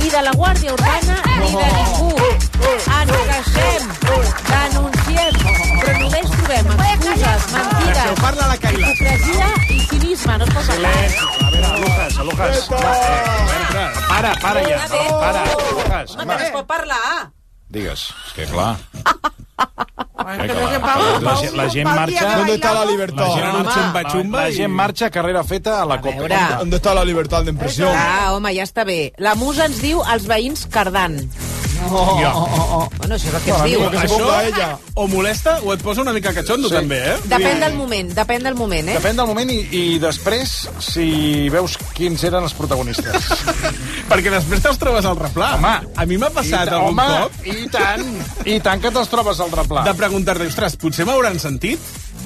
ni 0.00 0.08
de 0.08 0.22
la 0.22 0.32
Guàrdia 0.32 0.72
Urbana 0.72 1.18
ni 1.42 1.50
de 1.52 1.68
ningú. 1.76 2.14
Ens 2.96 3.12
queixem, 3.28 3.90
denunciem, 4.44 5.34
però 5.80 5.94
només 6.00 6.30
trobem 6.36 6.70
excuses, 6.90 7.46
mentides, 7.52 8.20
parlar 8.20 8.48
la 8.52 8.56
Caila. 8.58 8.90
hipocresia 8.92 9.48
i 9.70 9.80
cinisme. 9.90 10.38
No 10.38 10.44
es 10.44 10.54
pot 10.54 10.66
parlar. 10.66 10.92
A 11.46 11.50
veure, 11.50 11.80
Lucas, 11.80 12.18
Lucas. 12.18 12.68
Eh, 12.70 13.90
para, 14.08 14.34
para 14.40 14.60
ja. 14.68 14.86
Para, 15.20 15.44
Lucas. 15.72 16.14
Home, 16.16 16.20
que 16.20 16.26
no 16.26 16.38
es 16.44 16.50
pot 16.50 16.66
parlar. 16.66 17.30
Digues, 17.68 18.08
és 18.26 18.32
que 18.34 18.44
clar. 18.46 18.76
Que 19.56 20.46
que 20.46 20.54
no 20.54 20.68
se 20.68 20.78
la, 20.78 20.80
parla. 20.80 21.20
la, 21.20 21.34
gent- 21.36 21.54
la 21.56 21.70
gent 21.70 21.88
marxa... 21.88 22.36
¿Dónde 22.36 22.54
está 22.54 22.72
la 22.74 22.84
La 22.84 22.90
libertad? 22.90 23.26
gent 23.34 23.52
marxa, 23.52 23.80
xumba, 23.80 24.02
xumba 24.10 24.40
la 24.42 24.52
gent 24.52 24.72
marxa 24.72 25.10
carrera 25.10 25.44
feta 25.44 25.82
a 25.82 25.84
la 25.86 26.00
Copa. 26.00 26.16
veure. 26.16 26.36
¿Dónde 26.58 26.76
está 26.76 26.94
la 26.94 27.04
libertad 27.04 27.42
de 27.44 27.50
impresión? 27.50 27.92
Ah, 27.94 28.32
home, 28.34 28.54
ja 28.54 28.62
està 28.64 28.84
bé. 28.84 29.12
La 29.18 29.34
musa 29.34 29.66
ens 29.66 29.80
diu 29.82 30.02
els 30.12 30.26
veïns 30.26 30.66
cardant. 30.66 31.20
Oh, 31.90 32.18
Ja. 32.20 32.32
Bueno, 32.98 33.14
això 33.14 33.28
és 33.28 33.34
el 33.34 33.42
que 33.42 33.52
Bueno, 33.52 33.64
diu. 33.66 33.90
que 33.90 33.98
Això 33.98 34.78
o 34.94 35.06
molesta 35.08 35.58
o 35.62 35.72
et 35.74 35.82
posa 35.82 36.00
una 36.02 36.12
mica 36.12 36.32
catxondo, 36.34 36.68
Sí. 36.68 36.74
també, 36.74 36.98
eh? 37.12 37.16
Depèn 37.28 37.60
del 37.60 37.74
moment, 37.74 38.12
depèn 38.14 38.42
del 38.42 38.54
moment, 38.54 38.88
eh? 38.88 38.96
Depèn 38.98 39.16
del 39.16 39.26
moment 39.26 39.50
i, 39.50 39.58
i 39.70 39.98
després 39.98 40.68
si 40.80 41.48
veus 41.52 41.76
quins 41.94 42.22
eren 42.24 42.42
els 42.42 42.54
protagonistes. 42.54 43.28
Perquè 44.10 44.30
després 44.30 44.62
te'ls 44.62 44.78
trobes 44.78 45.04
al 45.04 45.16
replà. 45.18 45.54
Home. 45.56 45.74
a 45.96 46.06
mi 46.06 46.16
m'ha 46.18 46.30
passat 46.30 46.66
I, 46.68 46.74
algun 46.74 46.98
home, 46.98 47.06
cop 47.22 47.46
i 47.46 47.68
tant, 47.68 48.04
i 48.46 48.58
tant 48.60 48.80
que 48.82 48.90
te'ls 48.90 49.08
trobes 49.08 49.40
al 49.40 49.50
replà. 49.50 49.84
de 49.84 49.94
preguntar-te, 49.94 50.46
ostres, 50.46 50.76
potser 50.76 51.04
m'hauran 51.06 51.38
sentit? 51.38 51.78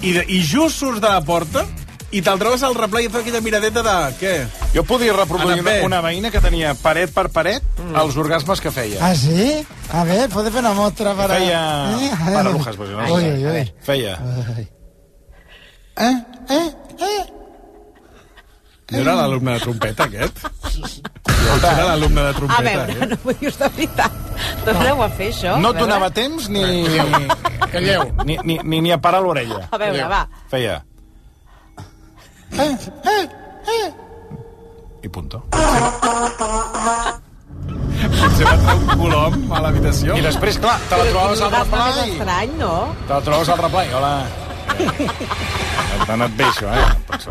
I, 0.03 0.13
de, 0.13 0.25
I 0.29 0.41
just 0.43 0.79
surts 0.81 1.01
de 1.01 1.09
la 1.09 1.21
porta 1.21 1.67
i 2.13 2.21
te'l 2.27 2.39
trobes 2.41 2.63
al 2.67 2.75
replà 2.75 3.01
i 3.03 3.07
et 3.07 3.13
fa 3.15 3.21
aquella 3.23 3.41
miradeta 3.45 3.83
de... 3.87 3.95
Què? 4.21 4.33
Jo 4.75 4.83
podia 4.87 5.13
reproduir 5.15 5.61
una, 5.63 5.75
una 5.87 6.01
veïna 6.03 6.31
que 6.35 6.41
tenia 6.43 6.75
paret 6.75 7.13
per 7.15 7.29
paret 7.31 7.63
Mm. 7.81 7.97
els 7.97 8.17
orgasmes 8.21 8.61
que 8.61 8.71
feia. 8.71 8.99
Ah, 9.03 9.15
sí? 9.17 9.65
A 9.91 10.05
ver, 10.05 10.29
puede 10.29 10.51
fer 10.53 10.61
una 10.61 10.75
mostra 10.77 11.15
para... 11.15 11.35
Feia... 11.39 11.61
Eh? 11.97 12.11
Para 12.35 12.51
Lujas, 12.51 12.77
pues, 12.77 12.91
no 12.91 13.07
sé. 13.07 13.13
uy, 13.13 13.47
uy. 13.47 13.73
Feia... 13.83 14.19
Eh? 15.97 16.15
Eh? 16.51 16.71
Eh? 17.01 17.25
No 18.91 18.99
era 19.05 19.15
l'alumne 19.15 19.53
de 19.55 19.61
trompeta, 19.63 20.05
aquest? 20.05 20.41
Jo 21.27 21.57
era 21.61 21.85
l'alumne 21.93 22.23
de 22.27 22.31
A 22.31 22.35
trompeta. 22.35 22.63
veure, 22.69 22.93
eh? 22.93 23.07
no 23.11 23.19
m'ho 23.25 23.35
dius 23.41 23.59
de 23.61 23.69
veritat. 23.77 24.13
Torneu 24.67 25.03
a 25.03 25.09
fer 25.15 25.29
això? 25.33 25.57
No 25.63 25.71
A 25.71 25.75
et 25.77 25.79
donava 25.85 26.09
temps 26.15 26.49
ni... 26.51 26.65
Calleu. 27.71 28.07
Ni, 28.27 28.37
ni, 28.45 28.59
ni, 28.65 28.81
ni 28.89 28.93
a 28.93 28.99
parar 29.01 29.23
l'orella. 29.23 29.63
A 29.71 29.79
veure, 29.79 30.07
va. 30.11 30.25
Feia... 30.51 30.81
I 35.03 35.09
punto. 35.09 35.43
Potser 38.11 38.45
va 38.47 38.55
entrar 38.57 38.75
un 38.77 38.87
colom 39.01 39.53
a 39.55 39.61
l'habitació. 39.65 40.17
I 40.19 40.23
després, 40.25 40.59
clar, 40.61 40.77
te 40.91 40.95
la 40.99 41.05
trobaves 41.11 41.41
al 41.45 41.51
Però 41.53 41.63
quin 41.63 41.71
replà 41.71 41.87
més 41.87 41.97
i... 42.01 42.15
estrany, 42.15 42.51
no? 42.61 42.73
Te 43.07 43.13
la 43.15 43.21
trobaves 43.27 43.49
al 43.55 43.59
replà 43.65 43.81
i... 43.85 43.93
Hola. 43.99 44.13
T'ha 46.07 46.15
anat 46.17 46.33
bé, 46.39 46.47
això, 46.49 46.69
eh? 46.73 46.75
Penso. 47.11 47.31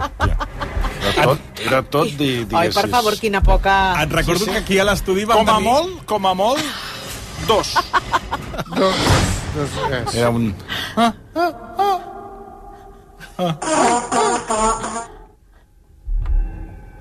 Era 1.00 1.24
tot, 1.26 1.40
era 1.66 1.80
tot 1.96 2.10
di, 2.20 2.30
Oi, 2.42 2.46
diguessis. 2.52 2.76
per 2.78 2.88
favor, 2.92 3.14
quina 3.22 3.42
poca... 3.46 3.76
Et 4.04 4.12
recordo 4.14 4.46
que 4.50 4.58
aquí 4.62 4.76
a 4.80 4.86
l'estudi 4.90 5.24
vam 5.30 5.38
Com 5.42 5.50
a 5.50 5.58
tenir... 5.58 5.70
molt, 5.72 5.92
com 6.10 6.28
a 6.30 6.34
molt, 6.38 6.64
dos. 7.50 7.68
Dos, 8.76 8.96
dos. 9.56 10.14
Era 10.14 10.30
un... 10.36 10.52
Ah, 11.00 11.12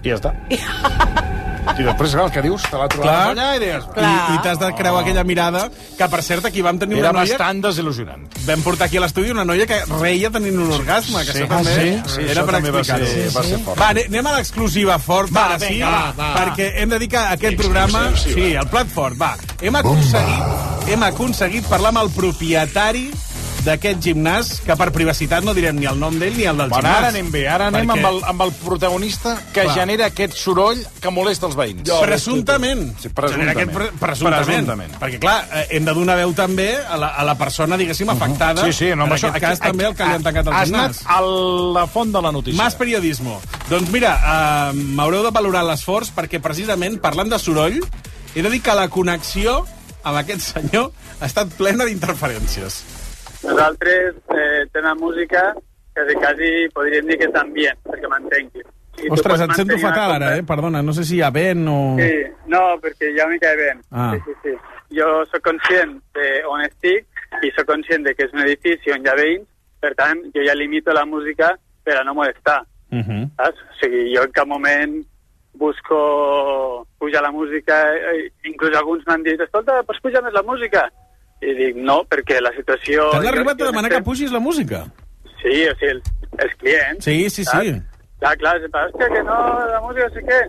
I 0.03 0.13
ja 0.13 0.19
està. 0.21 0.31
I 1.79 1.85
després, 1.85 2.11
clar, 2.15 2.25
el 2.27 2.31
que 2.33 2.41
dius, 2.43 2.63
te 2.65 2.79
la 2.81 2.87
trobaves 2.91 3.13
Clar, 3.13 3.33
allà 3.35 3.49
i 3.55 3.59
deies... 3.61 3.85
i, 4.01 4.13
i 4.35 4.39
t'has 4.43 4.57
de 4.59 4.69
creuar 4.79 5.03
aquella 5.05 5.23
mirada, 5.29 5.67
que 5.99 6.07
per 6.11 6.21
cert 6.25 6.47
aquí 6.49 6.63
vam 6.65 6.79
tenir 6.81 6.97
Era 7.03 7.11
una 7.13 7.21
noia... 7.21 7.37
bastant 7.37 7.61
desil·lusionant. 7.67 8.25
Vam 8.49 8.63
portar 8.65 8.89
aquí 8.89 8.97
a 8.99 9.03
l'estudi 9.05 9.31
una 9.35 9.45
noia 9.47 9.67
que 9.69 9.79
reia 9.93 10.31
tenint 10.35 10.57
un 10.65 10.73
orgasme, 10.75 11.21
que 11.29 11.35
Sí. 11.37 11.43
això 11.45 11.51
també 11.53 11.75
Ah, 11.77 11.83
sí? 11.83 12.15
Sí, 12.17 12.25
era 12.25 12.33
això 12.41 12.47
per 12.49 12.55
també 12.57 12.73
va 12.75 12.81
explicar-ho. 12.83 13.13
ser- 13.13 13.37
va 13.37 13.45
ser 13.51 13.59
fort. 13.67 13.79
Va, 13.83 13.89
ane- 13.93 14.07
anem 14.09 14.27
a 14.27 14.35
l'exclusiva 14.39 14.97
fort, 14.99 15.31
Va, 15.37 15.45
ara 15.53 15.59
sí, 15.61 15.79
va, 15.83 15.93
va. 16.19 16.31
perquè 16.41 16.71
hem 16.83 16.89
de 16.97 16.99
dir 17.05 17.09
que 17.15 17.23
aquest 17.37 17.61
programa... 17.61 18.03
Sí, 18.25 18.49
el 18.65 18.67
plat 18.73 18.89
fort, 18.97 19.21
va. 19.21 19.35
Hem 19.61 19.77
aconseguit, 19.83 20.89
hem 20.97 21.03
aconseguit 21.13 21.69
parlar 21.69 21.93
amb 21.95 22.07
el 22.07 22.11
propietari 22.17 23.11
d'aquest 23.69 24.01
gimnàs, 24.03 24.55
que 24.65 24.75
per 24.81 24.89
privacitat 24.95 25.45
no 25.45 25.53
direm 25.55 25.77
ni 25.79 25.87
el 25.91 25.99
nom 26.01 26.17
d'ell 26.19 26.35
ni 26.37 26.47
el 26.49 26.57
del 26.57 26.71
Bueno, 26.73 26.83
gimnàs. 26.89 26.99
ara 27.05 27.09
anem 27.13 27.31
bé, 27.31 27.43
ara 27.49 27.67
anem 27.69 27.85
Perquè- 27.87 27.99
amb 27.99 28.07
el, 28.11 28.21
amb 28.33 28.43
el 28.47 28.53
protagonista 28.65 29.37
que 29.53 29.63
Clar. 29.67 29.75
genera 29.77 30.07
aquest 30.09 30.33
soroll 30.35 30.81
que 31.01 31.11
molesta 31.13 31.47
els 31.47 31.57
veïns. 31.57 31.85
Presumptament. 32.01 32.97
Sí, 33.01 33.09
presumptament. 33.11 33.51
Aquest 33.57 33.73
pre 33.77 33.91
presumptament. 34.01 34.47
Presumptament. 34.47 34.97
Perquè, 35.01 35.19
clar, 35.21 35.37
eh, 35.53 35.67
hem 35.77 35.85
de 35.85 35.95
donar 35.95 36.17
veu 36.17 36.33
també 36.35 36.69
a 36.89 36.97
la, 36.97 37.09
a 37.15 37.25
la 37.25 37.37
persona, 37.39 37.77
diguéssim, 37.77 38.09
afectada. 38.11 38.65
Sí, 38.65 38.73
sí, 38.73 38.91
no, 38.97 39.05
en 39.07 39.13
això... 39.13 39.29
aquest 39.31 39.45
cas, 39.45 39.61
també 39.61 39.85
el 39.87 39.95
que 39.95 40.05
li 40.09 40.17
han 40.19 40.23
tancat 40.27 40.47
el 40.49 40.53
Has 40.55 40.69
gimnàs. 40.69 41.03
anat 41.05 41.19
a 41.19 41.21
la 41.79 41.87
font 41.87 42.13
de 42.13 42.23
la 42.23 42.33
notícia. 42.33 42.63
Mas 42.63 42.75
periodismo. 42.75 43.41
Doncs 43.69 43.91
mira, 43.93 44.15
eh, 44.17 44.73
m'haureu 44.97 45.23
de 45.27 45.31
valorar 45.35 45.65
l'esforç 45.69 46.11
perquè 46.17 46.41
precisament 46.41 47.01
parlant 47.01 47.29
de 47.31 47.39
soroll 47.39 47.81
he 48.35 48.43
de 48.43 48.51
dir 48.51 48.63
que 48.63 48.75
la 48.75 48.89
connexió 48.89 49.65
amb 50.05 50.17
aquest 50.17 50.41
senyor 50.55 50.93
ha 51.21 51.27
estat 51.27 51.49
plena 51.59 51.85
d'interferències. 51.85 52.83
Nosaltres 53.49 54.15
eh, 54.37 54.67
tenim 54.73 55.01
música 55.03 55.53
quasi, 55.95 56.15
quasi 56.15 56.51
podríem 56.75 57.07
dir 57.09 57.19
que 57.19 57.29
és 57.29 57.39
ambient, 57.41 57.79
perquè 57.87 58.11
m'entengui. 58.11 58.65
I 58.99 59.11
Ostres, 59.15 59.45
et 59.45 59.55
sento 59.55 59.79
fatal 59.79 60.17
ara, 60.17 60.33
eh? 60.39 60.43
Perdona, 60.47 60.83
no 60.83 60.93
sé 60.95 61.05
si 61.07 61.19
hi 61.19 61.23
ha 61.23 61.31
vent 61.35 61.69
o... 61.71 61.79
Sí, 62.01 62.11
no, 62.51 62.63
perquè 62.83 63.13
ja 63.15 63.29
m'hi 63.31 63.39
cae 63.43 63.59
bé. 63.59 63.69
Ah. 63.93 64.11
Sí, 64.15 64.23
sí, 64.27 64.35
sí. 64.43 64.55
Jo 64.99 65.09
sóc 65.31 65.45
conscient 65.45 65.99
de 66.17 66.31
on 66.51 66.65
estic 66.65 67.45
i 67.45 67.53
sóc 67.55 67.69
conscient 67.69 68.07
de 68.07 68.15
que 68.17 68.27
és 68.27 68.35
un 68.35 68.43
edifici 68.47 68.95
on 68.95 69.05
hi 69.05 69.13
ha 69.13 69.19
veïns, 69.19 69.47
per 69.79 69.93
tant, 69.99 70.25
jo 70.35 70.43
ja 70.47 70.57
limito 70.59 70.95
la 70.97 71.07
música 71.07 71.53
per 71.87 72.01
a 72.01 72.05
no 72.05 72.17
molestar. 72.19 72.63
Uh 72.91 73.05
-huh. 73.05 73.23
Saps? 73.37 73.63
O 73.71 73.79
sigui, 73.81 74.17
jo 74.17 74.25
en 74.25 74.33
cap 74.33 74.49
moment 74.49 75.05
busco 75.55 76.87
pujar 76.99 77.23
la 77.23 77.31
música, 77.31 77.75
eh, 77.95 78.31
inclús 78.45 78.75
alguns 78.77 79.05
m'han 79.07 79.23
dit, 79.23 79.41
escolta, 79.41 79.83
pots 79.83 80.01
pujar 80.01 80.23
més 80.23 80.33
la 80.33 80.43
música? 80.43 80.91
I 81.45 81.55
dic, 81.55 81.77
no, 81.79 82.01
perquè 82.11 82.41
la 82.43 82.51
situació... 82.57 83.11
T'han 83.15 83.29
arribat 83.31 83.61
a 83.61 83.69
demanar 83.71 83.93
que 83.93 84.03
pugis 84.07 84.33
la 84.35 84.41
música? 84.43 84.83
Sí, 85.39 85.61
o 85.69 85.75
sigui, 85.79 85.93
els, 85.93 86.11
els 86.39 86.57
clients. 86.59 87.05
Sí, 87.05 87.19
sí, 87.31 87.45
sí. 87.45 87.51
saps? 87.51 87.85
Clar, 88.19 88.35
clar, 88.41 88.57
passa, 88.73 88.89
hòstia, 88.89 89.09
que 89.13 89.23
no, 89.23 89.37
la 89.71 89.79
música 89.85 90.09
sé 90.11 90.25
què. 90.27 90.41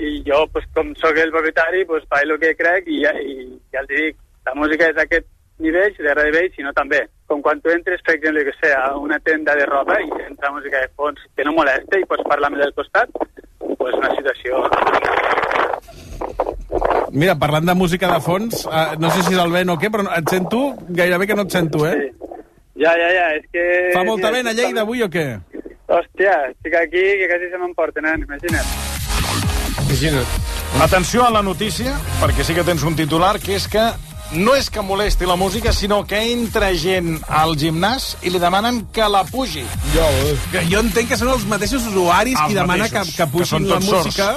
I 0.00 0.22
jo, 0.24 0.46
pues, 0.54 0.64
com 0.76 0.94
sóc 0.96 1.18
el 1.20 1.34
propietari, 1.34 1.84
pues, 1.84 2.06
faig 2.08 2.24
el 2.24 2.40
que 2.40 2.54
crec 2.56 2.88
i 2.88 3.02
ja, 3.02 3.12
i 3.20 3.44
ja 3.74 3.82
els 3.82 3.92
dic, 3.92 4.16
la 4.48 4.56
música 4.56 4.88
és 4.88 4.96
d'aquest 4.96 5.28
nivell, 5.60 5.92
de 5.98 6.14
nivell, 6.24 6.48
sinó 6.56 6.72
també. 6.72 7.02
Com 7.28 7.42
quan 7.44 7.60
tu 7.60 7.70
entres, 7.70 8.00
per 8.06 8.16
exemple, 8.16 8.46
que 8.48 8.56
sé, 8.62 8.72
a 8.72 8.96
una 8.96 9.20
tenda 9.20 9.54
de 9.54 9.68
roba 9.68 10.00
i 10.00 10.08
entra 10.24 10.54
música 10.56 10.80
de 10.80 10.88
fons 10.96 11.20
que 11.36 11.44
no 11.44 11.52
molesta 11.58 12.00
i 12.00 12.08
pots 12.08 12.24
parlar 12.32 12.48
amb 12.48 12.56
el 12.56 12.64
del 12.64 12.78
costat, 12.80 13.12
pues 13.76 14.00
una 14.00 14.14
situació... 14.16 14.64
Mira, 17.12 17.34
parlant 17.38 17.66
de 17.66 17.74
música 17.74 18.10
de 18.12 18.20
fons, 18.22 18.66
eh, 18.66 18.96
no 18.98 19.10
sé 19.10 19.24
si 19.26 19.34
és 19.34 19.40
el 19.42 19.50
vent 19.50 19.72
o 19.72 19.76
què, 19.80 19.90
però 19.90 20.06
et 20.14 20.30
sento 20.30 20.60
gairebé 20.88 21.26
que 21.26 21.36
no 21.38 21.46
et 21.48 21.56
sento, 21.56 21.82
eh? 21.88 22.12
Ja, 22.78 22.92
ja, 22.96 23.08
ja, 23.12 23.24
és 23.36 23.48
que... 23.52 23.64
Fa 23.96 24.04
molta 24.06 24.30
vent 24.30 24.46
a 24.46 24.54
Lleida 24.56 24.84
avui 24.86 25.02
o 25.02 25.10
què? 25.10 25.26
Hòstia, 25.90 26.36
estic 26.52 26.76
aquí 26.78 27.02
que 27.18 27.26
quasi 27.26 27.50
se 27.50 27.58
m'emporta, 27.58 28.02
nen, 28.04 28.22
imagina't. 28.28 28.70
Imagina't. 29.88 30.38
Atenció 30.86 31.26
a 31.26 31.32
la 31.34 31.42
notícia, 31.42 31.96
perquè 32.22 32.46
sí 32.46 32.54
que 32.54 32.64
tens 32.64 32.86
un 32.86 32.94
titular, 32.96 33.34
que 33.42 33.58
és 33.58 33.66
que 33.68 33.82
no 34.32 34.54
és 34.54 34.70
que 34.70 34.82
molesti 34.82 35.26
la 35.26 35.36
música, 35.36 35.72
sinó 35.72 36.04
que 36.06 36.20
entra 36.32 36.70
gent 36.78 37.18
al 37.26 37.56
gimnàs 37.58 38.14
i 38.22 38.30
li 38.30 38.38
demanen 38.42 38.84
que 38.94 39.08
la 39.10 39.24
pugi. 39.26 39.64
Jo, 39.94 40.06
que 40.52 40.64
jo 40.70 40.82
entenc 40.84 41.10
que 41.10 41.18
són 41.18 41.32
els 41.34 41.46
mateixos 41.50 41.88
usuaris 41.90 42.38
Els 42.38 42.52
qui 42.52 42.58
demana 42.58 42.86
que, 42.88 43.00
mateixos, 43.00 43.16
que 43.16 43.24
que 43.24 43.30
puixin 43.34 43.66
són 43.66 43.70
la 43.70 43.80
música 43.80 44.30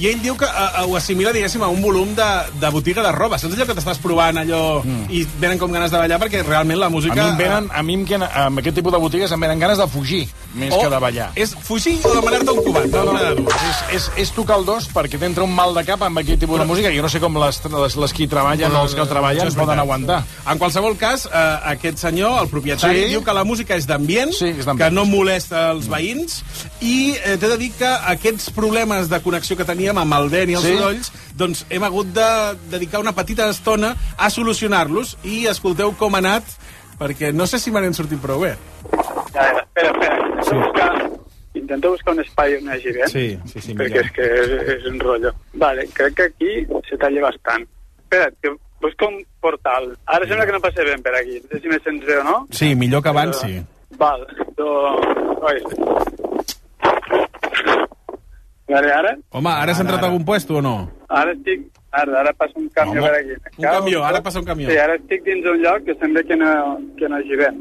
i 0.00 0.06
ell 0.08 0.20
diu 0.22 0.36
que 0.38 0.46
uh, 0.48 0.84
ho 0.88 0.96
assimila, 0.96 1.32
diguéssim, 1.34 1.62
a 1.64 1.68
un 1.68 1.80
volum 1.82 2.14
de, 2.16 2.28
de 2.60 2.70
botiga 2.72 3.02
de 3.04 3.12
roba. 3.12 3.38
Saps 3.40 3.54
allò 3.56 3.66
que 3.68 3.76
t'estàs 3.76 4.00
provant 4.00 4.40
allò 4.40 4.80
mm. 4.80 5.08
i 5.12 5.22
venen 5.40 5.60
com 5.60 5.72
ganes 5.74 5.92
de 5.92 6.00
ballar 6.00 6.18
perquè 6.22 6.42
realment 6.46 6.80
la 6.80 6.88
música... 6.92 7.18
A 7.20 7.26
mi, 7.26 7.34
em 7.34 7.40
venen, 7.40 7.68
a 7.68 7.82
mi 7.84 7.98
queden- 8.08 8.28
amb 8.44 8.62
aquest 8.62 8.78
tipus 8.80 8.94
de 8.94 9.00
botigues 9.02 9.32
em 9.34 9.44
venen 9.44 9.60
ganes 9.60 9.80
de 9.80 9.86
fugir, 9.92 10.22
més 10.54 10.72
O 10.72 10.80
que 10.80 10.90
de 10.92 11.00
ballar. 11.04 11.28
És 11.36 11.52
fugir 11.66 11.98
o 12.04 12.14
demanar-te 12.16 12.54
un 12.54 12.62
cubat? 12.64 12.88
No, 12.94 13.12
no, 13.12 13.34
dues. 13.42 13.66
és, 13.68 13.82
és, 13.98 14.08
és 14.24 14.32
tocar 14.36 14.60
el 14.60 14.66
dos 14.68 14.88
perquè 14.94 15.20
t'entra 15.20 15.44
un 15.44 15.52
mal 15.54 15.76
de 15.76 15.84
cap 15.86 16.02
amb 16.06 16.22
aquest 16.22 16.40
tipus 16.46 16.60
de 16.62 16.68
música. 16.70 16.92
Jo 16.94 17.04
no 17.04 17.12
sé 17.12 17.20
com 17.22 17.36
les, 17.44 17.60
les, 17.76 17.98
les 18.04 18.16
qui 18.16 18.28
treballen 18.30 18.72
o 18.72 18.84
els 18.86 18.96
que 18.96 19.04
Això 19.04 19.12
treballen 19.12 19.19
és 19.28 19.54
poden 19.54 19.54
veritat. 19.54 19.78
aguantar. 19.78 20.24
En 20.52 20.58
qualsevol 20.58 20.96
cas, 20.98 21.26
eh, 21.26 21.58
aquest 21.72 21.98
senyor, 21.98 22.42
el 22.42 22.48
propietari, 22.48 23.02
Sí. 23.04 23.08
diu 23.10 23.22
que 23.24 23.32
la 23.32 23.44
música 23.44 23.76
és 23.76 23.86
d'ambient, 23.86 24.32
Sí, 24.32 24.46
és 24.58 24.64
que 24.66 24.90
no 24.90 25.04
molesta 25.04 25.70
els 25.70 25.88
veïns, 25.88 26.42
i 26.80 27.14
eh, 27.24 27.36
t'he 27.36 27.48
de 27.48 27.56
dir 27.58 27.72
que 27.72 27.86
aquests 27.86 28.50
problemes 28.50 29.08
de 29.08 29.20
connexió 29.20 29.56
que 29.56 29.64
teníem 29.64 29.96
amb 29.98 30.12
el 30.14 30.28
vent 30.28 30.50
i 30.50 30.54
els 30.54 30.64
Sí. 30.64 30.76
sorolls, 30.76 31.12
doncs 31.36 31.66
hem 31.70 31.82
hagut 31.84 32.06
de 32.12 32.56
dedicar 32.70 33.00
una 33.00 33.12
petita 33.12 33.48
estona 33.50 33.96
a 34.16 34.30
solucionar-los, 34.30 35.16
i 35.24 35.46
escolteu 35.46 35.92
com 35.96 36.14
ha 36.14 36.18
anat, 36.18 36.44
perquè 36.98 37.32
no 37.32 37.46
sé 37.46 37.58
si 37.58 37.70
me 37.70 37.80
n'hem 37.80 37.94
sortit 37.94 38.20
prou 38.20 38.40
bé. 38.40 38.56
Ja, 39.32 39.42
ja, 39.42 39.60
espera, 39.60 39.90
espera, 39.90 40.18
intento, 40.26 40.56
buscar, 40.60 41.10
intento 41.54 41.90
buscar 41.90 42.14
un 42.14 42.20
espai 42.20 42.56
on 42.56 42.62
hi 42.64 42.68
hagi 42.74 42.92
vent. 42.92 43.08
Sí, 43.08 43.38
sí, 43.52 43.60
sí, 43.60 43.74
perquè 43.74 43.88
millor. 43.90 44.04
és 44.04 44.12
que 44.12 44.22
és, 44.22 44.68
és 44.78 44.84
un 44.90 44.98
rotllo. 45.00 45.32
Vale, 45.54 45.86
crec 45.94 46.14
que 46.14 46.22
aquí 46.24 46.66
se 46.88 46.96
talla 46.98 47.22
bastant. 47.22 47.66
Espera't, 48.02 48.34
que 48.42 48.50
busco 48.80 49.08
un 49.08 49.20
portal. 49.40 49.90
Ara 50.06 50.26
sembla 50.26 50.46
que 50.46 50.52
no 50.56 50.60
passa 50.64 50.84
vent 50.86 51.02
per 51.04 51.14
aquí. 51.20 51.40
No 51.42 51.48
sé 51.54 51.60
si 51.60 51.68
me 51.68 51.78
sents 51.84 52.06
bé 52.06 52.18
o 52.20 52.24
no. 52.24 52.36
Sí, 52.50 52.74
millor 52.74 53.02
que 53.02 53.08
abans, 53.12 53.40
sí. 53.40 53.60
Val, 53.98 54.26
do... 54.56 54.68
Oi. 55.50 55.58
Vale, 58.70 58.92
ara? 58.94 59.16
Home, 59.34 59.50
ara 59.50 59.72
has 59.72 59.80
entrat 59.82 60.02
a 60.04 60.06
algun 60.06 60.24
puesto 60.24 60.56
o 60.60 60.62
no? 60.62 60.76
Ara 61.08 61.32
estic... 61.34 61.66
Ara, 61.90 62.20
ara 62.20 62.32
passa 62.38 62.54
un 62.54 62.68
camió 62.70 63.00
Home, 63.02 63.08
per 63.10 63.16
aquí. 63.18 63.56
un 63.58 63.64
camió, 63.66 64.04
ara 64.06 64.20
passa 64.22 64.38
un 64.38 64.44
camió. 64.46 64.68
Sí, 64.70 64.76
ara 64.78 64.94
estic 64.94 65.24
dins 65.26 65.46
un 65.50 65.58
lloc 65.58 65.82
que 65.88 65.96
sembla 65.98 66.22
que 66.22 66.36
no, 66.38 66.52
que 66.96 67.08
no 67.10 67.18
hi 67.18 67.38
vent. 67.40 67.58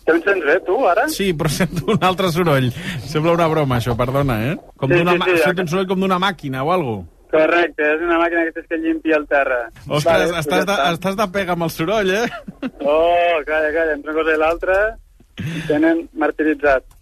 Que 0.00 0.14
em 0.16 0.22
sents 0.24 0.46
bé, 0.48 0.54
tu, 0.64 0.78
ara? 0.88 1.04
Sí, 1.12 1.34
però 1.36 1.52
sento 1.60 1.92
un 1.92 2.00
altre 2.08 2.32
soroll. 2.32 2.70
Sembla 3.04 3.36
una 3.36 3.50
broma, 3.52 3.76
això, 3.82 3.92
perdona, 4.00 4.38
eh? 4.48 4.56
Com 4.80 4.88
Sí, 4.88 4.96
d'una 5.02 5.18
sí, 5.20 5.36
sí, 5.36 5.42
sento 5.44 5.66
un 5.66 5.72
soroll 5.74 5.90
com 5.92 6.00
d'una 6.06 6.18
màquina 6.22 6.64
o 6.64 6.72
alguna 6.72 7.04
Correcte, 7.30 7.86
és 7.94 8.04
una 8.04 8.18
màquina 8.20 8.46
que 8.50 8.64
que 8.66 8.78
llimpia 8.82 9.18
el 9.20 9.26
terra. 9.30 9.60
Ostres, 9.86 10.04
Vale, 10.04 10.40
estàs, 10.40 10.64
de, 10.66 10.78
estàs 10.94 11.18
de 11.18 11.26
pega 11.34 11.54
amb 11.56 11.66
el 11.66 11.74
soroll, 11.74 12.10
eh? 12.10 12.24
Oh, 12.80 13.36
calla, 13.46 13.70
calla, 13.74 13.92
entre 13.96 14.12
una 14.12 14.18
cosa 14.20 14.34
i 14.34 14.40
l'altra 14.40 14.78
tenen 15.68 16.08
martiritzat. 16.18 16.96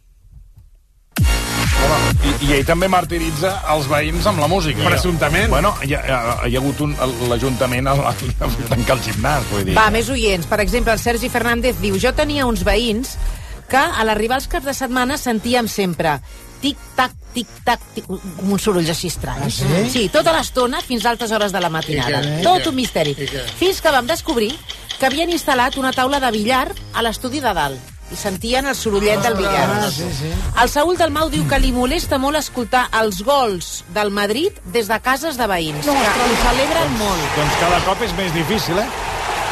I, 1.78 2.32
I 2.44 2.54
ell 2.58 2.66
també 2.66 2.88
martiritza 2.90 3.52
els 3.72 3.86
veïns 3.88 4.26
amb 4.28 4.42
la 4.42 4.48
música. 4.50 4.82
Presumptament. 4.84 5.48
Bueno, 5.52 5.72
hi 5.86 5.94
ha, 5.96 6.00
hi 6.46 6.56
ha 6.56 6.60
hagut 6.60 6.82
un, 6.84 6.94
l'Ajuntament 7.30 7.88
a, 7.88 7.94
a, 8.10 8.12
a 8.12 8.48
tancar 8.72 8.98
el 8.98 9.04
gimnàs, 9.06 9.46
vull 9.52 9.64
dir. 9.68 9.76
Va, 9.78 9.88
més 9.94 10.10
oients. 10.12 10.48
Per 10.50 10.60
exemple, 10.64 10.92
el 10.92 11.02
Sergi 11.02 11.30
Fernández 11.32 11.80
diu 11.80 11.96
Jo 12.02 12.12
tenia 12.18 12.48
uns 12.50 12.66
veïns 12.66 13.16
que 13.70 13.80
a 13.80 14.04
l'arribar 14.04 14.40
als 14.40 14.48
caps 14.50 14.68
de 14.68 14.74
setmana 14.76 15.16
sentíem 15.20 15.68
sempre 15.70 16.18
tic-tac, 16.62 17.12
tic-tac, 17.34 17.84
tic, 17.94 18.06
com 18.08 18.52
uns 18.54 18.64
sorolls 18.66 18.90
així 18.92 19.10
estranys. 19.12 19.60
Ah, 19.62 19.82
sí? 19.84 19.90
sí, 19.92 20.06
tota 20.14 20.32
l'estona 20.36 20.80
fins 20.84 21.04
a 21.06 21.12
altes 21.14 21.32
hores 21.32 21.52
de 21.54 21.60
la 21.62 21.70
matinada. 21.70 22.22
I? 22.24 22.40
I 22.40 22.46
Tot 22.46 22.66
un 22.72 22.76
misteri. 22.78 23.14
I 23.18 23.28
què? 23.30 23.44
Fins 23.60 23.80
que 23.84 23.92
vam 23.94 24.06
descobrir 24.10 24.50
que 24.98 25.06
havien 25.06 25.30
instal·lat 25.30 25.76
una 25.78 25.92
taula 25.94 26.18
de 26.20 26.30
billar 26.34 26.66
a 26.94 27.02
l'estudi 27.06 27.40
de 27.44 27.54
dalt. 27.54 27.94
i 28.08 28.16
sentien 28.16 28.64
el 28.64 28.72
sorollet 28.74 29.20
del 29.20 29.34
billar. 29.36 29.66
Ah, 29.68 29.90
sí, 29.92 30.06
sí. 30.16 30.30
El 30.62 30.70
Saúl 30.72 30.96
del 30.96 31.10
Mau 31.12 31.28
diu 31.28 31.42
que 31.44 31.58
li 31.60 31.74
molesta 31.76 32.16
molt 32.16 32.38
escoltar 32.40 32.86
els 33.02 33.18
gols 33.20 33.84
del 33.92 34.08
Madrid 34.10 34.56
des 34.72 34.88
de 34.88 34.96
cases 35.04 35.36
de 35.36 35.44
veïns, 35.50 35.84
que 35.84 35.92
ho 35.92 36.38
celebren 36.46 36.96
molt. 36.96 37.26
Doncs 37.36 37.58
cada 37.60 37.82
cop 37.84 38.00
és 38.08 38.14
més 38.16 38.32
difícil, 38.32 38.80
eh? 38.80 38.86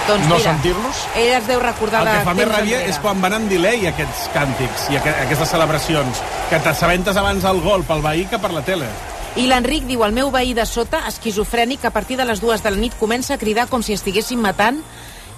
Doncs 0.07 0.29
no 0.31 0.39
sentir-los. 0.39 1.01
Ell 1.17 1.33
es 1.41 1.47
deu 1.49 1.59
recordar 1.61 2.03
El 2.07 2.13
que 2.13 2.25
fa 2.29 2.35
més 2.35 2.47
ràbia 2.49 2.77
enrere. 2.79 2.91
és 2.93 2.99
quan 3.03 3.21
van 3.21 3.35
en 3.35 3.49
delay 3.51 3.87
aquests 3.91 4.29
càntics 4.35 4.89
i 4.93 4.97
aqu 5.01 5.09
aquestes 5.11 5.49
celebracions, 5.51 6.21
que 6.51 6.61
t'assabentes 6.63 7.17
abans 7.17 7.43
del 7.43 7.61
gol 7.61 7.83
pel 7.85 8.03
veí 8.03 8.25
que 8.31 8.39
per 8.39 8.53
la 8.55 8.63
tele. 8.63 8.87
I 9.37 9.47
l'Enric 9.51 9.85
diu, 9.85 10.05
el 10.07 10.13
meu 10.17 10.31
veí 10.31 10.55
de 10.55 10.65
sota, 10.65 11.03
esquizofrènic, 11.09 11.85
a 11.85 11.91
partir 11.91 12.17
de 12.17 12.25
les 12.25 12.41
dues 12.41 12.63
de 12.63 12.71
la 12.71 12.77
nit 12.79 12.95
comença 12.97 13.35
a 13.35 13.39
cridar 13.39 13.67
com 13.69 13.83
si 13.83 13.93
estiguessin 13.93 14.41
matant 14.41 14.79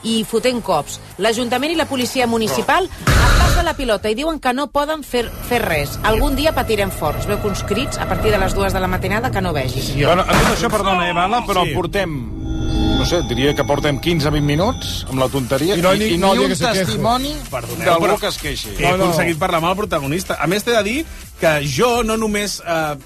i 0.05 0.21
fotent 0.23 0.61
cops. 0.62 1.01
L'Ajuntament 1.19 1.73
i 1.73 1.75
la 1.75 1.87
policia 1.91 2.29
municipal 2.31 2.85
es 2.87 3.41
passa 3.41 3.64
la 3.64 3.75
pilota 3.75 4.09
i 4.09 4.14
diuen 4.14 4.39
que 4.39 4.53
no 4.55 4.69
poden 4.71 5.03
fer, 5.03 5.25
fer 5.49 5.59
res. 5.64 5.99
Algun 6.05 6.37
dia 6.37 6.53
patirem 6.55 6.93
forts. 6.93 7.27
Veu 7.27 7.41
que 7.43 7.49
uns 7.49 7.64
crits 7.64 7.99
a 7.99 8.07
partir 8.07 8.31
de 8.31 8.39
les 8.39 8.55
dues 8.55 8.73
de 8.73 8.79
la 8.79 8.87
matinada 8.87 9.33
que 9.33 9.41
no 9.41 9.53
vegis. 9.53 9.97
Bueno, 9.97 10.23
a 10.23 10.27
tot 10.31 10.53
això, 10.55 10.71
perdona, 10.71 11.09
Evala, 11.11 11.43
però 11.45 11.64
Sí. 11.66 11.75
portem 11.75 12.38
no 12.99 13.07
sé, 13.07 13.21
diria 13.31 13.53
que 13.55 13.63
portem 13.63 14.01
15-20 14.03 14.43
minuts 14.43 14.89
amb 15.09 15.21
la 15.23 15.29
tonteria 15.31 15.77
I 15.79 15.83
no 15.85 15.93
i, 15.95 16.09
i 16.17 16.19
no 16.19 16.33
ni 16.35 16.49
un 16.49 16.51
que 16.51 16.57
testimoni 16.59 17.31
d'algú 17.53 17.79
però- 18.09 18.17
que 18.19 18.33
es 18.33 18.39
queixi. 18.43 18.75
He 18.79 18.89
aconseguit 18.91 19.39
parlar 19.39 19.61
amb 19.63 19.71
el 19.71 19.77
protagonista. 19.85 20.37
A 20.43 20.49
més, 20.51 20.67
t'he 20.67 20.75
de 20.75 20.83
dir 20.83 20.99
que 21.39 21.53
jo 21.63 22.03
no 22.03 22.17
només 22.19 22.59
eh, 22.59 22.97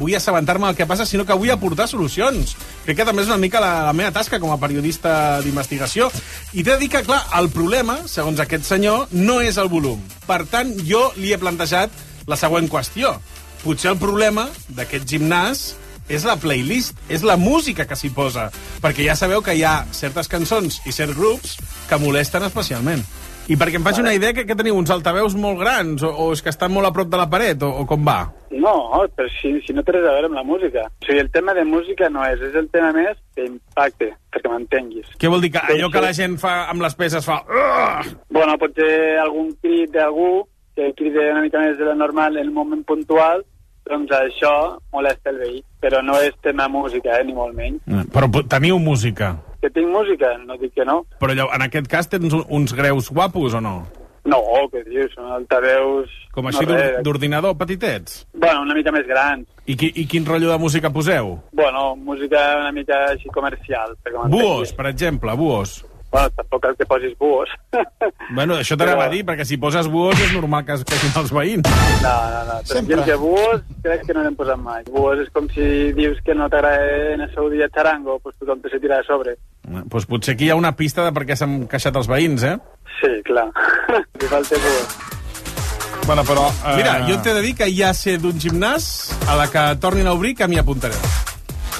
vull 0.00 0.16
assabentar-me 0.16 0.70
del 0.70 0.78
que 0.78 0.86
passa, 0.88 1.04
sinó 1.06 1.26
que 1.28 1.36
vull 1.36 1.52
aportar 1.52 1.86
solucions. 1.92 2.56
Crec 2.86 2.96
que 3.02 3.04
també 3.04 3.22
és 3.22 3.28
una 3.28 3.38
mica 3.42 3.60
la, 3.60 3.84
la 3.84 3.92
meva 3.92 4.14
tasca 4.16 4.40
com 4.40 4.50
a 4.54 4.58
periodista 4.58 5.42
d'investigació. 5.44 6.08
I 6.54 6.64
t'he 6.64 6.72
de 6.72 6.80
dir 6.80 6.90
que, 6.96 7.04
clar, 7.04 7.20
el 7.38 7.52
problema, 7.52 8.00
segons 8.08 8.40
aquest 8.40 8.64
senyor, 8.64 9.08
no 9.12 9.42
és 9.44 9.60
el 9.60 9.68
volum. 9.68 10.00
Per 10.26 10.40
tant, 10.48 10.72
jo 10.88 11.10
li 11.20 11.36
he 11.36 11.38
plantejat 11.38 11.92
la 12.26 12.40
següent 12.40 12.72
qüestió. 12.72 13.18
Potser 13.62 13.92
el 13.92 14.00
problema 14.00 14.48
d'aquest 14.72 15.04
gimnàs 15.08 15.74
és 16.08 16.24
la 16.28 16.36
playlist, 16.40 16.98
és 17.08 17.24
la 17.24 17.36
música 17.40 17.86
que 17.88 17.96
s'hi 17.96 18.12
posa. 18.14 18.50
Perquè 18.84 19.06
ja 19.08 19.16
sabeu 19.18 19.42
que 19.44 19.54
hi 19.56 19.64
ha 19.64 19.82
certes 19.92 20.28
cançons 20.28 20.80
i 20.84 20.92
certs 20.92 21.16
grups 21.16 21.58
que 21.88 22.00
molesten 22.00 22.44
especialment. 22.48 23.04
I 23.44 23.58
perquè 23.60 23.76
em 23.76 23.84
faci 23.84 24.00
una 24.00 24.14
idea, 24.16 24.32
que, 24.32 24.46
que 24.48 24.56
teniu 24.56 24.76
uns 24.78 24.88
altaveus 24.88 25.34
molt 25.36 25.58
grans, 25.60 26.00
o, 26.00 26.08
o 26.08 26.30
és 26.32 26.40
que 26.40 26.48
estan 26.48 26.72
molt 26.72 26.88
a 26.88 26.92
prop 26.96 27.10
de 27.12 27.18
la 27.20 27.26
paret, 27.28 27.60
o, 27.60 27.68
o 27.82 27.84
com 27.88 28.00
va? 28.06 28.22
No, 28.54 28.72
però 29.18 29.28
si, 29.36 29.52
si 29.66 29.74
no 29.76 29.84
té 29.84 29.92
res 29.92 30.06
a 30.06 30.14
veure 30.14 30.30
amb 30.30 30.38
la 30.38 30.46
música. 30.48 30.86
O 30.88 31.04
sigui, 31.04 31.20
el 31.20 31.28
tema 31.34 31.52
de 31.52 31.66
música 31.68 32.08
no 32.08 32.24
és, 32.24 32.40
és 32.40 32.56
el 32.56 32.70
tema 32.72 32.94
més 32.96 33.18
d'impacte, 33.36 34.14
perquè 34.32 34.52
m'entenguis. 34.52 35.12
Què 35.20 35.28
vol 35.28 35.44
dir? 35.44 35.52
Que 35.52 35.64
allò 35.76 35.90
que 35.92 36.04
la 36.06 36.14
gent 36.16 36.38
fa 36.40 36.54
amb 36.72 36.86
les 36.86 36.96
peces 36.96 37.28
fa... 37.28 37.42
Bueno, 38.32 38.56
pot 38.60 38.80
ser 38.80 39.18
algun 39.20 39.52
crit 39.60 39.92
d'algú 39.92 40.46
que 40.74 40.88
crida 40.96 41.28
una 41.34 41.44
mica 41.44 41.60
més 41.60 41.76
de 41.78 41.84
lo 41.84 41.94
normal 41.94 42.40
en 42.40 42.48
un 42.48 42.56
moment 42.56 42.82
puntual, 42.88 43.44
doncs 43.88 44.10
això 44.16 44.78
molesta 44.92 45.30
el 45.30 45.38
veí. 45.38 45.64
Però 45.80 46.02
no 46.02 46.16
és 46.20 46.32
tema 46.42 46.68
música, 46.68 47.18
eh, 47.20 47.24
ni 47.24 47.32
molt 47.34 47.54
menys. 47.54 47.82
Però 48.12 48.30
po- 48.30 48.44
teniu 48.48 48.78
música. 48.78 49.36
Que 49.60 49.70
tinc 49.70 49.88
música? 49.88 50.36
No 50.46 50.56
dic 50.60 50.74
que 50.74 50.84
no. 50.84 51.04
Però 51.20 51.32
allò, 51.32 51.48
en 51.54 51.62
aquest 51.62 51.86
cas 51.88 52.08
tens 52.08 52.32
un- 52.32 52.44
uns 52.48 52.72
greus 52.74 53.10
guapos 53.10 53.54
o 53.54 53.60
no? 53.60 53.86
No, 54.24 54.38
què 54.72 54.80
dius? 54.88 55.12
Són 55.14 55.26
altaveus... 55.32 56.08
Com 56.32 56.46
així 56.48 56.64
no 56.66 56.74
d'ordinador, 57.04 57.54
petitets? 57.60 58.26
Bueno, 58.32 58.62
una 58.62 58.74
mica 58.74 58.90
més 58.90 59.04
grans. 59.06 59.46
I, 59.66 59.76
qui, 59.76 59.92
I 59.94 60.06
quin 60.08 60.24
rotllo 60.26 60.50
de 60.50 60.58
música 60.58 60.90
poseu? 60.90 61.38
Bueno, 61.52 61.94
música 61.96 62.56
una 62.58 62.72
mica 62.72 63.04
així 63.10 63.28
comercial. 63.28 63.92
Buos, 64.28 64.72
per 64.72 64.86
exemple, 64.86 65.32
buos. 65.34 65.84
Bueno, 66.14 66.30
tampoc 66.38 66.62
cal 66.62 66.76
que 66.78 66.86
posis 66.86 67.16
buos. 67.18 67.50
Bueno, 68.34 68.54
això 68.56 68.76
t'anava 68.78 69.02
Però- 69.04 69.10
a 69.10 69.12
dir, 69.12 69.24
perquè 69.26 69.44
si 69.44 69.56
poses 69.60 69.86
buos 69.90 70.16
és 70.22 70.30
normal 70.32 70.62
que 70.64 70.72
es 70.78 70.84
queixin 70.88 71.12
els 71.20 71.32
veïns. 71.34 71.66
No, 72.02 72.12
no, 72.32 72.40
no. 72.48 72.54
Sempre. 72.64 72.94
Tranquil, 72.96 73.02
que 73.04 73.16
buos 73.20 73.60
crec 73.84 74.04
que 74.06 74.14
no 74.16 74.22
n'hem 74.24 74.36
posat 74.38 74.58
mai. 74.62 74.82
Buos 74.94 75.20
és 75.24 75.28
com 75.34 75.48
si 75.52 75.66
dius 75.98 76.18
que 76.24 76.34
no 76.38 76.46
t'agrada 76.48 77.12
en 77.16 77.20
el 77.26 77.34
seu 77.34 77.50
dia 77.52 77.68
charango, 77.74 78.16
pues 78.24 78.34
tothom 78.40 78.62
te 78.62 78.70
se 78.72 78.80
tira 78.80 78.96
de 79.02 79.04
sobre. 79.10 79.34
Doncs 79.66 79.90
pues 79.92 80.06
potser 80.08 80.34
aquí 80.38 80.46
hi 80.48 80.54
ha 80.54 80.56
una 80.56 80.72
pista 80.78 81.04
de 81.04 81.12
per 81.12 81.26
què 81.28 81.36
s'han 81.36 81.66
queixat 81.68 81.98
els 82.00 82.08
veïns, 82.08 82.46
eh? 82.48 82.56
Sí, 83.02 83.12
clar. 83.28 83.50
Li 84.22 84.30
falta 84.32 84.62
buos. 84.64 84.96
Bueno, 86.06 86.24
però... 86.24 86.48
Eh... 86.64 86.76
Mira, 86.80 86.96
jo 87.10 87.18
t'he 87.22 87.34
de 87.36 87.42
dir 87.44 87.54
que 87.58 87.68
ja 87.74 87.92
sé 87.96 88.16
d'un 88.22 88.38
gimnàs 88.40 88.88
a 89.28 89.36
la 89.42 89.50
que 89.52 89.68
tornin 89.84 90.06
a 90.08 90.16
obrir 90.16 90.34
que 90.38 90.48
m'hi 90.48 90.62
apuntaré. 90.62 90.96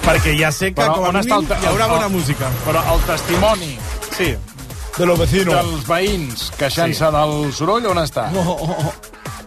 Perquè 0.04 0.34
ja 0.36 0.50
sé 0.52 0.74
que 0.74 0.82
Però 0.82 0.98
com 0.98 1.06
a 1.08 1.12
mínim 1.16 1.32
el 1.32 1.44
hi 1.62 1.66
haurà 1.70 1.86
el- 1.88 1.92
bona 1.96 2.08
música. 2.12 2.50
Però 2.66 2.80
el 2.92 3.00
testimoni 3.08 3.63
Sí. 4.16 4.36
de 4.98 5.06
los 5.06 5.18
vecinos. 5.18 5.54
dels 5.54 5.86
veïns 5.88 6.50
queixant-se 6.56 7.04
Sí. 7.04 7.12
del 7.16 7.52
soroll, 7.52 7.86
on 7.86 7.98
està? 7.98 8.28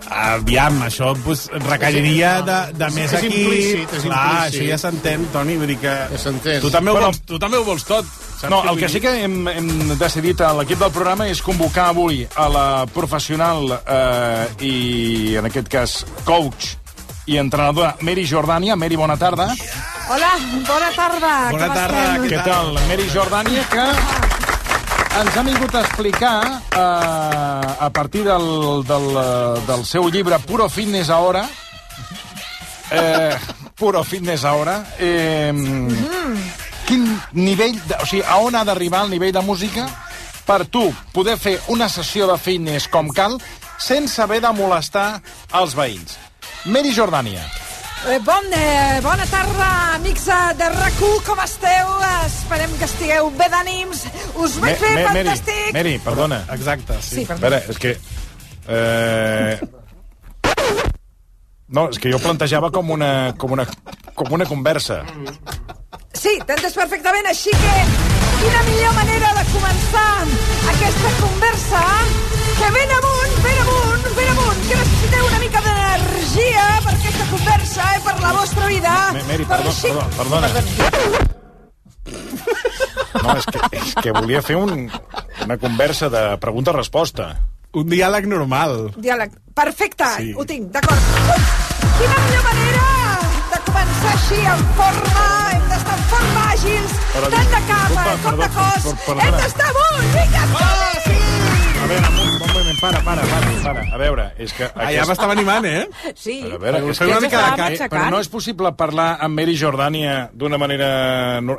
Aviam, 0.10 0.78
això 0.86 1.12
pues, 1.24 1.50
requeriria 1.68 2.42
de, 2.42 2.58
de 2.80 2.88
més 2.96 3.12
és 3.12 3.18
equip. 3.24 3.34
implícit, 3.42 3.94
és 3.98 4.04
Clar, 4.06 4.22
implícit. 4.46 4.62
això 4.62 4.70
ja 4.70 4.78
s'entén, 4.78 5.26
Toni, 5.34 5.58
vull 5.60 5.68
dir 5.68 5.78
que... 5.82 5.96
Ja 6.14 6.18
s'entén. 6.22 6.62
Tu 6.64 6.72
també, 6.72 6.92
ho 6.92 6.96
Però- 6.96 7.10
vols, 7.10 7.20
tu 7.28 7.40
també 7.40 7.58
ho 7.60 7.64
vols 7.68 7.84
tot. 7.84 8.06
Saps 8.38 8.50
No, 8.54 8.62
el 8.72 8.78
que 8.80 8.88
sí 8.88 9.02
que 9.02 9.12
hem, 9.26 9.48
hem 9.50 9.98
decidit 9.98 10.40
a 10.46 10.54
l'equip 10.54 10.80
del 10.80 10.92
programa 10.96 11.28
és 11.28 11.42
convocar 11.42 11.90
avui 11.90 12.22
a 12.36 12.48
la 12.48 12.86
professional 12.94 13.66
eh, 13.86 14.48
i, 14.64 15.36
en 15.42 15.46
aquest 15.50 15.68
cas, 15.68 15.98
coach 16.24 16.76
i 17.28 17.36
entrenadora 17.42 17.96
Mary 18.02 18.24
Jordània. 18.30 18.78
Mary, 18.78 18.96
bona 18.96 19.18
tarda. 19.18 19.50
Hola, 20.08 20.32
bona 20.68 20.92
tarda. 20.96 21.34
Bona 21.52 21.68
tarda? 21.74 22.06
Què 22.24 22.44
tal? 22.46 22.78
Mary 22.88 23.10
Jordània, 23.12 23.66
que 23.74 23.88
ens 25.22 25.38
ha 25.38 25.44
vingut 25.44 25.74
a 25.76 25.82
explicar, 25.82 26.62
eh, 26.72 27.86
a 27.86 27.90
partir 27.94 28.24
del, 28.24 28.84
del, 28.86 29.08
eh, 29.18 29.62
del 29.68 29.86
seu 29.86 30.10
llibre 30.10 30.38
Puro 30.40 30.70
Fitness 30.70 31.10
Ahora, 31.10 31.48
eh, 32.92 33.36
Puro 33.76 34.04
Fitness 34.04 34.46
Ahora, 34.46 34.86
eh, 35.00 35.54
quin 36.86 37.22
nivell, 37.34 37.82
de, 37.88 37.96
o 38.02 38.06
sigui, 38.06 38.24
a 38.28 38.38
on 38.38 38.56
ha 38.56 38.64
d'arribar 38.66 39.06
el 39.06 39.16
nivell 39.16 39.34
de 39.34 39.42
música 39.42 39.88
per 40.46 40.66
tu 40.66 40.86
poder 41.14 41.38
fer 41.38 41.58
una 41.68 41.90
sessió 41.90 42.28
de 42.30 42.38
fitness 42.38 42.88
com 42.88 43.10
cal 43.10 43.42
sense 43.78 44.22
haver 44.22 44.40
de 44.42 44.54
molestar 44.56 45.22
els 45.60 45.76
veïns. 45.76 46.18
Mary 46.66 46.94
Jordània. 46.96 47.44
Eh, 48.06 48.20
bon, 48.24 48.44
eh, 48.54 49.00
bona 49.02 49.26
tarda, 49.26 49.96
amics 49.96 50.28
eh, 50.28 50.54
de 50.58 50.70
rac 50.70 51.00
com 51.26 51.40
esteu? 51.44 51.88
Esperem 52.28 52.72
que 52.78 52.86
estigueu 52.86 53.32
bé 53.32 53.48
d'ànims. 53.50 54.04
Us 54.38 54.60
vaig 54.62 54.78
fer 54.78 54.92
Mary, 54.94 55.08
fantàstic. 55.10 55.74
Mary, 55.74 55.96
perdona. 56.06 56.44
Exacte, 56.54 57.00
Sí, 57.02 57.16
sí. 57.16 57.26
perdó. 57.26 57.48
A 57.48 57.50
veure, 57.50 57.64
és 57.74 57.78
que... 57.82 57.98
Eh... 58.68 59.60
No, 61.68 61.90
és 61.92 61.98
que 62.00 62.12
jo 62.14 62.20
plantejava 62.24 62.70
com 62.72 62.94
una, 62.96 63.34
com 63.38 63.52
una, 63.52 63.66
com 64.16 64.30
una 64.32 64.46
conversa. 64.48 65.02
Sí, 66.16 66.38
t'entens 66.48 66.78
perfectament, 66.78 67.28
així 67.28 67.52
que 67.52 67.74
quina 68.40 68.62
millor 68.70 68.94
manera 68.96 69.34
de 69.36 69.44
començar 69.52 70.08
aquesta 70.72 71.12
conversa 71.20 71.84
que 72.62 72.72
ben 72.78 72.96
amunt, 73.02 73.36
ben 73.44 73.60
amunt, 73.66 73.97
ben 74.16 74.30
amunt, 74.34 74.62
que 74.70 74.76
necessiteu 74.80 75.26
una 75.28 75.40
mica 75.44 75.62
d'energia 75.66 76.66
per 76.86 76.94
aquesta 76.96 77.26
conversa 77.32 77.90
i 77.98 78.02
per 78.08 78.16
la 78.22 78.32
vostra 78.38 78.68
vida. 78.72 78.96
Mary, 79.28 79.46
Per 79.46 79.48
perdó, 79.58 79.70
així- 79.70 79.88
perdó, 79.88 80.08
perdona. 80.18 80.48
No, 83.24 83.34
és 83.36 83.46
que, 83.52 83.60
és 83.78 83.94
que 84.04 84.12
volia 84.16 84.42
fer 84.46 84.56
un, 84.56 84.90
una 85.44 85.58
conversa 85.58 86.10
de 86.14 86.24
pregunta-resposta. 86.44 87.32
Un 87.78 87.90
diàleg 87.92 88.26
normal. 88.30 88.92
Diàleg. 88.98 89.34
Perfecte, 89.58 90.06
Sí. 90.18 90.34
ho 90.38 90.46
tinc, 90.46 90.70
d'acord. 90.72 91.02
Quina 91.98 92.18
millor 92.24 92.44
manera 92.46 92.86
de 93.52 93.60
començar 93.68 94.14
així 94.14 94.40
en 94.54 94.62
forma, 94.78 95.26
hem 95.52 95.66
d'estar 95.72 95.96
en 95.98 96.04
forma 96.14 96.42
àgils, 96.54 96.92
Però, 97.14 97.28
tant 97.34 97.50
de 97.56 97.62
cap 97.68 97.88
disculpa, 97.90 98.14
com 98.24 98.32
de 98.32 98.48
perdó, 98.48 98.58
cos, 98.58 98.84
per- 98.84 98.96
perdona. 99.06 99.24
hem 99.28 99.36
d'estar 99.42 99.68
amunt, 99.74 100.08
vinga, 100.14 100.44
ah, 100.48 100.94
sí! 101.08 101.18
A 101.78 101.86
veure, 101.88 102.08
un, 102.08 102.16
un 102.18 102.40
moment, 102.40 102.57
para, 102.80 103.02
para, 103.02 103.22
para, 103.22 103.48
para. 103.64 103.82
A 103.94 103.98
veure, 103.98 104.26
és 104.38 104.54
que... 104.54 104.68
Ah, 104.76 104.90
ja 104.94 105.06
m'estava 105.08 105.34
animant, 105.34 105.66
eh? 105.66 105.88
Sí. 106.16 106.40
A 106.46 106.58
veure, 106.62 106.82
és 106.92 107.00
que, 107.00 107.08
una 107.10 107.20
mica 107.24 107.42
de 107.42 107.74
eh, 107.74 107.78
cap. 107.80 107.92
però 107.92 108.10
no 108.14 108.20
és 108.22 108.30
possible 108.30 108.72
parlar 108.78 109.08
amb 109.24 109.38
Mary 109.40 109.56
Jordània 109.58 110.30
d'una 110.34 110.60
manera... 110.62 110.90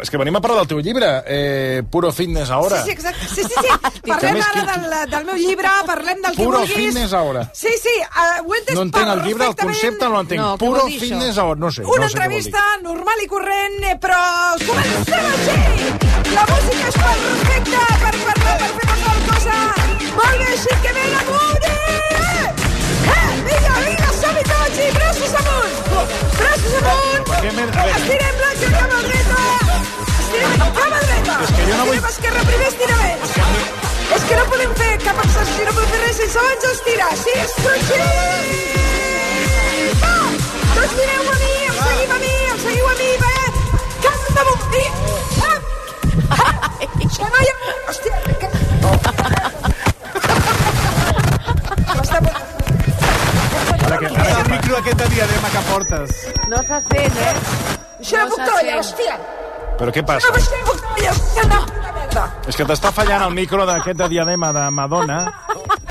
És 0.02 0.12
que 0.12 0.20
venim 0.20 0.38
a 0.38 0.42
parlar 0.44 0.62
del 0.62 0.70
teu 0.74 0.82
llibre, 0.84 1.10
eh, 1.26 1.82
Puro 1.90 2.12
Fitness 2.12 2.50
Ahora. 2.54 2.82
Sí, 2.82 2.90
sí, 2.90 2.96
exacte. 2.96 3.28
Sí, 3.34 3.42
sí, 3.42 3.54
sí. 3.54 3.90
Parlem 4.08 4.40
ara 4.44 4.64
del, 4.76 5.10
del 5.10 5.26
meu 5.28 5.40
llibre, 5.40 5.72
parlem 5.86 6.22
del 6.22 6.36
que 6.36 6.44
Puro 6.44 6.62
vulguis. 6.62 6.76
Fitness 6.76 7.12
Ahora. 7.12 7.44
Sí, 7.52 7.74
sí, 7.82 7.94
uh, 8.06 8.44
ho 8.44 8.54
he 8.54 8.62
entès 8.62 8.78
No 8.78 8.86
entenc 8.86 9.14
el 9.16 9.24
llibre, 9.26 9.50
el 9.50 9.58
concepte 9.58 10.06
no 10.06 10.14
l'entenc. 10.16 10.42
No, 10.42 10.54
Puro? 10.60 10.86
Fitness 10.88 11.38
Ahora, 11.38 11.60
no 11.60 11.72
sé. 11.72 11.84
Una 11.84 12.06
no 12.06 12.08
sé 12.08 12.16
entrevista 12.16 12.64
normal 12.82 13.24
i 13.24 13.28
corrent, 13.30 13.78
eh, 13.90 13.98
però 14.00 14.22
comencem 14.64 15.30
així! 15.34 15.58
La 16.34 16.46
música 16.52 16.88
és 16.92 17.02
perfecta 17.02 17.84
per 18.04 18.16
parlar, 18.22 18.56
per 18.62 18.72
fer 18.78 19.07
Molt 19.38 20.38
bé, 20.38 20.46
així 20.50 20.72
que 20.82 20.92
ben 20.94 21.12
amunt! 21.18 21.66
Eh! 21.68 22.46
Vinga, 23.46 23.74
vinga, 23.84 24.08
som-hi 24.18 24.42
tots! 24.48 24.78
I 24.82 24.88
braços 24.96 25.34
amunt! 25.40 25.76
Braços 26.38 26.74
amunt! 26.80 27.28
Per 27.28 27.38
què 27.44 27.52
m'he- 27.54 27.66
a 27.68 27.70
veure. 27.76 28.00
Estirem 28.00 28.34
la 28.42 28.50
dreta! 29.04 29.38
Estirem 30.24 30.56
cama 30.80 30.98
dreta! 31.04 31.36
És 31.46 31.52
que 31.54 31.68
jo 31.68 31.76
no 31.78 31.84
vull- 31.86 32.00
Estirem 32.00 32.10
esquerra 32.10 32.42
primer, 32.50 32.68
estira 32.72 32.96
més! 33.04 33.36
És 34.18 34.22
que 34.28 34.34
no 34.40 34.44
podem 34.50 34.74
fer 34.82 34.90
cap 35.06 35.22
exercici, 35.24 35.62
no 35.68 35.72
podem 35.78 35.90
fer 35.94 36.00
res 36.02 36.16
sense 36.24 36.38
abans 36.42 36.68
estirar. 36.72 37.10
Sí, 37.22 37.36
estrotxí! 37.44 38.02
Va! 40.02 40.14
Doncs 40.74 40.98
mireu 40.98 41.30
a 41.30 41.38
mi, 41.44 41.54
em 41.68 41.76
seguim 41.84 42.10
a 42.10 42.18
mi, 42.26 42.34
em 42.56 42.58
seguiu 42.66 42.90
a 42.90 42.98
mi, 43.04 43.10
va! 43.22 43.32
Cap 44.02 44.20
damunt 44.40 44.66
mi! 44.74 44.84
Ah! 45.46 45.58
Ha... 46.34 46.54
Hòstia, 47.88 48.14
que... 48.40 48.48
aquest 54.76 54.98
de 55.02 55.08
diadema 55.14 55.48
que 55.50 55.62
portes. 55.70 56.10
No 56.48 56.58
se 56.62 56.80
sent, 56.92 57.16
eh? 57.18 57.34
Això 58.00 58.22
no 58.22 58.28
puc 58.30 58.44
treballar, 58.44 58.78
hòstia! 58.82 59.18
Però 59.78 59.92
què 59.94 60.02
No, 60.02 60.06
passa? 60.06 60.28
això 60.34 60.58
no 60.58 60.66
puc 60.72 60.80
treballar, 60.82 61.12
hòstia, 61.14 61.44
no! 61.52 61.66
És 62.48 62.56
que 62.56 62.64
t'està 62.66 62.90
fallant 62.92 63.22
el 63.28 63.34
micro 63.36 63.66
d'aquest 63.68 63.98
de 63.98 64.08
diadema 64.08 64.52
de 64.52 64.70
Madonna. 64.74 65.18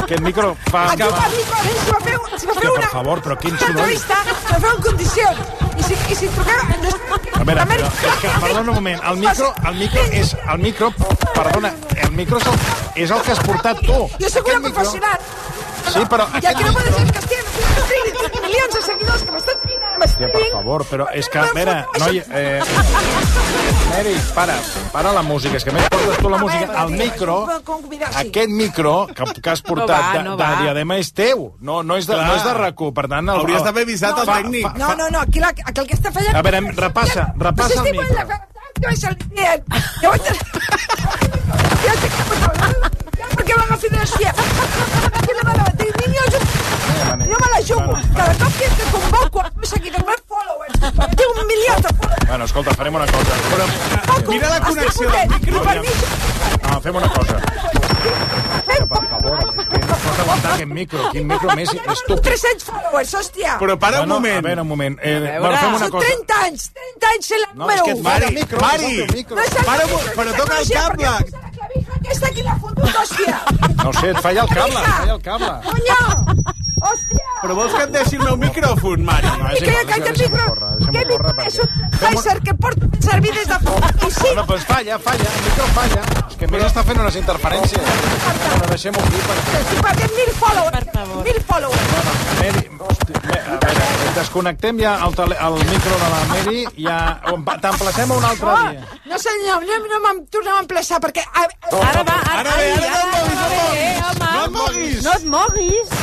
Aquest 0.04 0.22
micro 0.22 0.56
fa... 0.72 0.92
Aquí 0.92 1.04
el 1.04 1.14
micro, 1.14 1.58
eh? 1.58 1.76
Si 1.84 1.92
va 1.92 2.00
fer, 2.00 2.18
si 2.40 2.48
va 2.48 2.54
fer 2.54 2.68
Hòstia, 2.68 2.72
una... 2.72 2.82
per 2.82 2.90
favor, 2.92 3.22
però 3.22 3.38
quin 3.38 3.52
una 3.52 3.60
soroll. 3.60 3.78
entrevista, 3.78 4.16
si 4.26 4.54
va 4.54 4.60
fer 4.60 4.72
en 4.76 4.82
condicions. 4.88 5.40
I 5.78 5.84
si, 5.84 5.94
i 6.12 6.16
si 6.16 6.28
truquem... 6.34 6.74
No, 6.84 6.94
A 7.38 7.44
veure, 7.48 7.66
però, 7.70 7.88
és 7.88 8.16
que, 8.22 8.30
perdona 8.42 8.62
un 8.64 8.76
moment, 8.76 9.02
el 9.12 9.18
micro, 9.22 9.54
el 9.70 9.76
micro 9.78 10.02
és... 10.20 10.34
El 10.54 10.60
micro, 10.64 10.90
perdona, 11.36 11.72
el 12.04 12.12
micro 12.18 12.40
és 12.42 12.48
el, 12.52 12.58
és 13.06 13.12
el 13.12 13.22
que 13.28 13.32
has 13.36 13.44
portat 13.46 13.84
tu. 13.86 14.00
Jo 14.20 14.30
sóc 14.34 14.48
una 14.52 14.62
professional. 14.72 15.20
Sí, 15.94 16.04
però 16.10 16.28
I 16.42 16.46
el 16.46 16.56
que 16.58 16.64
no 16.64 16.72
ser 16.74 16.94
és 16.98 17.12
que 17.12 17.22
estigui 17.22 18.42
milions 18.48 18.74
de 18.76 18.82
seguidors 18.92 19.24
que 19.24 19.32
m'estan 19.32 19.58
Hòstia, 20.18 20.28
per 20.34 20.42
favor, 20.52 20.84
però 20.90 21.06
és 21.14 21.28
que, 21.30 21.40
a 21.40 21.48
veure, 21.54 21.74
noi... 22.00 22.20
Eh, 22.32 22.62
Mary, 23.90 24.14
para, 24.36 24.56
para 24.92 25.12
la 25.14 25.22
música, 25.26 25.58
és 25.58 25.66
que 25.66 25.74
més 25.74 25.88
portes 25.90 26.18
tu 26.22 26.30
la 26.30 26.38
música. 26.42 26.68
El 26.84 26.92
micro, 26.98 27.38
aquest 28.22 28.50
micro 28.50 28.94
que, 29.14 29.26
que 29.42 29.50
has 29.50 29.62
portat 29.66 29.90
va, 29.90 30.12
de, 30.18 30.24
no 30.26 30.36
de 30.38 30.44
va. 30.44 30.62
diadema 30.62 30.98
és 31.02 31.12
teu, 31.18 31.48
no, 31.62 31.82
no, 31.84 31.98
és 31.98 32.08
de, 32.10 32.18
no 32.18 32.36
és 32.38 32.46
de 32.46 32.54
RAC1, 32.58 32.94
per 32.98 33.08
tant... 33.14 33.30
El, 33.30 33.42
Hauries 33.44 33.66
d'haver 33.66 33.86
avisat 33.88 34.22
el 34.22 34.30
fa- 34.30 34.38
tècnic. 34.42 34.70
No, 34.78 34.94
no, 35.00 35.10
no, 35.14 35.20
aquí, 35.26 35.40
la, 35.44 35.50
aquí 35.54 35.82
el 35.82 35.88
que 35.90 35.98
està 35.98 36.14
fallant... 36.14 36.38
A 36.38 36.46
veure, 36.46 36.62
repassa, 36.78 37.30
repassa 37.38 37.82
el 37.84 37.92
micro. 37.98 38.28
Yo 38.78 38.90
es 38.90 39.04
el 39.04 39.16
bien. 39.32 39.64
Yo 40.04 40.10
voy 40.12 40.20
a... 40.20 40.34
Ya 41.88 41.94
te 42.02 42.08
perquè 43.38 43.56
m'agafi 43.58 43.90
de 43.90 43.98
l'hòstia. 43.98 44.34
Que 44.38 45.34
no 45.38 45.44
me 45.48 45.54
la 45.58 45.66
tinc 45.66 45.67
niños... 45.67 45.67
Jo 46.98 47.38
me 47.44 47.50
la 47.54 47.62
jugo. 47.68 47.94
Cada 48.16 48.34
cop 48.34 48.54
que 48.58 48.68
te 48.70 48.84
convoco 48.92 49.42
a 49.42 49.52
seguir 49.64 49.94
els 49.96 50.06
meus 50.06 50.22
followers, 50.28 50.80
tinc 51.18 51.42
un 51.42 51.48
milió 51.48 51.76
de 51.76 51.92
followers. 51.94 52.28
Bueno, 52.28 52.46
escolta, 52.46 52.74
farem 52.76 52.96
una 52.96 53.06
cosa. 53.08 53.38
Però, 53.52 53.66
Mira 54.28 54.50
la 54.50 54.60
connexió 54.62 55.10
del 55.10 55.30
micro. 55.30 55.62
Per 55.64 55.82
mi, 55.82 55.88
no, 56.72 56.82
fem 56.82 56.96
una 56.96 57.10
cosa. 57.10 57.42
Que, 58.68 58.86
per 58.86 59.08
favor, 59.10 59.38
que 59.70 59.80
no 59.80 59.96
pots 60.04 60.20
aguantar 60.24 60.52
aquest 60.54 60.72
micro. 60.72 61.10
Quin 61.12 61.28
micro 61.28 61.56
més 61.56 61.72
estúpid. 61.74 62.24
300 62.28 62.64
followers, 62.68 63.14
hòstia. 63.20 63.58
Però 63.62 63.78
para 63.80 64.02
un 64.02 64.10
moment. 64.10 64.38
A 64.38 64.48
veure, 64.48 64.62
un 64.62 64.68
moment. 64.68 65.00
Eh, 65.02 65.38
bueno, 65.40 65.58
fem 65.58 65.76
una 65.80 65.90
cosa. 65.90 66.06
30 66.08 66.42
anys, 66.48 66.70
30 66.74 67.12
anys 67.14 67.26
sent 67.34 67.42
la 67.46 67.48
No, 67.54 67.60
número 67.64 67.78
és 67.78 67.82
que 67.84 67.94
1. 67.94 68.04
Mari, 68.04 68.26
Mari, 68.26 68.36
micro, 68.42 68.60
Mari, 68.62 68.92
és 69.02 69.14
micro. 69.14 69.36
No 69.36 69.44
és 69.44 69.56
el 69.56 69.66
Para, 69.66 69.86
micro, 69.86 70.14
però 70.22 70.36
toca 70.42 70.60
el 70.60 70.70
cable. 70.70 71.04
la 71.04 71.46
Aquesta 71.98 72.28
aquí 72.28 72.44
l'ha 72.44 72.56
fotut, 72.62 72.94
hòstia. 72.96 73.40
No 73.84 73.92
sé, 73.94 74.10
et 74.12 74.20
falla 74.24 74.42
el 74.46 74.50
cable, 74.54 74.80
et 74.80 74.94
falla 74.94 75.14
el 75.18 75.22
cable. 75.22 75.54
Coño! 75.68 76.57
Hòstia! 76.78 77.26
Però 77.42 77.56
vols 77.58 77.74
que 77.74 77.84
et 77.88 77.92
deixi 77.94 78.18
el 78.20 78.24
meu 78.28 78.36
micròfon, 78.38 79.04
Mari? 79.06 79.30
No, 79.40 79.48
I 79.50 79.58
és 79.58 79.64
que 79.64 79.72
igual, 79.72 79.86
que 79.88 80.10
el 80.12 80.18
micro, 80.22 80.46
que 80.86 80.92
micro 80.98 81.32
és 81.48 81.60
un 81.64 81.70
Heiser 82.08 82.36
que 82.46 82.54
porta 82.54 82.90
servir 83.08 83.32
des 83.34 83.48
de 83.50 83.58
fa... 83.66 83.90
I 84.08 84.12
sí, 84.12 84.22
Bueno, 84.28 84.44
doncs 84.52 84.66
falla, 84.70 85.00
falla, 85.02 85.30
el 85.34 85.44
micro 85.48 85.68
falla. 85.78 86.02
És 86.28 86.36
que 86.38 86.46
a 86.46 86.52
més 86.54 86.66
està 86.68 86.84
fent 86.86 87.02
unes 87.02 87.16
interferències. 87.22 87.82
Bueno, 88.28 88.70
deixem-ho 88.74 89.04
aquí 89.08 89.22
perquè... 89.30 89.62
si 89.72 89.80
paguem 89.88 90.14
mil 90.20 90.32
followers, 90.42 90.92
mil 91.26 91.40
followers. 91.50 92.12
Mary, 92.42 92.64
hosti, 92.88 93.18
a 93.18 93.58
veure, 93.64 93.88
desconnectem 94.20 94.82
ja 94.84 94.94
el, 95.08 95.16
tele, 95.18 95.38
el 95.50 95.58
micro 95.72 95.98
de 96.04 96.12
la 96.14 96.22
Mary, 96.34 96.66
ja... 96.78 97.00
T'emplacem 97.68 98.12
un 98.14 98.24
altre 98.28 98.54
Oh, 98.54 98.70
dia. 98.70 98.86
no 99.10 99.18
senyor, 99.20 99.64
no, 99.66 99.80
no 99.92 100.00
m'em 100.06 100.22
tornem 100.34 100.54
a 100.56 100.62
emplaçar 100.66 101.02
perquè... 101.04 101.26
A, 101.34 101.48
Ara 101.90 102.04
va, 102.08 102.20
ara, 102.22 102.38
Ara 102.44 102.56
ve, 102.58 102.70
ara 102.86 103.04
no 103.10 103.26
et 103.26 103.42
moguis, 103.58 103.98
ara, 104.06 104.30
no 104.38 104.46
et 104.46 104.56
moguis. 104.62 105.02
No 105.08 105.16
et 105.18 105.26
moguis. 105.34 105.98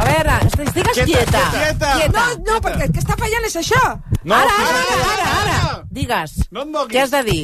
A 0.00 0.04
veure, 0.08 0.36
estigues 0.64 0.98
quieta. 1.04 1.42
Quieta. 1.52 1.90
no, 2.14 2.22
no, 2.46 2.60
perquè 2.64 2.86
el 2.88 2.92
que 2.94 3.02
està 3.02 3.16
fallant 3.20 3.44
és 3.48 3.56
això. 3.60 3.80
No, 4.24 4.36
Ara, 4.38 4.54
que- 4.56 4.68
ara, 4.70 5.08
ara, 5.12 5.26
ara. 5.42 5.58
Digues. 5.90 6.36
No 6.50 6.62
et 6.64 6.70
moguis. 6.72 6.94
Què 6.94 7.02
has 7.04 7.12
de 7.12 7.22
dir? 7.26 7.42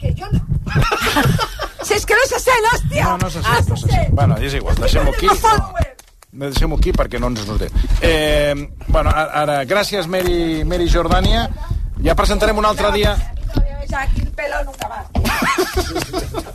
Que 0.00 0.14
jo 0.16 0.28
no... 0.32 0.40
si 1.86 1.94
és 1.98 2.06
que 2.08 2.16
no 2.16 2.24
se 2.30 2.40
sent, 2.40 2.70
hòstia! 2.72 3.04
No, 3.10 3.18
no 3.20 3.28
se 3.30 3.42
sent, 3.44 3.68
no 3.68 3.76
se 3.76 3.88
sent. 3.90 4.14
Bueno, 4.16 4.38
és 4.40 4.56
igual, 4.56 4.78
deixem-ho 4.80 5.12
aquí. 5.12 5.28
No. 5.28 5.56
No, 6.34 6.48
Deixem-ho 6.48 6.76
aquí 6.80 6.90
perquè 6.96 7.20
no 7.22 7.28
ens 7.30 7.44
notem. 7.46 7.70
Eh, 8.02 8.54
bueno, 8.88 9.12
ara, 9.14 9.60
gràcies, 9.70 10.08
Mary, 10.10 10.64
Mary 10.66 10.88
Jordània. 10.90 11.44
Ja 12.02 12.16
presentarem 12.18 12.58
un 12.58 12.66
altre 12.66 12.90
dia... 12.96 13.12
Ya 13.88 14.00
aquí 14.02 14.20
el 14.22 14.32
pelo 14.32 14.64
nunca 14.64 14.88
más. 14.88 15.06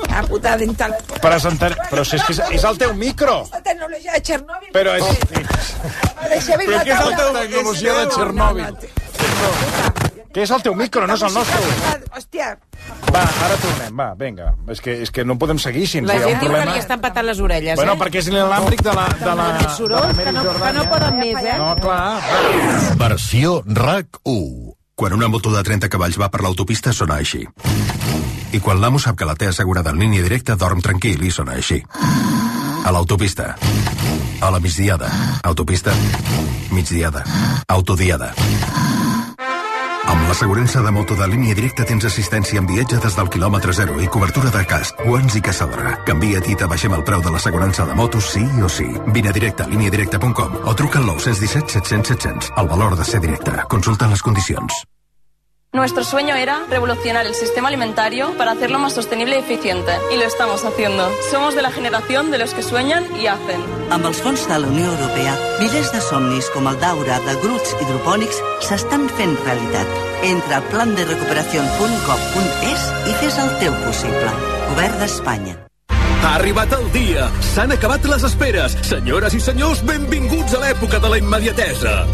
La 0.09 0.23
puta 0.29 0.57
dental. 0.57 0.95
Presentar... 1.21 1.75
Però 1.89 2.05
si 2.05 2.17
és 2.17 2.23
que 2.27 2.33
és, 2.33 2.39
és 2.59 2.63
el 2.69 2.77
teu 2.81 2.93
micro. 2.97 3.41
Tecnologia 3.63 4.13
de 4.13 4.21
Chernobyl. 4.21 4.71
Però 4.73 4.95
és... 4.97 5.05
Però 5.29 6.81
què 6.83 6.95
és 6.95 7.03
el 7.03 7.15
teu 7.15 7.33
la 7.33 7.43
tecnologia 7.45 7.99
de 7.99 8.07
Txernòbil? 8.15 8.65
Què 10.29 10.43
és 10.45 10.51
el 10.53 10.61
teu 10.61 10.75
micro, 10.77 11.07
no 11.09 11.15
és 11.17 11.23
el 11.25 11.33
nostre? 11.33 11.61
Hòstia, 12.13 12.55
Va, 13.09 13.21
ara 13.45 13.55
tornem, 13.57 13.95
va, 13.97 14.07
vinga. 14.17 14.51
És 14.69 14.81
que, 14.85 14.93
és 15.03 15.11
que 15.13 15.23
no 15.25 15.35
podem 15.41 15.57
seguir 15.61 15.85
així. 15.87 16.01
La 16.05 16.15
hi 16.17 16.23
ha 16.23 16.27
un 16.27 16.33
gent 16.33 16.39
diu 16.43 16.49
que 16.49 16.53
problema. 16.53 16.75
li 16.75 16.81
estan 16.83 17.01
patant 17.01 17.25
les 17.25 17.39
orelles, 17.41 17.75
Bueno, 17.79 17.95
eh? 17.95 18.01
perquè 18.03 18.21
és 18.21 18.29
l'àmbric 18.33 18.83
de 18.85 18.93
la, 18.93 19.05
de 19.19 19.35
la, 19.39 19.47
de 19.57 19.63
la 19.65 19.71
sorolls 19.77 20.13
Mary 20.17 20.29
que 20.29 20.33
no, 20.37 20.43
que 20.61 20.73
no 20.77 20.83
poden 20.93 21.17
més, 21.19 21.39
eh? 21.41 21.55
No, 21.57 21.71
clar. 21.81 22.97
Versió 23.01 23.55
RAC1. 23.65 24.78
Quan 24.99 25.13
una 25.13 25.29
moto 25.31 25.47
de 25.53 25.61
30 25.63 25.87
cavalls 25.87 26.17
va 26.19 26.27
per 26.27 26.41
l'autopista 26.43 26.91
sona 26.91 27.21
així. 27.23 27.39
I 28.51 28.59
quan 28.59 28.81
l'amo 28.83 28.99
sap 28.99 29.15
que 29.15 29.27
la 29.29 29.35
té 29.39 29.47
assegurada 29.47 29.93
en 29.95 30.01
línia 30.03 30.25
directa, 30.25 30.57
dorm 30.59 30.81
tranquil 30.83 31.23
i 31.23 31.31
sona 31.31 31.55
així. 31.55 31.77
A 32.83 32.91
l'autopista. 32.91 33.53
A 34.43 34.49
la 34.51 34.59
migdiada. 34.59 35.07
Autopista. 35.47 35.95
Migdiada. 36.75 37.23
Autodiada. 37.77 38.33
Amb 40.09 40.25
l'assegurança 40.25 40.81
de 40.81 40.89
moto 40.89 41.13
de 41.13 41.25
línia 41.29 41.53
directa 41.53 41.85
tens 41.85 42.07
assistència 42.09 42.57
en 42.57 42.65
viatge 42.69 42.97
des 43.03 43.17
del 43.17 43.29
quilòmetre 43.29 43.75
zero 43.77 43.99
i 44.01 44.09
cobertura 44.09 44.49
de 44.55 44.63
casc, 44.71 45.03
guants 45.05 45.37
i 45.37 45.43
caçadora. 45.45 45.93
Canvia't 46.09 46.49
i 46.49 46.57
t'abaixem 46.57 46.97
el 46.97 47.05
preu 47.05 47.21
de 47.21 47.33
l'assegurança 47.35 47.85
de 47.85 47.97
motos 48.01 48.33
sí 48.33 48.41
o 48.65 48.73
sí. 48.73 48.89
Vine 49.13 49.35
directe 49.37 49.67
a 49.67 49.69
líniadirecta.com 49.69 50.61
o 50.65 50.73
truca 50.73 50.97
al 50.97 51.11
917 51.13 51.77
700 51.77 52.15
700. 52.17 52.53
El 52.57 52.73
valor 52.73 52.97
de 52.97 53.05
ser 53.05 53.21
directe. 53.21 53.59
Consulta 53.69 54.09
les 54.09 54.25
condicions. 54.25 54.85
Nuestro 55.71 56.03
sueño 56.03 56.33
era 56.35 56.65
revolucionar 56.67 57.27
el 57.27 57.35
sistema 57.35 57.67
alimentario 57.67 58.35
para 58.37 58.53
hacerlo 58.53 58.79
más 58.79 58.93
sostenible 58.93 59.35
y 59.35 59.39
eficiente. 59.39 59.91
Y 60.11 60.17
lo 60.17 60.23
estamos 60.23 60.65
haciendo. 60.65 61.07
Somos 61.29 61.53
de 61.53 61.61
la 61.61 61.69
generación 61.69 62.31
de 62.31 62.39
los 62.39 62.55
que 62.55 62.63
sueñan 62.63 63.05
y 63.21 63.27
hacen. 63.27 63.61
Amb 63.93 64.03
els 64.09 64.17
fons 64.17 64.47
de 64.49 64.57
la 64.57 64.67
Unió 64.67 64.89
Europea, 64.89 65.37
milers 65.61 65.93
de 65.93 66.01
somnis 66.01 66.49
com 66.55 66.65
el 66.67 66.79
d'aura 66.81 67.19
de 67.21 67.35
grups 67.45 67.75
hidropònics 67.77 68.41
s'estan 68.65 69.05
fent 69.13 69.37
realitat. 69.45 69.85
Entra 70.25 70.57
a 70.57 70.65
planderecuperación.gov.es 70.73 72.81
i 73.05 73.13
fes 73.21 73.37
el 73.37 73.53
teu 73.61 73.69
possible. 73.85 74.33
Govern 74.73 74.97
d'Espanya. 75.05 75.69
Ha 76.25 76.35
arribat 76.35 76.73
el 76.73 76.89
dia. 76.97 77.29
S'han 77.53 77.77
acabat 77.77 78.01
les 78.09 78.25
esperes. 78.25 78.73
Senyores 78.89 79.37
i 79.37 79.39
senyors, 79.39 79.85
benvinguts 79.85 80.57
a 80.57 80.65
l'època 80.65 80.97
de 80.97 81.13
la 81.13 81.21
immediatesa. 81.21 82.09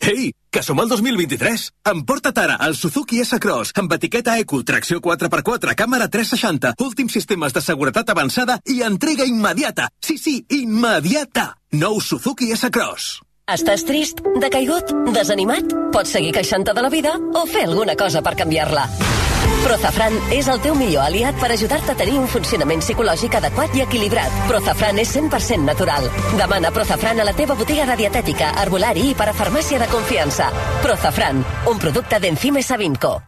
Ei, 0.00 0.32
que 0.50 0.62
som 0.62 0.80
al 0.80 0.88
2023. 0.88 1.66
Emporta't 1.92 2.40
ara 2.40 2.56
el 2.66 2.74
Suzuki 2.74 3.20
S-Cross 3.20 3.74
amb 3.80 3.92
etiqueta 3.92 4.38
Eco, 4.40 4.62
tracció 4.64 5.00
4x4, 5.04 5.76
càmera 5.76 6.08
360, 6.08 6.74
últims 6.80 7.12
sistemes 7.12 7.52
de 7.52 7.60
seguretat 7.60 8.10
avançada 8.10 8.58
i 8.64 8.80
entrega 8.82 9.28
immediata. 9.28 9.90
Sí, 10.00 10.16
sí, 10.18 10.40
immediata. 10.48 11.52
Nou 11.72 12.00
Suzuki 12.00 12.50
S-Cross. 12.56 13.20
Estàs 13.50 13.82
trist, 13.84 14.22
decaigut, 14.40 14.94
desanimat? 15.12 15.74
Pots 15.92 16.16
seguir 16.16 16.32
queixant-te 16.32 16.74
de 16.74 16.86
la 16.86 16.92
vida 16.92 17.16
o 17.34 17.46
fer 17.50 17.66
alguna 17.66 17.98
cosa 17.98 18.22
per 18.22 18.38
canviar-la. 18.38 18.86
Prozafran 19.64 20.16
és 20.32 20.48
el 20.48 20.60
teu 20.64 20.74
millor 20.74 21.04
aliat 21.04 21.36
per 21.40 21.50
ajudar-te 21.52 21.92
a 21.92 21.98
tenir 21.98 22.18
un 22.18 22.28
funcionament 22.32 22.82
psicològic 22.84 23.36
adequat 23.38 23.74
i 23.76 23.84
equilibrat. 23.84 24.36
Prozafran 24.48 24.98
és 25.02 25.14
100% 25.16 25.64
natural. 25.68 26.08
Demana 26.38 26.72
Prozafran 26.74 27.20
a 27.20 27.26
la 27.28 27.34
teva 27.36 27.56
botiga 27.58 27.86
de 27.90 27.98
dietètica, 28.02 28.54
herbolari 28.62 29.10
i 29.10 29.16
parafarmàcia 29.16 29.80
de 29.82 29.90
confiança. 29.92 30.50
Prozafran, 30.84 31.44
un 31.70 31.82
producte 31.82 32.20
d'Encime 32.20 32.62
Savinco. 32.62 33.18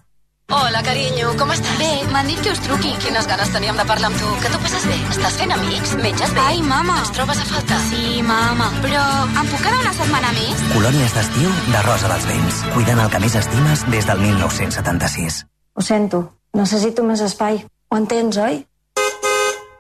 Hola, 0.53 0.83
carinyo, 0.85 1.31
com 1.41 1.53
estàs? 1.55 1.79
Bé, 1.81 1.91
m'han 2.13 2.27
dit 2.29 2.41
que 2.45 2.51
us 2.53 2.61
truqui. 2.65 2.91
Quines 3.05 3.29
ganes 3.31 3.53
teníem 3.55 3.79
de 3.79 3.87
parlar 3.89 4.11
amb 4.11 4.19
tu. 4.21 4.33
Que 4.43 4.51
tu 4.53 4.61
passes 4.65 4.85
bé? 4.91 4.99
Estàs 5.15 5.39
fent 5.41 5.55
amics? 5.55 5.95
Menges 6.03 6.35
bé? 6.37 6.45
Ai, 6.49 6.61
mama. 6.67 6.99
Ens 7.05 7.15
trobes 7.17 7.41
a 7.41 7.47
faltar? 7.53 7.79
Sí, 7.89 8.21
mama. 8.27 8.69
Però 8.85 9.05
em 9.31 9.49
puc 9.53 9.63
quedar 9.63 9.79
una 9.81 9.95
setmana 10.01 10.35
més? 10.37 10.67
Colònies 10.75 11.17
d'estiu 11.17 11.57
de 11.71 11.87
Rosa 11.89 12.13
dels 12.13 12.29
Vents. 12.35 12.61
Cuidant 12.77 13.07
el 13.07 13.15
que 13.15 13.25
més 13.25 13.41
estimes 13.45 13.89
des 13.97 14.13
del 14.13 14.29
1976. 14.29 15.43
Ho 15.75 15.83
sento, 15.83 16.23
necessito 16.53 17.05
més 17.05 17.23
espai. 17.25 17.63
Ho 17.89 17.97
entens, 17.97 18.37
oi? 18.37 18.63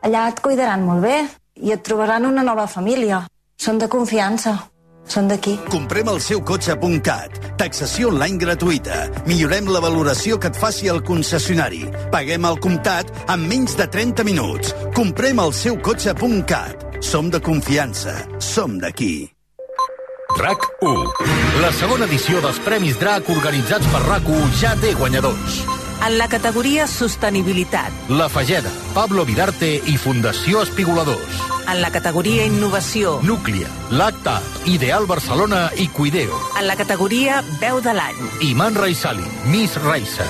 Allà 0.02 0.26
et 0.32 0.40
cuidaran 0.42 0.84
molt 0.86 1.04
bé 1.04 1.16
i 1.62 1.72
et 1.74 1.82
trobaran 1.86 2.26
una 2.26 2.42
nova 2.42 2.66
família. 2.66 3.22
Són 3.60 3.78
de 3.78 3.88
confiança. 3.88 4.56
Són 5.12 5.28
d'aquí. 5.28 5.56
Comprem 5.70 6.08
el 6.08 6.20
seu 6.22 6.40
cotxe.cat. 6.46 7.38
Taxació 7.58 8.12
online 8.12 8.38
gratuïta. 8.40 9.02
Millorem 9.26 9.68
la 9.70 9.82
valoració 9.82 10.38
que 10.38 10.50
et 10.52 10.58
faci 10.58 10.88
el 10.88 11.02
concessionari. 11.06 11.82
Paguem 12.14 12.46
al 12.46 12.58
comptat 12.62 13.10
en 13.26 13.44
menys 13.50 13.76
de 13.78 13.88
30 13.90 14.24
minuts. 14.26 14.72
Comprem 14.96 15.42
el 15.42 15.52
seu 15.58 15.78
cotxe.cat. 15.82 16.88
Som 17.02 17.30
de 17.34 17.42
confiança. 17.42 18.16
Som 18.38 18.78
d'aquí. 18.80 19.28
RAC 20.38 20.64
1. 20.80 21.06
La 21.60 21.72
segona 21.76 22.06
edició 22.08 22.40
dels 22.40 22.62
Premis 22.64 22.98
DRAC 23.02 23.28
organitzats 23.34 23.90
per 23.92 24.00
RAC1 24.06 24.58
ja 24.62 24.76
té 24.80 24.94
guanyadors. 24.96 25.81
En 26.04 26.18
la 26.18 26.26
categoria 26.28 26.88
Sostenibilitat. 26.88 27.92
La 28.08 28.28
Fageda, 28.28 28.70
Pablo 28.92 29.24
Vidarte 29.24 29.76
i 29.86 29.94
Fundació 29.96 30.64
Espigoladors. 30.66 31.36
En 31.70 31.78
la 31.78 31.92
categoria 31.94 32.42
Innovació. 32.44 33.20
Núclia, 33.22 33.68
Lacta, 33.90 34.40
Ideal 34.66 35.06
Barcelona 35.06 35.68
i 35.78 35.86
Cuideo. 35.86 36.40
En 36.58 36.66
la 36.66 36.74
categoria 36.74 37.38
Veu 37.60 37.78
de 37.80 37.94
l'any. 37.94 38.18
Iman 38.48 38.74
Raisali, 38.74 39.22
Miss 39.46 39.78
Raisa. 39.84 40.26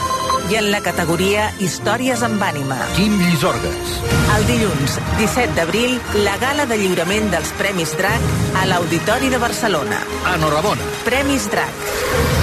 I 0.51 0.61
en 0.61 0.69
la 0.75 0.83
categoria 0.85 1.49
Històries 1.59 2.21
amb 2.27 2.45
ànima. 2.45 2.77
Quim 2.99 3.17
Llisorgues. 3.23 3.97
El 4.37 4.47
dilluns 4.53 5.01
17 5.23 5.57
d'abril, 5.57 5.97
la 6.29 6.37
gala 6.37 6.69
de 6.69 6.77
lliurament 6.85 7.33
dels 7.33 7.57
Premis 7.57 7.97
DRAC 7.97 8.57
a 8.61 8.69
l'Auditori 8.69 9.33
de 9.33 9.41
Barcelona. 9.41 10.05
Enhorabona. 10.37 10.93
Premis 11.09 11.49
DRAC. 11.49 12.42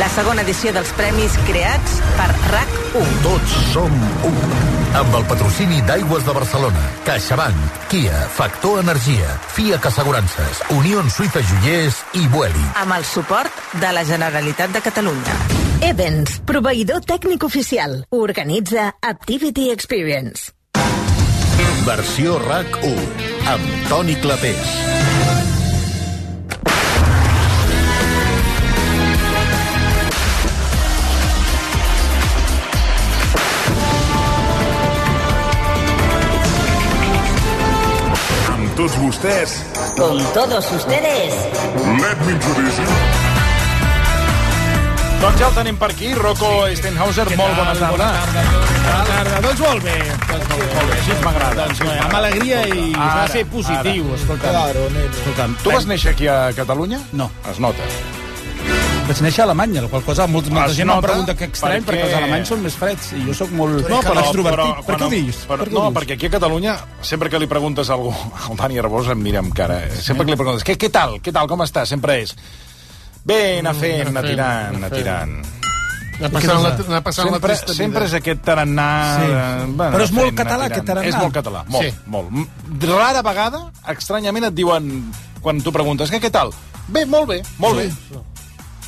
La 0.00 0.06
segona 0.08 0.40
edició 0.46 0.70
dels 0.72 0.90
premis 0.96 1.34
creats 1.44 1.98
per 2.16 2.28
RAC1. 2.48 3.10
Tots 3.20 3.56
som 3.68 3.96
un. 4.24 4.38
Amb 4.96 5.16
el 5.18 5.26
patrocini 5.28 5.82
d'Aigües 5.84 6.24
de 6.24 6.32
Barcelona, 6.32 6.84
CaixaBank, 7.04 7.82
Kia, 7.92 8.22
Factor 8.32 8.80
Energia, 8.80 9.28
FIAC 9.52 9.90
Assegurances, 9.90 10.62
Unió 10.72 11.02
Suïssa 11.12 11.42
Joiers 11.50 12.00
i 12.16 12.24
Vueling. 12.32 12.70
Amb 12.80 12.96
el 12.96 13.04
suport 13.04 13.60
de 13.82 13.92
la 13.92 14.06
Generalitat 14.08 14.72
de 14.72 14.80
Catalunya. 14.88 15.36
Evans, 15.90 16.40
proveïdor 16.48 17.04
tècnic 17.04 17.44
oficial. 17.44 18.00
Organitza 18.08 18.94
Activity 19.04 19.68
Experience. 19.74 20.54
Versió 21.84 22.40
RAC1, 22.40 23.28
amb 23.52 23.88
Toni 23.92 24.16
Clapés. 24.24 25.59
Tots 38.80 38.96
vostès, 38.96 39.50
Con 39.96 40.16
todos 40.32 40.64
ustedes. 40.72 41.34
let 42.00 42.18
me 42.24 42.32
introduce 42.32 42.78
you. 42.80 42.88
Doncs 45.20 45.36
ja 45.38 45.48
el 45.48 45.54
tenim 45.54 45.76
per 45.76 45.90
aquí, 45.90 46.14
Rocco 46.14 46.48
Stenhauser, 46.74 47.26
molt 47.36 47.56
bona 47.58 47.74
tarda. 47.76 48.06
Bona 48.86 49.02
tarda. 49.10 49.40
Doncs 49.44 49.60
molt 49.60 49.84
bé. 49.84 49.98
Doncs 50.30 50.48
molt 50.48 50.62
bé. 50.64 50.70
Molt 50.78 50.88
bé, 50.88 50.96
així 50.96 51.18
m'agrada. 51.26 51.66
Doncs 51.66 51.82
bé, 51.84 51.98
amb 52.06 52.14
alegria 52.22 52.62
i 52.68 52.86
s'ha 52.94 53.26
de 53.26 53.32
ser 53.34 53.44
positiu, 53.52 54.06
ara. 54.08 54.16
escolta'm. 54.22 54.56
Claro, 54.56 54.86
escolta'm. 55.10 55.56
Tu 55.62 55.70
vas 55.76 55.86
néixer 55.92 56.14
aquí 56.14 56.26
a 56.32 56.38
Catalunya? 56.56 57.02
No. 57.12 57.30
Es 57.52 57.58
nota. 57.60 57.84
Vaig 59.10 59.20
néixer 59.24 59.42
a 59.42 59.46
Alemanya, 59.48 59.80
la 59.82 59.88
qual 59.90 60.04
cosa 60.06 60.26
molt, 60.30 60.46
molta 60.54 60.70
Es 60.70 60.76
gent 60.78 60.90
em 60.92 61.00
pregunta 61.02 61.34
que 61.34 61.48
estrany, 61.50 61.80
perquè... 61.82 61.96
perquè 61.98 62.04
els 62.06 62.16
alemanys 62.20 62.50
són 62.52 62.60
més 62.62 62.76
freds 62.78 63.08
i 63.18 63.24
jo 63.26 63.34
sóc 63.34 63.50
molt 63.58 63.80
No, 63.90 63.98
però, 64.06 64.22
extrovertit. 64.22 64.60
però, 64.76 64.84
per 64.86 64.98
què 65.00 65.06
ho 65.06 65.10
dius? 65.10 65.40
Però, 65.48 65.56
per 65.58 65.66
què 65.66 65.74
no, 65.74 65.80
ho 65.80 65.88
dius? 65.88 65.96
perquè 65.98 66.14
aquí 66.14 66.28
a 66.28 66.32
Catalunya, 66.36 66.74
sempre 67.10 67.30
que 67.32 67.40
li 67.42 67.48
preguntes 67.50 67.90
a 67.90 67.96
algú, 67.98 68.12
al 68.46 68.54
Dani 68.60 68.78
Arbós 68.78 69.10
em 69.10 69.18
mira 69.24 69.42
amb 69.42 69.50
cara, 69.56 69.80
eh? 69.88 69.90
sempre 69.98 70.24
que 70.28 70.36
li 70.36 70.38
preguntes, 70.38 70.62
què, 70.68 70.76
què 70.78 70.92
tal, 70.94 71.16
què 71.24 71.34
tal, 71.34 71.48
com 71.50 71.64
estàs? 71.66 71.90
Sempre 71.90 72.20
és, 72.22 72.36
bé, 73.26 73.40
anar 73.64 73.74
fent, 73.80 74.12
anar 74.12 74.22
tirant, 74.28 74.78
anar 74.78 74.92
tirant. 74.94 75.34
Anar 76.20 76.30
passant 76.36 76.62
la- 76.62 76.72
anar 76.86 77.02
passant 77.02 77.26
la 77.26 77.32
sempre, 77.40 77.48
trista 77.50 77.72
vida. 77.72 77.78
sempre 77.82 78.06
és 78.06 78.14
aquest 78.20 78.42
tarannà... 78.46 78.88
Sí. 79.16 79.28
eh, 79.32 79.68
bueno, 79.74 79.92
Però 79.96 80.04
és 80.06 80.14
molt 80.20 80.34
català, 80.38 80.66
aquest 80.70 80.86
tarannà. 80.86 81.08
És 81.10 81.16
molt 81.18 81.34
català, 81.34 81.64
molt, 81.66 81.82
Sí. 81.82 81.94
molt. 82.06 82.84
Rara 82.86 83.22
vegada, 83.26 83.64
estranyament, 83.90 84.50
et 84.52 84.54
diuen, 84.54 84.92
quan 85.42 85.62
tu 85.64 85.72
preguntes, 85.74 86.12
què, 86.12 86.20
què 86.22 86.30
tal? 86.30 86.52
Bé, 86.90 87.06
molt 87.06 87.26
bé, 87.30 87.40
molt 87.58 87.78
bé. 87.80 87.88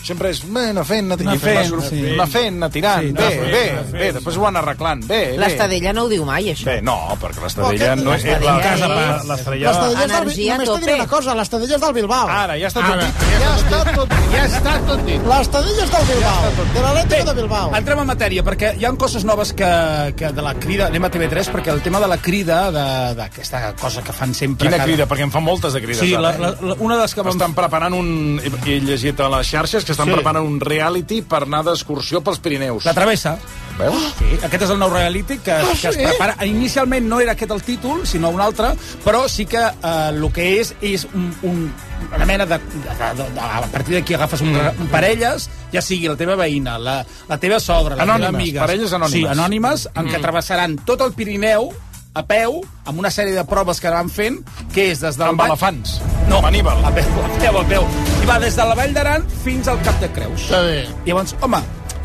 Sempre 0.02 0.30
és, 0.34 0.40
bé, 0.42 0.64
anar 0.72 0.82
fent, 0.88 1.12
anar, 1.12 1.18
Anar 1.22 1.38
fent, 1.38 1.58
anar, 1.72 1.82
sí. 1.88 2.00
anar 2.14 2.26
fent, 2.28 2.56
anar 2.58 2.70
tirant, 2.74 3.04
Sí, 3.06 3.12
bé, 3.12 3.22
anar 3.22 3.32
fent, 3.32 3.52
bé, 3.52 3.62
anar 3.70 3.84
fent, 3.84 3.98
bé, 4.00 4.08
després 4.16 4.36
ho 4.36 4.42
van 4.42 4.56
arreglant, 4.58 5.04
bé, 5.06 5.18
bé. 5.32 5.36
L'Estadella 5.38 5.92
no 5.94 6.02
ho 6.04 6.08
diu 6.10 6.24
mai, 6.26 6.48
això. 6.52 6.66
Bé, 6.66 6.78
no, 6.82 6.96
perquè 7.22 7.44
l'Estadella 7.44 7.94
no 8.00 8.14
és... 8.16 8.24
l'Estadella 8.24 8.56
La 8.56 8.64
casa, 8.64 8.88
és- 8.88 9.28
l'Estadella... 9.30 9.70
És 9.70 9.78
del, 9.82 10.02
Energia 10.02 10.56
només 10.58 10.72
t'he 10.86 10.94
una 10.96 11.06
cosa, 11.06 11.34
l'Estadella 11.38 11.76
és 11.78 11.84
del 11.86 11.94
Bilbao. 12.00 12.26
Ara, 12.28 12.56
ja 12.58 12.70
està 12.72 12.82
tot 12.88 12.98
dit. 13.04 13.22
Ja 13.42 13.52
està 13.54 13.82
tot 13.94 14.08
dit. 14.16 14.26
Ja 14.34 14.44
està 14.48 14.74
tot 14.88 15.04
dit. 15.06 15.26
L'Estadella 15.32 15.84
és 15.86 15.94
del 15.94 16.06
Bilbao, 16.10 16.50
de 16.74 16.82
l'Atlètic 16.86 17.24
de 17.30 17.34
Bilbao. 17.38 17.70
Entrem 17.78 18.02
en 18.02 18.10
matèria, 18.10 18.42
perquè 18.46 18.72
hi 18.80 18.84
ha 18.88 18.92
coses 18.98 19.24
noves 19.28 19.52
que, 19.56 19.70
que 20.18 20.32
de 20.34 20.42
la 20.42 20.54
crida... 20.58 20.90
Anem 20.92 21.06
a 21.06 21.12
TV3, 21.14 21.52
perquè 21.54 21.72
el 21.72 21.80
tema 21.86 22.00
de 22.02 22.10
la 22.10 22.18
crida, 22.18 22.58
de- 22.74 23.14
d'aquesta 23.22 23.62
cosa 23.80 24.02
que 24.02 24.12
fan 24.12 24.34
sempre... 24.34 24.66
Quina 24.68 24.82
crida? 24.82 25.06
Perquè 25.06 25.26
en 25.28 25.32
fan 25.34 25.46
moltes 25.46 25.72
de 25.78 25.80
crides. 25.84 26.02
Sí, 26.02 26.12
eh? 26.14 26.74
una 26.82 26.96
de 26.96 27.02
les 27.04 27.14
que. 27.14 27.24
Estan 27.32 27.54
preparant 27.54 27.94
un... 27.96 28.10
He 28.42 28.50
he 28.72 28.80
llegit 28.80 29.18
a 29.20 29.28
les 29.32 29.46
xarxes 29.52 29.84
que 29.84 29.91
estan 29.92 30.08
Sí. 30.08 30.12
preparant 30.16 30.44
un 30.46 30.58
reality 30.60 31.22
per 31.22 31.44
anar 31.44 31.62
d'excursió 31.64 32.20
pels 32.22 32.38
Pirineus. 32.40 32.84
La 32.84 32.94
travessa. 32.94 33.38
Veus? 33.78 34.02
Sí, 34.18 34.36
aquest 34.44 34.64
és 34.66 34.70
el 34.70 34.78
nou 34.78 34.90
reality 34.92 35.38
que, 35.38 35.52
Ah, 35.52 35.62
que 35.80 35.88
es 35.88 35.96
prepara. 35.96 36.36
Inicialment 36.44 37.06
no 37.08 37.20
era 37.20 37.32
aquest 37.32 37.50
el 37.50 37.62
títol, 37.62 38.06
sinó 38.06 38.28
un 38.30 38.40
altre, 38.40 38.74
però 39.04 39.26
sí 39.28 39.46
que 39.46 39.56
eh, 39.62 40.08
el 40.10 40.26
que 40.32 40.60
és 40.60 40.74
és 40.82 41.06
un, 41.14 41.30
un, 41.42 41.72
una 42.14 42.26
mena 42.26 42.44
de, 42.44 42.58
de, 42.58 43.14
de, 43.16 43.30
de... 43.32 43.40
A 43.40 43.62
partir 43.72 43.94
d'aquí 43.96 44.12
agafes 44.14 44.42
un, 44.42 44.52
un 44.54 44.88
parelles, 44.92 45.48
ja 45.72 45.80
sigui 45.80 46.06
la 46.08 46.16
teva 46.20 46.36
veïna, 46.36 46.76
la, 46.78 46.98
la 47.28 47.38
teva 47.38 47.58
sogra, 47.60 47.96
la 47.96 48.02
Anònimes, 48.02 48.28
teva 48.28 48.38
amiga... 48.38 48.60
parelles 48.66 48.92
anònimes. 48.92 49.12
Sí, 49.12 49.24
anònimes, 49.40 49.88
en 49.94 50.06
què 50.10 50.18
Mm. 50.18 50.22
travessaran 50.22 50.76
tot 50.84 51.00
el 51.00 51.12
Pirineu 51.16 51.72
a 52.14 52.22
peu, 52.28 52.58
amb 52.84 52.98
una 53.00 53.08
sèrie 53.10 53.32
de 53.36 53.44
proves 53.48 53.80
que 53.80 53.90
van 53.92 54.10
fent, 54.12 54.40
que 54.74 54.90
és 54.92 55.00
des 55.00 55.16
del... 55.16 55.30
Amb 55.32 55.40
Vall- 55.40 55.52
elefants. 55.54 55.94
No, 56.28 56.38
Amb 56.42 56.50
Aníbal. 56.50 56.82
a 56.84 56.90
peu, 56.92 57.08
a 57.24 57.30
peu, 57.40 57.58
a 57.60 57.64
peu. 57.70 57.86
I 58.22 58.26
va 58.28 58.38
des 58.42 58.56
de 58.58 58.66
la 58.68 58.74
Vall 58.78 58.92
d'Aran 58.94 59.24
fins 59.44 59.68
al 59.72 59.80
Cap 59.86 59.98
de 60.02 60.10
Creus. 60.12 60.44
Està 60.50 60.60
bé. 60.66 60.82
I 61.06 61.08
llavors, 61.12 61.34
home, 61.40 61.62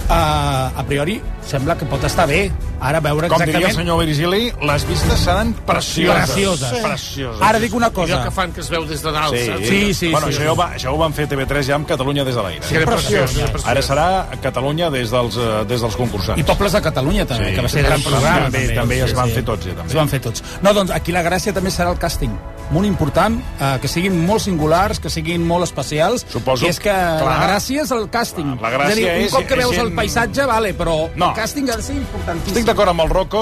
uh, 0.08 0.80
a 0.80 0.86
priori 0.88 1.20
sembla 1.45 1.76
que 1.78 1.86
pot 1.91 2.03
estar 2.08 2.28
bé. 2.30 2.45
Ara 2.80 3.00
veure 3.02 3.28
Com 3.28 3.40
diria 3.42 3.58
exactament... 3.58 3.66
el 3.66 3.76
senyor 3.76 4.00
Virgili, 4.06 4.54
les 4.70 4.84
vistes 4.88 5.20
seran 5.20 5.54
precioses. 5.66 6.30
Precioses. 6.30 6.70
Sí. 6.70 6.82
Precioses. 6.84 7.42
Ara 7.42 7.60
dic 7.60 7.74
una 7.74 7.90
cosa. 7.90 8.14
Allò 8.20 8.24
que 8.28 8.32
fan 8.36 8.52
que 8.54 8.62
es 8.62 8.70
veu 8.70 8.86
des 8.86 9.02
de 9.02 9.12
dalt, 9.12 9.34
Sí, 9.36 9.46
saps? 9.48 9.68
Sí, 9.68 9.94
sí, 9.94 10.12
bueno, 10.12 10.28
sí, 10.28 10.34
això, 10.34 10.38
sí. 10.38 10.44
ja 10.46 10.52
ho 10.52 10.56
va, 10.56 10.68
això 10.76 10.94
ho 10.94 10.98
van 10.98 11.14
fer 11.14 11.28
TV3 11.28 11.64
ja 11.66 11.76
amb 11.76 11.88
Catalunya 11.90 12.24
des 12.24 12.36
de 12.36 12.44
l'aire. 12.44 12.62
Sí, 12.68 12.76
era 12.76 12.86
preciós, 12.86 13.32
preciós. 13.34 13.66
Ara 13.66 13.82
serà 13.82 14.08
Catalunya 14.42 14.90
des 14.94 15.10
dels, 15.10 15.38
eh, 15.38 15.66
des 15.68 15.82
dels 15.82 15.96
concursants. 15.96 16.40
I 16.40 16.44
Pobles 16.44 16.72
de 16.78 16.82
Catalunya, 16.82 17.26
també, 17.26 17.50
Sí, 17.50 17.56
que 17.56 17.62
va 17.62 17.70
ser 17.70 17.82
sí, 17.82 17.88
gran 17.88 18.00
sí, 18.00 18.10
programa. 18.10 18.44
també, 18.52 18.68
també 18.76 19.02
es 19.04 19.14
van 19.16 19.30
fer 19.30 19.44
tots, 19.44 19.66
ja, 19.66 19.74
també. 19.74 19.90
Es 19.90 19.96
van 19.98 20.10
fer 20.10 20.22
tots. 20.22 20.44
No, 20.62 20.74
doncs 20.74 20.92
aquí 20.92 21.12
la 21.12 21.24
gràcia 21.24 21.54
també 21.54 21.72
serà 21.72 21.90
el 21.92 21.98
càsting. 21.98 22.38
Molt 22.70 22.86
important, 22.86 23.40
eh, 23.62 23.78
que 23.82 23.88
siguin 23.88 24.26
molt 24.26 24.42
singulars, 24.44 25.00
que 25.00 25.10
siguin 25.10 25.46
molt 25.48 25.64
especials. 25.64 26.26
Suposo, 26.30 26.66
I 26.66 26.70
és 26.70 26.80
que 26.80 26.90
clar. 26.92 27.24
la 27.24 27.48
gràcia 27.48 27.82
és 27.82 27.92
el 27.92 28.10
càsting. 28.12 28.60
La 28.62 28.70
gràcia 28.70 28.92
és, 28.92 28.98
a 28.98 29.14
dir, 29.18 29.24
un 29.24 29.30
cop 29.32 29.46
que 29.48 29.54
és 29.54 29.60
veus 29.62 29.78
el 29.78 29.86
gent- 29.88 29.96
paisatge, 29.96 30.46
vale, 30.46 30.74
però 30.78 31.10
No. 31.16 31.30
el 31.30 31.36
càsting 31.42 31.70
ha 31.72 31.78
de 31.78 31.82
ser 31.82 31.96
importantíssim. 31.96 32.58
Estic 32.58 32.66
d'acord 32.68 32.91
amb 32.91 33.01
el 33.03 33.09
Rocco, 33.09 33.41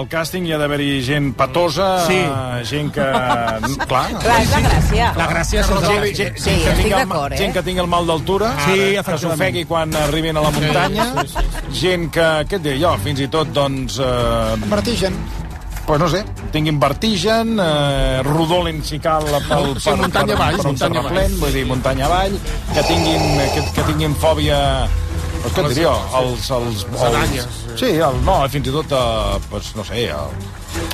el 0.00 0.08
càsting 0.10 0.46
hi 0.48 0.52
ha 0.54 0.58
d'haver-hi 0.60 1.00
gent 1.06 1.30
patosa, 1.38 1.88
Sí. 2.06 2.18
gent 2.68 2.90
que... 2.94 3.04
Clar, 3.90 4.06
Clar, 4.20 4.38
és 4.42 4.50
la 4.54 4.60
gràcia. 4.66 5.10
La 5.18 5.26
gràcia 5.30 5.60
és 5.62 5.70
el 5.70 5.80
gent, 5.84 5.90
càsting. 5.90 6.16
gent, 6.20 6.38
Sí, 6.44 6.54
que 6.64 6.70
estic 6.74 6.94
d'acord, 6.94 7.32
eh? 7.32 7.38
gent 7.38 7.54
que 7.54 7.62
tingui 7.66 7.80
el 7.84 7.90
mal 7.90 8.06
d'altura, 8.10 8.52
Sí, 8.66 8.78
que 9.06 9.18
s'ofegui 9.18 9.64
quan 9.70 9.94
arribin 10.06 10.36
a 10.36 10.42
la 10.46 10.50
muntanya, 10.56 11.06
gent 11.72 12.10
que, 12.10 12.26
què 12.50 12.58
et 12.58 12.62
diré 12.66 12.80
jo, 12.82 12.96
fins 13.04 13.20
i 13.20 13.28
tot, 13.28 13.52
doncs... 13.54 13.98
Eh, 14.02 14.56
Vertigen. 14.70 15.14
pues 15.86 15.98
no 15.98 16.06
sé, 16.08 16.20
tinguin 16.52 16.78
vertigen, 16.78 17.56
eh, 17.58 18.20
rodolin 18.22 18.82
si 18.84 19.00
cal 19.02 19.24
pel, 19.48 19.72
Sí, 19.80 19.90
muntanya 19.98 20.34
avall, 20.36 20.56
per 20.56 20.66
un 20.66 20.72
muntanya 20.76 21.00
terraplén, 21.00 21.38
vull 21.40 21.52
dir, 21.52 21.64
muntanya 21.66 22.06
avall, 22.06 22.36
que 22.74 22.82
tinguin, 22.86 23.24
que, 23.54 23.64
que 23.74 23.82
tinguin 23.88 24.14
fòbia 24.14 24.60
Pues 25.40 25.54
què 25.56 25.62
et 25.64 25.72
diria? 25.72 25.92
Els, 26.20 26.48
els, 26.56 26.86
Les 26.92 27.04
aranyes. 27.08 27.60
Sí, 27.80 27.92
el, 27.96 28.18
no, 28.26 28.40
fins 28.52 28.68
i 28.68 28.74
tot, 28.74 28.92
eh, 28.92 29.38
pues, 29.50 29.70
no 29.78 29.86
sé, 29.88 30.04
el, 30.12 30.34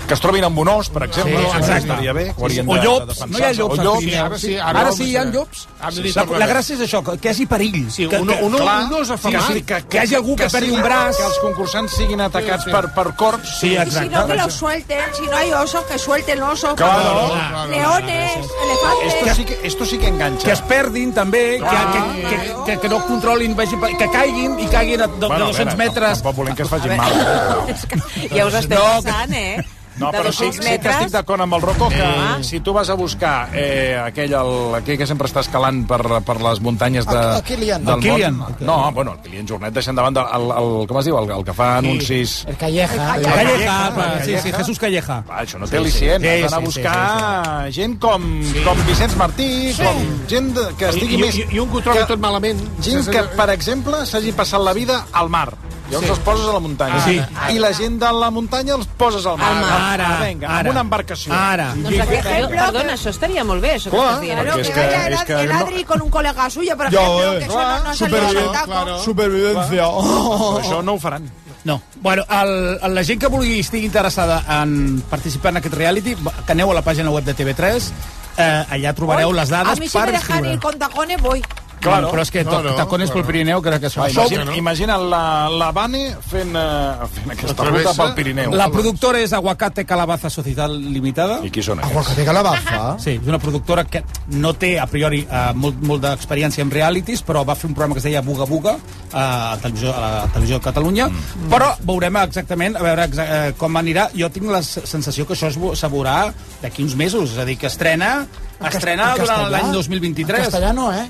que 0.07 0.15
es 0.15 0.21
trobin 0.21 0.45
amb 0.45 0.59
un 0.59 0.69
os, 0.69 0.89
per 0.89 1.03
exemple. 1.05 1.37
Sí, 1.39 1.57
exacte. 1.59 1.79
estaria 1.79 2.13
bé. 2.13 2.25
que 2.27 2.51
Sí, 2.51 2.61
o 2.61 2.65
de- 2.75 2.79
de 2.81 2.85
llops, 2.85 3.07
defensar-se. 3.09 3.33
no 3.33 3.39
hi 3.39 3.43
ha 3.43 3.53
llops 3.53 3.79
O 3.79 3.83
al 3.93 3.99
Pirineu. 3.99 4.25
ara 4.27 4.39
sí, 4.39 4.57
ara 4.57 4.81
ara 4.81 4.93
sí 4.93 5.05
hi 5.05 5.17
ha 5.17 5.23
sí. 5.25 5.31
llops. 5.33 5.69
La, 5.81 6.25
la 6.39 6.47
gràcia 6.49 6.75
és 6.77 6.81
això, 6.81 7.03
que, 7.05 7.19
que 7.19 7.29
hi 7.29 7.31
hagi 7.33 7.47
perill. 7.47 7.91
Sí, 7.91 8.07
que, 8.09 8.17
un- 8.19 8.29
que, 8.29 8.43
un- 8.43 8.55
un 8.55 8.61
clar, 8.61 8.93
os 9.01 9.11
afamat. 9.11 9.47
sí, 9.53 9.63
que, 9.63 9.83
que, 9.89 9.97
hi 9.97 10.01
hagi 10.01 10.15
algú 10.15 10.37
que, 10.37 10.49
perdi 10.51 10.71
un 10.71 10.83
braç. 10.83 11.17
Que 11.17 11.25
els 11.27 11.39
concursants 11.39 11.93
siguin 11.97 12.21
atacats 12.21 12.65
per, 12.65 12.93
per 12.95 13.15
corps. 13.17 13.43
Sí, 13.61 13.67
Y 13.69 13.71
si 13.71 13.77
exacte. 13.77 14.11
no, 14.11 14.27
que 14.27 14.35
los 14.35 14.53
suelten. 14.55 14.99
Si 15.15 15.23
no 15.27 15.37
hay 15.37 15.53
oso, 15.53 15.85
que 15.87 15.99
suelten 15.99 16.43
oso. 16.43 16.75
Claro. 16.77 17.67
Leones, 17.69 18.31
Esto 18.37 18.55
elefantes. 18.65 19.37
sí 19.37 19.45
que, 19.45 19.61
esto 19.67 19.85
sí 19.85 19.99
que 19.99 20.09
enganxa. 20.09 20.45
que 20.45 20.53
es 20.53 20.61
perdin 20.63 21.13
també, 21.13 21.59
que, 21.59 21.67
que, 21.67 22.37
que, 22.37 22.55
que, 22.75 22.81
que 22.81 22.89
no 22.89 23.05
controlin, 23.07 23.55
vegin, 23.57 23.81
que 23.99 24.09
caiguin 24.11 24.59
i 24.61 24.67
caiguin 24.67 25.03
a, 25.03 25.07
de, 25.07 25.29
de 25.29 25.39
200 25.39 25.77
metres. 25.77 26.23
Tampoc 26.23 26.37
volem 26.37 26.55
que 26.55 26.63
es 26.63 26.69
facin 26.69 26.97
mal. 26.97 27.13
Ja 28.37 28.47
us 28.47 28.55
esteu 28.55 28.81
passant, 28.83 29.33
eh? 29.35 29.65
No, 29.99 30.11
de 30.13 30.19
però 30.19 30.31
sí, 30.33 30.45
200 30.47 30.65
sí 30.67 30.79
que 30.79 30.89
estic 30.91 31.11
d'acord 31.15 31.41
amb 31.41 31.55
el 31.55 31.63
Rocco 31.63 31.89
que 31.89 32.03
Ah. 32.03 32.39
si 32.43 32.61
tu 32.61 32.73
vas 32.73 32.91
a 32.91 32.95
buscar 32.95 33.49
eh, 33.55 33.97
aquell, 34.03 34.33
el, 34.35 34.75
aquell 34.77 34.99
que 34.99 35.07
sempre 35.07 35.27
està 35.29 35.41
escalant 35.41 35.87
per, 35.89 36.01
per 36.23 36.37
les 36.43 36.61
muntanyes 36.61 37.07
de, 37.07 37.17
El- 37.17 37.37
el 37.37 37.43
Kilian. 37.43 37.85
del 37.85 37.95
El 37.95 38.01
Kilian. 38.03 38.37
món... 38.37 38.57
No, 38.61 38.93
bueno, 38.93 39.13
el 39.15 39.21
Kilian 39.21 39.49
Jornet, 39.49 39.73
deixant 39.73 39.97
davant 39.97 40.15
del, 40.15 40.27
el, 40.37 40.51
el, 40.59 40.87
com 40.87 40.99
es 41.01 41.05
diu, 41.09 41.17
el, 41.19 41.31
el 41.39 41.45
que 41.45 41.55
fa 41.57 41.79
anuncis... 41.79 42.45
El 42.47 42.57
Calleja. 42.57 43.17
El 43.17 43.23
Calleja, 43.25 43.93
Calleja. 43.95 44.25
sí, 44.25 44.37
sí, 44.43 44.53
Jesús 44.53 44.79
Calleja. 44.79 45.23
Ah, 45.29 45.43
això 45.43 45.59
no 45.59 45.67
Sí, 45.67 45.73
té 45.73 45.79
sí. 45.79 45.85
al·licient. 45.85 46.21
Sí, 46.21 46.29
Has 46.29 46.41
d'anar 46.43 46.51
sí, 46.51 46.57
a 46.57 46.61
sí, 46.61 46.67
buscar 46.67 47.73
gent 47.73 47.99
com, 47.99 48.23
com 48.65 48.87
Vicenç 48.87 49.17
Martí, 49.17 49.73
Sí. 49.73 49.83
com 49.83 50.05
gent 50.29 50.53
que 50.79 50.89
estigui 50.91 51.15
I- 51.15 51.19
i- 51.19 51.23
més... 51.23 51.39
i 51.53 51.59
un 51.59 51.71
que 51.71 51.79
ho 51.79 51.83
trobi 51.89 52.05
tot 52.07 52.21
malament. 52.21 52.61
Gent 52.83 53.05
Sí, 53.05 53.11
que, 53.11 53.23
sí. 53.23 53.29
per 53.37 53.49
exemple, 53.51 54.05
s'hagi 54.07 54.33
passat 54.33 54.61
la 54.61 54.73
vida 54.77 55.07
al 55.13 55.29
mar. 55.31 55.49
Llavors 55.91 56.07
Sí. 56.07 56.11
els 56.13 56.19
poses 56.21 56.49
a 56.49 56.53
la 56.53 56.61
muntanya. 56.61 57.01
Sí. 57.05 57.21
I 57.55 57.59
la 57.59 57.73
gent 57.73 57.99
de 58.01 58.13
la 58.13 58.31
muntanya 58.31 58.75
els 58.75 58.87
poses 58.87 59.25
al 59.27 59.39
mar. 59.39 59.53
Al 59.53 59.61
mar. 59.61 60.01
Ah, 60.01 60.25
vinga, 60.27 60.49
Ara. 60.49 60.59
amb 60.59 60.71
una 60.71 60.81
embarcació. 60.81 61.33
Ara. 61.33 61.75
Doncs 61.77 62.01
aquest, 62.01 62.25
perdona, 62.51 62.93
això 62.95 63.11
estaria 63.11 63.45
molt 63.45 63.63
bé, 63.63 63.77
això 63.77 63.91
que 63.91 63.97
Clar, 63.97 64.13
estàs 64.15 64.21
dient. 64.21 64.39
és 64.41 64.69
que, 64.69 64.73
que- 64.75 65.15
és 65.15 65.25
que 65.25 65.33
el 65.43 65.49
no- 65.49 65.59
Adri 65.59 65.85
con 65.85 66.03
un 66.03 66.11
colega 66.11 66.51
suyo, 66.51 66.77
por 66.77 66.91
Ya, 66.91 67.01
ejemplo, 67.01 67.33
eh. 67.35 67.39
que 67.39 67.45
eso 67.45 67.55
no, 67.55 68.43
no 68.47 68.51
taco. 68.53 68.67
Claro. 68.67 69.03
Supervivencia. 69.03 69.85
Però 69.87 70.61
això 70.61 70.83
no 70.83 70.93
ho 70.95 70.99
faran. 70.99 71.31
No. 71.65 71.83
Bueno, 72.01 72.25
el, 72.31 72.79
el, 72.83 72.95
la 72.95 73.03
gent 73.05 73.21
que 73.21 73.27
vulgui 73.27 73.59
estigui 73.61 73.87
interessada 73.87 74.45
en 74.63 75.01
participar 75.11 75.51
en 75.51 75.57
aquest 75.59 75.75
reality, 75.75 76.15
que 76.47 76.53
aneu 76.53 76.71
a 76.71 76.75
la 76.75 76.83
pàgina 76.85 77.11
web 77.11 77.25
de 77.25 77.35
TV3, 77.35 77.91
eh, 78.39 78.65
allà 78.71 78.95
trobareu 78.95 79.33
les 79.33 79.51
A 79.51 79.65
dades 79.65 79.81
mí 79.81 79.89
si 79.89 79.99
per 79.99 80.07
me 80.07 80.13
dejan 80.19 80.45
ir 80.45 80.61
con 80.61 80.79
tacones, 80.79 81.21
voy. 81.21 81.43
Claro. 81.81 82.11
Però 82.13 82.23
és 82.23 82.31
que 82.33 82.45
No, 82.47 82.61
no, 82.63 82.75
tacones 82.79 83.11
pel. 83.13 83.25
Pirineu 83.27 83.63
crec 83.65 83.83
que 83.83 83.89
això... 83.91 84.03
Va, 84.03 84.09
això 84.09 84.27
imagina, 84.31 84.55
imagina 84.57 84.97
la, 85.01 85.23
la 85.51 85.71
Vane 85.75 86.03
fent, 86.23 86.55
uh, 86.55 87.07
fent 87.11 87.33
aquesta 87.35 87.67
ruta 87.69 87.95
pel 87.99 88.13
Pirineu. 88.17 88.55
La 88.57 88.69
productora 88.73 89.21
és 89.25 89.35
Aguacate 89.37 89.85
Calabaza 89.89 90.31
Societat 90.33 90.71
Limitada. 90.71 91.41
I 91.47 91.51
qui 91.53 91.65
són 91.65 91.81
aquests? 91.83 91.93
Aguacate 91.93 92.27
calabaza. 92.29 92.83
Sí, 93.03 93.17
és 93.19 93.29
una 93.31 93.41
productora 93.43 93.87
que 93.91 94.03
no 94.37 94.55
té, 94.59 94.77
a 94.83 94.87
priori, 94.91 95.25
uh, 95.27 95.51
molt, 95.59 95.83
molt 95.87 96.05
d'experiència 96.07 96.65
en 96.67 96.73
realities, 96.73 97.25
però 97.27 97.45
va 97.47 97.59
fer 97.59 97.69
un 97.71 97.77
programa 97.77 97.99
que 97.99 98.05
es 98.05 98.09
deia 98.09 98.23
Buga 98.27 98.47
Buga 98.49 98.77
uh, 98.79 99.19
a, 99.19 99.59
televisió, 99.63 99.93
a 99.95 100.07
la 100.07 100.31
televisió 100.31 100.61
de 100.61 100.67
Catalunya, 100.69 101.11
mm. 101.11 101.51
però 101.53 101.73
veurem 101.83 102.23
exactament 102.23 102.79
a 102.79 102.87
veure 102.87 103.11
exa 103.11 103.27
uh, 103.27 103.53
com 103.59 103.83
anirà. 103.83 104.09
Jo 104.17 104.31
tinc 104.33 104.51
la 104.55 104.63
sensació 104.63 105.27
que 105.27 105.37
això 105.37 105.51
es 105.51 105.87
veurà 105.91 106.19
d'aquí 106.63 106.87
uns 106.87 106.97
mesos, 106.99 107.35
és 107.35 107.43
a 107.43 107.47
dir, 107.49 107.59
que 107.61 107.71
estrena, 107.71 108.27
estrena 108.71 109.13
En 109.15 109.23
durant 109.25 109.47
l'any 109.53 109.71
En 109.71 109.79
2023. 109.79 110.47
castellà 110.47 110.73
no, 110.77 110.91
eh? 110.95 111.07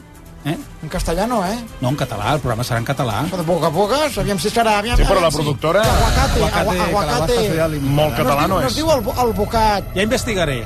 Eh? 0.47 0.57
En 0.84 0.88
castellà 0.92 1.26
no, 1.26 1.40
eh? 1.44 1.57
No, 1.80 1.88
en 1.90 1.97
català, 1.99 2.32
el 2.36 2.40
programa 2.40 2.62
serà 2.62 2.78
en 2.78 2.84
català. 2.86 3.24
De 3.32 3.42
boca 3.42 3.66
a 3.66 3.70
boca, 3.74 3.97
aviam 4.22 4.38
si 4.38 4.49
serà... 4.55 4.76
Aviam, 4.78 4.97
Sí, 5.01 5.05
però 5.09 5.20
la 5.24 5.30
productora... 5.34 5.82
Aguacate, 5.82 6.38
Aguacate, 6.44 6.80
aguacate. 6.86 7.34
Societat 7.40 7.70
Limitada. 7.74 7.97
Molt 7.99 8.14
català 8.20 8.47
no. 8.47 8.61
no 8.61 8.66
es 8.66 8.70
és. 8.70 8.76
diu 8.78 8.92
el, 8.94 9.03
el 9.26 9.32
bocat. 9.34 9.88
Ja 9.97 10.03
investigaré. 10.07 10.59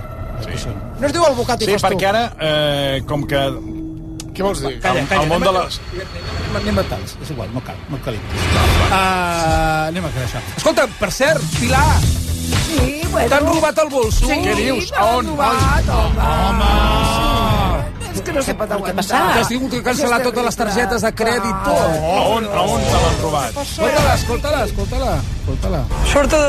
Sí. 0.45 0.69
No 1.01 1.07
es 1.09 1.13
diu 1.17 1.25
el 1.25 1.35
bocat 1.39 1.63
i 1.63 1.69
Sí, 1.71 1.73
fas 1.79 1.83
tu. 1.85 1.89
perquè 1.97 2.09
ara, 2.13 2.23
eh, 2.41 3.03
com 3.09 3.25
que 3.29 3.41
Què 4.31 4.45
vols 4.47 4.61
dir? 4.63 4.77
Calla, 4.81 5.01
El- 5.03 5.09
calla. 5.09 5.23
el 5.25 5.29
món 5.33 5.43
anem 5.43 5.55
de 5.55 5.65
les- 5.65 5.81
Anem 6.61 6.79
a 6.79 6.85
tals, 6.93 7.17
és 7.23 7.31
igual, 7.35 7.49
no 7.55 7.61
cal, 7.65 7.77
no 7.91 7.99
cal. 8.05 8.15
Uh, 8.15 9.89
anem 9.91 10.05
a 10.07 10.13
fer 10.15 10.25
això. 10.29 10.41
Escolta, 10.57 10.87
per 11.01 11.11
cert, 11.13 11.43
Pilar, 11.59 11.99
Sí, 12.67 13.03
bueno. 13.11 13.29
t'han 13.29 13.47
robat 13.47 13.79
el 13.85 13.89
bolso? 13.93 14.27
Sí, 14.27 14.39
Què 14.45 14.55
dius? 14.57 14.93
A 14.97 15.05
on? 15.17 15.27
robat, 15.33 15.89
home. 15.89 16.21
Home! 16.31 17.70
És 18.21 18.27
que 18.27 18.33
no 18.37 18.43
se 18.45 18.53
pot 18.53 18.73
aguantar. 18.77 18.97
passava? 19.01 19.33
Que 19.33 19.41
has 19.41 19.49
tingut 19.49 19.73
que 19.73 19.81
cancel·lar 19.87 20.19
totes 20.23 20.45
les 20.45 20.59
targetes 20.61 21.05
de 21.07 21.11
crèdit, 21.17 21.63
tot. 21.65 21.79
A 21.81 22.25
on, 22.37 22.45
a 22.45 22.65
on 22.69 22.83
te 22.85 22.99
l'han 23.05 23.17
robat? 23.23 23.61
Escolta-la, 23.63 24.15
escolta-la, 24.19 24.65
escolta-la. 24.69 25.15
escolta-la. 25.41 25.81
Surto 26.13 26.41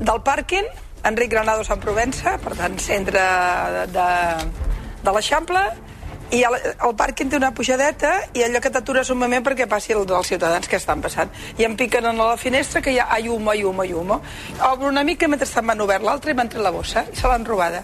del 0.00 0.22
pàrquing, 0.24 0.70
Enric 1.10 1.30
Granados 1.34 1.68
en 1.70 1.80
Provença, 1.84 2.38
per 2.40 2.56
tant, 2.56 2.78
centre 2.80 3.20
de, 3.76 3.84
de, 3.92 4.08
de 5.04 5.14
l'Eixample, 5.16 5.66
i 6.30 6.42
el, 6.46 6.56
el 6.56 6.92
pàrquing 6.94 7.30
té 7.30 7.38
una 7.38 7.50
pujadeta 7.54 8.12
i 8.38 8.44
allò 8.46 8.60
que 8.62 8.70
t'atures 8.70 9.10
un 9.10 9.18
moment 9.18 9.44
perquè 9.46 9.66
passi 9.70 9.94
el 9.96 10.06
dels 10.06 10.30
ciutadans 10.30 10.68
que 10.70 10.78
estan 10.78 11.02
passant. 11.02 11.30
I 11.58 11.66
em 11.66 11.76
piquen 11.76 12.06
a 12.06 12.12
la 12.14 12.36
finestra 12.38 12.82
que 12.82 12.94
hi 12.94 13.00
ha 13.02 13.18
humo, 13.30 13.50
ai, 13.50 13.64
humo. 13.64 14.20
Obro 14.70 14.88
una 14.88 15.02
mica 15.04 15.28
mentre 15.28 15.48
m'han 15.62 15.80
obert 15.80 16.04
l'altra 16.04 16.30
i 16.30 16.34
m'han 16.34 16.48
tret 16.48 16.62
la 16.62 16.70
bossa 16.70 17.04
i 17.12 17.16
se 17.16 17.26
l'han 17.26 17.44
robada. 17.44 17.82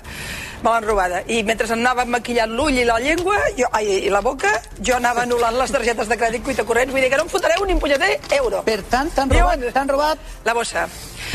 Me 0.62 0.70
l'han 0.70 0.86
robada. 0.86 1.22
I 1.26 1.42
mentre 1.42 1.66
anava 1.72 2.04
maquillant 2.04 2.54
l'ull 2.54 2.78
i 2.78 2.84
la 2.84 2.98
llengua 3.02 3.36
jo, 3.58 3.66
ai, 3.72 4.06
i 4.06 4.10
la 4.10 4.22
boca, 4.22 4.54
jo 4.80 4.94
anava 4.96 5.26
anul·lant 5.26 5.58
les 5.58 5.74
targetes 5.74 6.08
de 6.08 6.16
crèdit 6.16 6.44
cuita 6.44 6.64
corrents. 6.64 6.94
Vull 6.94 7.02
dir 7.02 7.10
que 7.10 7.18
no 7.18 7.26
em 7.26 7.34
fotreu 7.34 7.66
ni 7.66 7.74
un 7.74 7.82
punyeter 7.82 8.14
euro. 8.38 8.62
Per 8.66 8.80
tant, 8.90 9.10
t'han 9.14 9.30
robat, 9.30 9.68
t'han 9.74 9.90
robat 9.90 10.18
La 10.46 10.54
bossa. 10.54 10.86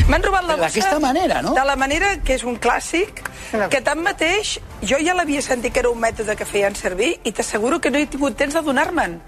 M'han 0.08 0.22
robat 0.24 0.48
la 0.48 0.56
bossa... 0.56 0.66
d'aquesta 0.66 0.98
manera, 0.98 1.42
no? 1.42 1.54
De 1.54 1.64
la 1.68 1.76
manera 1.76 2.16
que 2.24 2.40
és 2.40 2.44
un 2.48 2.56
clàssic, 2.56 3.20
que 3.70 3.80
tanmateix 3.84 4.56
jo 4.82 4.98
ja 4.98 5.14
l'havia 5.14 5.42
sentit 5.42 5.72
que 5.72 5.80
era 5.80 5.90
un 5.90 6.00
mètode 6.02 6.34
que 6.36 6.44
feien 6.44 6.74
servir 6.74 7.12
i 7.24 7.32
t'asseguro 7.32 7.78
que 7.80 7.90
no 7.90 7.98
he 7.98 8.06
tingut 8.10 8.36
temps 8.36 8.54
de 8.54 8.62
donar-me'n. 8.66 9.20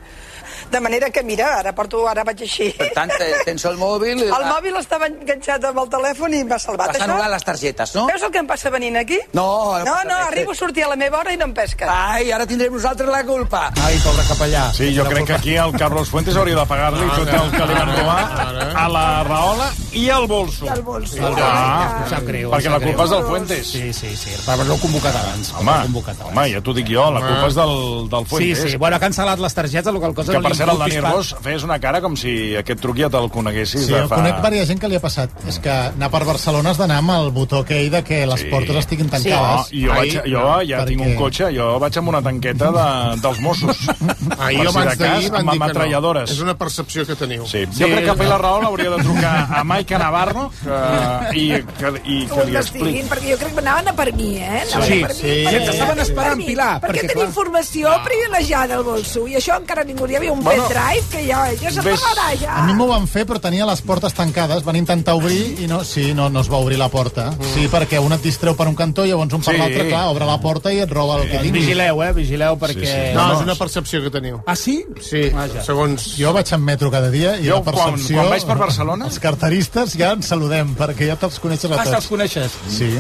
De 0.71 0.81
manera 0.81 1.11
que, 1.11 1.23
mira, 1.23 1.59
ara 1.61 1.73
porto, 1.75 2.07
ara 2.09 2.25
vaig 2.25 2.41
així. 2.43 2.71
Per 2.79 2.89
tant, 2.95 3.11
te- 3.19 3.31
tens 3.45 3.65
el 3.69 3.77
mòbil... 3.79 4.19
i 4.19 4.27
El 4.27 4.31
la- 4.31 4.53
mòbil 4.57 4.77
estava 4.81 5.07
enganxat 5.07 5.65
amb 5.71 5.79
el 5.85 5.89
telèfon 5.93 6.35
i 6.35 6.43
m'ha 6.45 6.59
salvat. 6.59 6.93
T'has 6.97 7.05
anul·lat 7.07 7.31
les 7.35 7.45
targetes, 7.45 7.95
no? 7.95 8.07
Veus 8.11 8.23
el 8.27 8.33
que 8.35 8.39
em 8.43 8.47
passa 8.51 8.71
venint 8.75 8.97
aquí? 9.01 9.19
No, 9.33 9.79
No, 9.85 9.95
no, 10.05 10.17
res. 10.19 10.27
arribo 10.33 10.53
a 10.53 10.55
sortir 10.55 10.85
a 10.85 10.89
la 10.89 10.97
meva 10.97 11.19
hora 11.21 11.33
i 11.33 11.37
no 11.37 11.45
em 11.47 11.55
pesca. 11.55 11.87
Ai, 12.15 12.31
ara 12.33 12.47
tindrem 12.47 12.73
nosaltres 12.73 13.09
la 13.09 13.23
culpa. 13.25 13.71
Ai, 13.85 13.99
pobre 14.05 14.25
capellà. 14.29 14.65
Sí, 14.75 14.91
jo 14.97 15.05
crec 15.09 15.27
que 15.27 15.35
aquí 15.39 15.55
el 15.57 15.73
Carlos 15.79 16.09
Fuentes 16.11 16.37
hauria 16.37 16.57
de 16.57 16.67
pagar-li 16.67 17.07
tot 17.15 17.29
el 17.29 17.51
que 17.55 17.67
li 17.71 17.75
van 17.79 17.95
robar 17.97 18.75
a 18.85 18.89
la 18.89 19.05
Rahola 19.25 19.69
i 19.93 20.09
al 20.11 20.27
bolso. 20.27 20.67
I 20.67 20.69
el 20.75 20.83
bolso. 20.83 21.31
Ah, 21.39 22.05
sap 22.11 22.25
greu, 22.27 22.51
perquè 22.51 22.71
la 22.73 22.81
culpa 22.83 23.05
és 23.07 23.11
del 23.15 23.25
Fuentes. 23.29 23.67
Sí, 23.71 23.93
sí, 23.93 24.15
sí. 24.17 24.31
Per 24.45 24.55
haver-lo 24.55 24.77
convocat 24.83 25.15
abans. 25.21 25.53
Home, 25.61 25.77
convocat 25.89 26.21
abans. 26.21 26.33
home, 26.37 26.47
ja 26.53 26.61
t'ho 26.65 26.75
dic 26.75 26.89
jo, 26.91 27.07
la 27.15 27.21
culpa 27.25 27.47
és 27.53 27.55
del, 27.59 27.75
del 28.11 28.25
Sí, 28.25 28.31
Fuentes. 28.35 28.71
sí. 28.73 28.77
Bueno, 28.77 28.97
ha 28.97 29.01
cancel·lat 29.01 29.39
les 29.45 29.55
targetes, 29.55 29.93
la 29.95 30.01
qual 30.01 30.15
cosa... 30.15 30.33
Que, 30.33 30.39
no 30.41 30.49
li 30.49 30.54
per 30.59 30.67
cert, 30.67 30.73
el 30.73 30.79
Dani. 31.03 31.15
Ros 31.15 31.35
feies 31.45 31.65
una 31.67 31.79
cara 31.81 32.01
com 32.01 32.17
si 32.17 32.55
aquest 32.57 32.81
truc 32.81 32.97
ja 32.99 33.09
te'l 33.11 33.31
coneguessis 33.31 33.87
Sí, 33.87 33.93
de 33.93 34.07
fa... 34.09 34.17
conec 34.17 34.41
diversa 34.45 34.67
gent 34.67 34.81
que 34.81 34.89
li 34.89 34.97
ha 34.97 35.01
passat. 35.01 35.31
És 35.49 35.59
que 35.59 35.71
anar 35.71 36.11
per 36.11 36.25
Barcelona 36.25 36.71
has 36.71 36.79
d'anar 36.79 36.99
amb 37.03 37.11
el 37.17 37.31
botó 37.35 37.59
aquell 37.65 37.91
de 37.91 38.03
que 38.05 38.25
les 38.27 38.41
Sí. 38.45 38.49
portes 38.51 38.77
estiguin 38.77 39.07
No, 39.07 39.13
tancades. 39.13 39.71
jo, 39.73 39.89
vaig, 39.95 40.17
jo 40.31 40.45
ja 40.69 40.85
tinc 40.85 41.01
un 41.01 41.15
cotxe, 41.17 41.49
jo 41.57 41.79
vaig 41.81 41.99
amb 41.99 42.09
una 42.09 42.23
tanqueta 42.23 42.71
de, 42.73 43.21
dels 43.23 43.41
Mossos. 43.41 43.79
Ahir 44.39 44.61
Per 44.61 44.67
o 44.69 44.73
si 44.73 44.79
de 44.79 44.81
abans 44.81 44.99
d'ahir 44.99 44.99
cas, 44.99 45.31
van 45.31 45.41
amb 45.41 45.51
dir 45.53 45.61
que 45.61 45.73
no. 45.75 46.21
És 46.33 46.41
una 46.41 46.55
percepció 46.59 47.07
que 47.07 47.15
teniu. 47.17 47.47
Sí. 47.47 47.65
Jo 47.79 47.87
crec 47.87 48.05
que 48.05 48.15
Pilar 48.21 48.41
Rahola 48.41 48.69
hauria 48.69 48.91
de 48.91 49.03
trucar 49.03 49.35
a 49.59 49.65
Maica 49.65 49.99
Navarro 49.99 50.51
que, 50.63 51.39
i, 51.39 51.47
que, 51.79 51.93
i 52.05 52.19
Que 52.29 52.45
li 52.51 52.57
expliqui. 52.61 53.03
perquè 53.09 53.33
jo 53.33 53.39
crec 53.41 53.55
que 53.55 53.61
anaven 53.65 53.89
a 53.89 53.93
per 53.97 54.13
mi, 54.15 54.37
eh? 54.37 54.63
Anaven 54.63 54.87
Sí, 54.89 55.01
per 55.01 55.11
mi, 55.11 55.15
sí. 55.15 55.35
per 55.45 55.53
Sí, 55.55 55.59
mi, 55.59 55.65
t'estaven 55.67 55.95
per 55.97 56.05
esperant, 56.07 56.45
Pilar, 56.45 56.71
Perquè, 56.81 56.91
perquè, 56.93 57.09
tenia 57.15 57.25
informació 57.31 57.95
privilegiada 58.05 58.75
al 58.77 58.85
bolso, 58.85 59.27
i 59.29 59.35
això 59.41 59.57
encara 59.61 59.85
ningú. 59.85 60.07
Hi 60.11 60.17
havia 60.21 60.33
un 60.33 60.44
Bueno, 60.45 60.69
pendrive 60.69 61.05
que 61.11 61.27
ja, 61.27 61.41
ja 61.61 61.71
se 61.73 61.81
Ves- 61.81 62.03
ja. 62.41 62.59
A 62.59 62.67
mi 62.67 62.75
m'ho 62.75 62.87
van 62.87 63.07
fer, 63.09 63.25
però 63.27 63.41
tenia 63.41 63.67
les 63.67 63.81
portes 63.83 64.13
tancades. 64.15 64.63
Van 64.65 64.77
intentar 64.77 65.15
obrir 65.15 65.61
i 65.65 65.67
no, 65.67 65.83
sí, 65.85 66.13
no, 66.15 66.29
no 66.31 66.41
es 66.41 66.51
va 66.53 66.59
obrir 66.59 66.79
la 66.79 66.89
porta. 66.89 67.33
Sí, 67.55 67.67
perquè 67.73 67.99
un 68.01 68.13
et 68.13 68.23
distreu 68.23 68.55
per 68.57 68.69
un 68.69 68.75
cantó 68.77 69.05
i 69.05 69.09
llavors 69.11 69.33
un 69.33 69.43
per 69.43 69.55
Sí. 69.55 69.61
l'altre, 69.61 69.89
clar, 69.89 70.07
obre 70.13 70.27
la 70.27 70.39
porta 70.41 70.73
i 70.73 70.79
et 70.81 70.91
roba 70.91 71.17
el 71.23 71.31
que 71.31 71.39
tinguis. 71.39 71.65
Vigileu, 71.65 72.03
eh? 72.03 72.13
Vigileu, 72.13 72.59
perquè... 72.59 73.13
No, 73.15 73.33
és 73.35 73.41
una 73.41 73.55
percepció 73.55 74.03
que 74.03 74.11
teniu. 74.11 74.43
Ah, 74.47 74.57
sí? 74.57 74.85
Sí, 75.01 75.31
segons... 75.65 76.15
Jo 76.19 76.33
vaig 76.33 76.53
en 76.53 76.63
metro 76.65 76.91
cada 76.91 77.11
dia 77.11 77.37
i 77.39 77.47
Jo, 77.49 77.57
la 77.57 77.63
percepció... 77.73 78.17
quan- 78.17 78.27
quan 78.29 78.31
vaig 78.31 78.45
per 78.47 78.59
Barcelona- 78.59 79.07
Els 79.07 79.19
carteristes 79.19 79.97
ja 79.99 80.13
ens 80.13 80.27
saludem, 80.27 80.75
perquè 80.77 81.07
ja 81.09 81.17
te'ls 81.17 81.39
coneixes 81.41 81.71
a 81.71 81.75
Ah, 81.75 81.85
tots. 81.85 81.91
te'ls 81.97 82.09
coneixes? 82.09 82.53
Sí. 82.69 82.91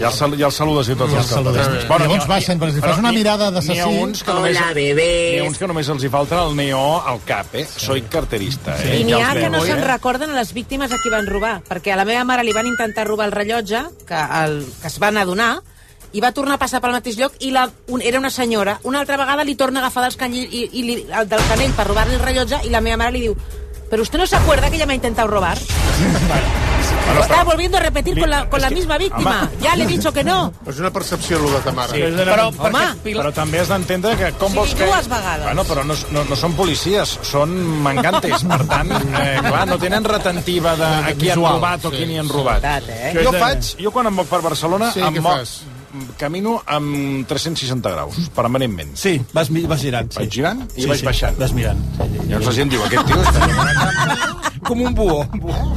Ja 0.00 0.08
els, 0.08 0.16
sal- 0.16 0.36
ja 0.38 0.46
els 0.48 0.56
saludes 0.56 0.88
i 0.88 0.94
tots 0.96 1.12
Ja 1.12 1.18
els 1.20 1.26
els 1.26 1.34
saludem. 1.34 1.62
carteristes. 1.62 2.00
Llavors 2.00 2.26
baixen, 2.30 2.60
però 2.60 2.72
si 2.74 2.80
fas 2.80 2.98
una 2.98 3.12
mirada 3.12 3.50
d'assassí- 3.50 3.76
N'hi 3.76 3.80
ha 3.80 3.86
uns 3.86 4.22
que 4.24 4.32
només, 4.32 4.56
Hola, 4.56 4.68
ha 5.40 5.44
uns 5.48 5.58
que 5.58 5.66
només 5.68 5.88
els 5.88 6.04
hi 6.04 6.08
falta 6.08 6.42
el 6.44 6.56
neó 6.56 7.02
al 7.06 7.20
cap, 7.24 7.54
eh? 7.54 7.66
Soy 7.76 8.02
carterista, 8.02 8.76
eh? 8.82 9.00
I 9.00 9.04
n'hi 9.04 9.12
ha 9.20 9.32
que 9.34 9.50
no 9.50 9.58
veu, 9.60 9.66
se'n 9.66 9.78
eh? 9.78 9.86
recorden 9.86 10.30
a 10.30 10.34
les 10.40 10.52
víctimes 10.52 10.90
a 10.92 10.98
qui 11.02 11.10
van 11.10 11.26
robar, 11.26 11.60
perquè 11.68 11.92
a 11.92 11.96
la 11.96 12.04
meva 12.04 12.24
mare 12.24 12.42
li 12.44 12.52
van 12.52 12.66
intentar 12.66 13.06
robar 13.06 13.26
el 13.26 13.32
rellotge, 13.32 13.84
que, 14.06 14.14
el, 14.44 14.64
que 14.80 14.86
es 14.88 14.98
van 14.98 15.16
adonar, 15.18 15.58
i 16.12 16.20
va 16.20 16.32
tornar 16.32 16.54
a 16.54 16.58
passar 16.58 16.80
pel 16.80 16.90
mateix 16.90 17.16
lloc 17.16 17.32
i 17.38 17.52
la, 17.52 17.68
un, 17.88 18.02
era 18.02 18.18
una 18.18 18.30
senyora. 18.30 18.80
Una 18.82 18.98
altra 19.00 19.16
vegada 19.16 19.44
li 19.44 19.54
torna 19.54 19.78
a 19.78 19.82
agafar 19.84 20.02
dels 20.08 20.16
canell, 20.16 20.48
i, 20.50 20.68
i 20.72 20.82
li, 20.82 21.06
el, 21.06 21.28
del 21.28 21.44
canell 21.48 21.70
per 21.76 21.86
robar-li 21.86 22.14
el 22.14 22.20
rellotge 22.24 22.58
i 22.66 22.70
la 22.70 22.80
meva 22.80 22.96
mare 22.96 23.12
li 23.12 23.20
diu 23.28 23.36
¿Pero 23.90 24.02
usted 24.02 24.18
no 24.18 24.26
se 24.26 24.36
acuerda 24.36 24.70
que 24.70 24.76
ella 24.76 24.86
me 24.86 24.92
ha 24.92 24.96
intentado 24.96 25.28
robar? 25.28 25.58
Bueno, 27.06 27.20
Estaba 27.22 27.42
però- 27.42 27.46
volviendo 27.50 27.76
a 27.76 27.80
repetir 27.80 28.18
con 28.20 28.30
la, 28.30 28.48
con 28.48 28.60
la 28.60 28.70
misma 28.70 28.96
víctima. 28.98 29.42
Home. 29.50 29.62
Ya 29.62 29.74
le 29.76 29.84
he 29.84 29.86
dicho 29.86 30.12
que 30.12 30.22
no. 30.24 30.52
És 30.66 30.78
una 30.78 30.90
percepció, 30.90 31.38
el 31.38 31.52
de 31.52 31.60
ta 31.64 31.72
mare. 31.72 31.92
Sí, 31.96 32.02
Però, 32.20 32.48
home, 32.54 32.84
però 33.02 33.32
també 33.34 33.60
has 33.60 33.68
d'entendre 33.68 34.16
que 34.16 34.30
com 34.38 34.52
Sí, 34.52 34.58
vols 34.58 34.74
que... 34.74 34.86
dues 34.86 35.08
vegades. 35.08 35.44
Bueno, 35.44 35.64
però 35.64 35.84
no, 35.84 35.94
no, 36.14 36.24
no 36.28 36.36
són 36.36 36.54
policies, 36.54 37.16
són 37.26 37.54
mangantes. 37.82 38.44
Per 38.44 38.60
tant, 38.70 38.92
eh, 39.22 39.40
clar, 39.42 39.66
no 39.68 39.78
tenen 39.78 40.04
retentiva 40.04 40.76
de 40.76 40.84
a 41.10 41.14
qui 41.18 41.30
han 41.30 41.40
robat 41.42 41.84
o 41.84 41.90
sí. 41.90 41.96
qui 41.96 42.06
ni 42.06 42.18
han 42.18 42.28
robat. 42.28 42.64
eh? 42.64 43.12
Jo 43.22 43.32
faig, 43.34 43.74
jo 43.82 43.90
quan 43.90 44.06
em 44.10 44.14
moc 44.20 44.28
per 44.30 44.40
Barcelona, 44.44 44.92
Sí, 44.94 45.00
em 45.02 45.18
moc, 45.20 45.32
fas? 45.40 45.60
Camino 46.18 46.62
amb 46.66 47.26
360 47.28 47.90
graus, 47.94 48.18
permanentment. 48.34 48.94
Sí, 48.96 49.20
vas, 49.32 49.50
mi- 49.50 49.64
vas 49.66 49.80
girant. 49.82 50.10
Sí. 50.12 50.18
Vaig 50.22 50.30
girant 50.40 50.62
i 50.76 50.82
Sí, 50.82 50.88
vaig 50.90 51.00
sí, 51.00 51.06
baixant. 51.06 51.38
Vas 51.40 51.52
mirant. 51.56 51.80
Llavors 52.28 52.46
la 52.46 52.52
gent 52.52 52.70
diu, 52.70 52.82
aquest 52.84 53.06
tio 53.06 53.22
està... 53.22 54.36
com 54.70 54.82
un 54.86 54.94
buó. 54.94 55.22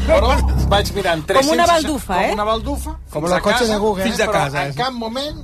Però 0.05 0.34
vaig 0.70 0.89
mirant 0.93 1.24
360... 1.26 1.39
Com 1.39 1.53
una 1.55 1.66
baldufa, 1.66 2.18
eh? 2.22 2.28
Com 2.30 2.34
una 2.38 2.43
baldufa. 2.49 2.95
Com 3.14 3.26
la 3.30 3.38
a 3.39 3.41
cotxe 3.41 3.59
casa, 3.64 3.74
de 3.74 3.80
Google, 3.80 4.03
Fins 4.03 4.20
a 4.20 4.26
Però 4.28 4.34
casa. 4.34 4.66
en 4.66 4.74
En 4.74 4.78
cap 4.78 4.93
moment 4.93 5.39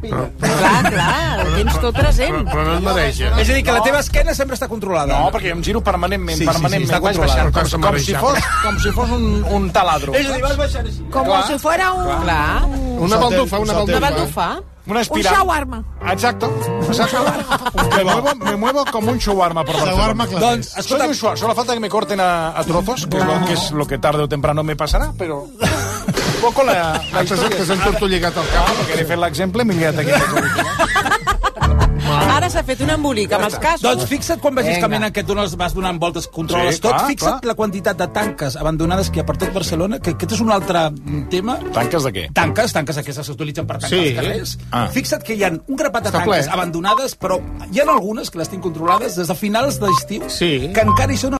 pilla. 0.00 0.30
Clar, 0.40 0.90
clar, 0.92 1.46
tens 1.56 1.78
tot 1.80 1.94
present. 1.96 2.38
Però 2.48 2.64
no 2.64 2.74
et 2.78 2.82
mareja. 2.86 3.32
És 3.38 3.50
a 3.50 3.52
dir, 3.54 3.62
que 3.64 3.72
la 3.76 3.82
teva 3.82 4.00
esquena 4.00 4.34
sempre 4.34 4.56
està 4.58 4.68
controlada. 4.68 5.12
No, 5.12 5.30
perquè 5.34 5.52
jo 5.52 5.56
em 5.58 5.62
giro 5.62 5.82
permanentment, 5.84 6.38
Sí, 6.38 6.44
sí, 6.44 6.48
sí, 6.48 6.52
permanentment. 6.52 6.90
està 6.90 7.00
vaig 7.02 7.16
controlat. 7.16 7.36
baixant, 7.36 7.52
com, 7.52 7.62
Cosa 7.62 7.78
com, 7.78 7.98
si 7.98 8.14
fos, 8.14 8.38
com 8.64 8.78
si 8.80 8.90
fos 8.90 9.10
un, 9.10 9.44
un 9.44 9.70
taladro. 9.70 10.14
És 10.14 10.28
a 10.28 10.34
dir, 10.34 10.42
vas 10.42 10.56
baixant 10.56 10.86
així. 10.86 11.04
Como 11.10 11.24
Clar. 11.32 11.46
si 11.46 11.58
fuera 11.58 11.92
un, 11.92 12.22
Clar. 12.22 12.64
Una 13.02 13.16
baldufa, 13.16 13.58
una 13.58 13.72
Una 13.82 14.00
baldufa. 14.00 14.50
Una 14.84 14.94
un 14.96 15.02
espiral. 15.02 15.34
shawarma. 15.34 15.84
Exacto. 16.10 16.52
Exacto. 16.88 17.24
me, 17.96 18.04
muevo, 18.04 18.34
me 18.34 18.56
muevo 18.56 18.84
como 18.90 19.12
un 19.12 19.18
shawarma 19.18 19.64
por 19.64 19.76
Shawarma 19.76 20.24
Barcelona. 20.24 20.46
Doncs, 20.50 20.68
Soy 20.70 20.80
escolta, 20.80 21.06
un 21.06 21.12
shawarma. 21.14 21.36
Solo 21.36 21.54
falta 21.54 21.74
que 21.74 21.80
me 21.80 21.88
corten 21.88 22.18
a, 22.20 22.58
a 22.58 22.64
trozos, 22.64 23.06
que, 23.06 23.16
es 23.18 23.24
lo, 23.24 23.44
que 23.46 23.52
es 23.52 23.70
lo 23.70 23.86
que 23.86 23.98
tarde 23.98 24.22
o 24.24 24.28
temprano 24.28 24.62
me 24.64 24.74
pasará, 24.76 25.12
però... 25.16 25.44
Un 25.46 26.40
poco 26.40 26.64
la, 26.64 26.72
la 26.74 26.92
Ah, 26.94 27.00
T'has 27.22 27.30
història. 27.30 27.56
t'has 27.58 27.70
entortolligat 27.70 28.36
el 28.36 28.48
cap. 28.50 28.72
Perquè 28.82 29.00
he 29.02 29.04
fet 29.06 29.18
l'exemple, 29.22 29.64
m'he 29.64 29.74
liat 29.78 29.98
aquí. 30.02 30.10
Ara 32.02 32.48
s'ha 32.50 32.62
fet 32.66 32.80
un 32.82 32.90
embolic 32.90 33.30
amb 33.36 33.44
els 33.46 33.54
casos. 33.62 33.82
Doncs 33.84 34.08
fixa't 34.10 34.40
quan 34.42 34.56
vagis 34.56 34.78
caminant 34.82 35.12
que 35.14 35.22
et 35.22 35.26
dones, 35.28 35.54
vas 35.56 35.74
donant 35.76 35.98
voltes, 36.02 36.26
controles 36.26 36.76
Sí, 36.76 36.80
tot, 36.82 36.90
clar, 36.96 37.06
fixa't 37.08 37.38
clar. 37.40 37.50
la 37.52 37.54
quantitat 37.54 37.96
de 37.96 38.08
tanques 38.08 38.56
abandonades 38.58 39.08
que 39.10 39.20
hi 39.20 39.22
ha 39.22 39.26
per 39.28 39.36
tot 39.38 39.52
Barcelona, 39.54 40.00
que 40.02 40.10
aquest 40.16 40.32
és 40.32 40.40
un 40.42 40.50
altre 40.50 40.90
mm, 40.90 41.28
tema. 41.30 41.58
Tanques 41.72 42.02
de 42.02 42.12
què? 42.12 42.24
Tanques, 42.34 42.72
tanques 42.74 42.98
aquestes 42.98 43.26
s'utilitzen 43.26 43.66
per 43.66 43.78
tancar 43.78 43.90
Sí. 43.98 44.08
els 44.08 44.16
carrers. 44.18 44.58
Ah. 44.72 44.88
Fixa't 44.92 45.22
que 45.22 45.34
hi 45.38 45.44
ha 45.44 45.52
un 45.54 45.76
grapat 45.76 46.02
de 46.02 46.10
Està 46.10 46.18
tanques 46.24 46.46
ple. 46.46 46.52
abandonades, 46.58 47.16
però 47.18 47.38
hi 47.70 47.80
ha 47.80 47.84
algunes 47.88 48.30
que 48.30 48.38
les 48.38 48.48
tinc 48.50 48.62
controlades 48.62 49.16
des 49.16 49.28
de 49.28 49.34
finals 49.34 49.78
d'estiu, 49.78 50.28
Sí. 50.28 50.70
que 50.74 50.80
encara 50.80 51.12
hi 51.12 51.16
són 51.16 51.30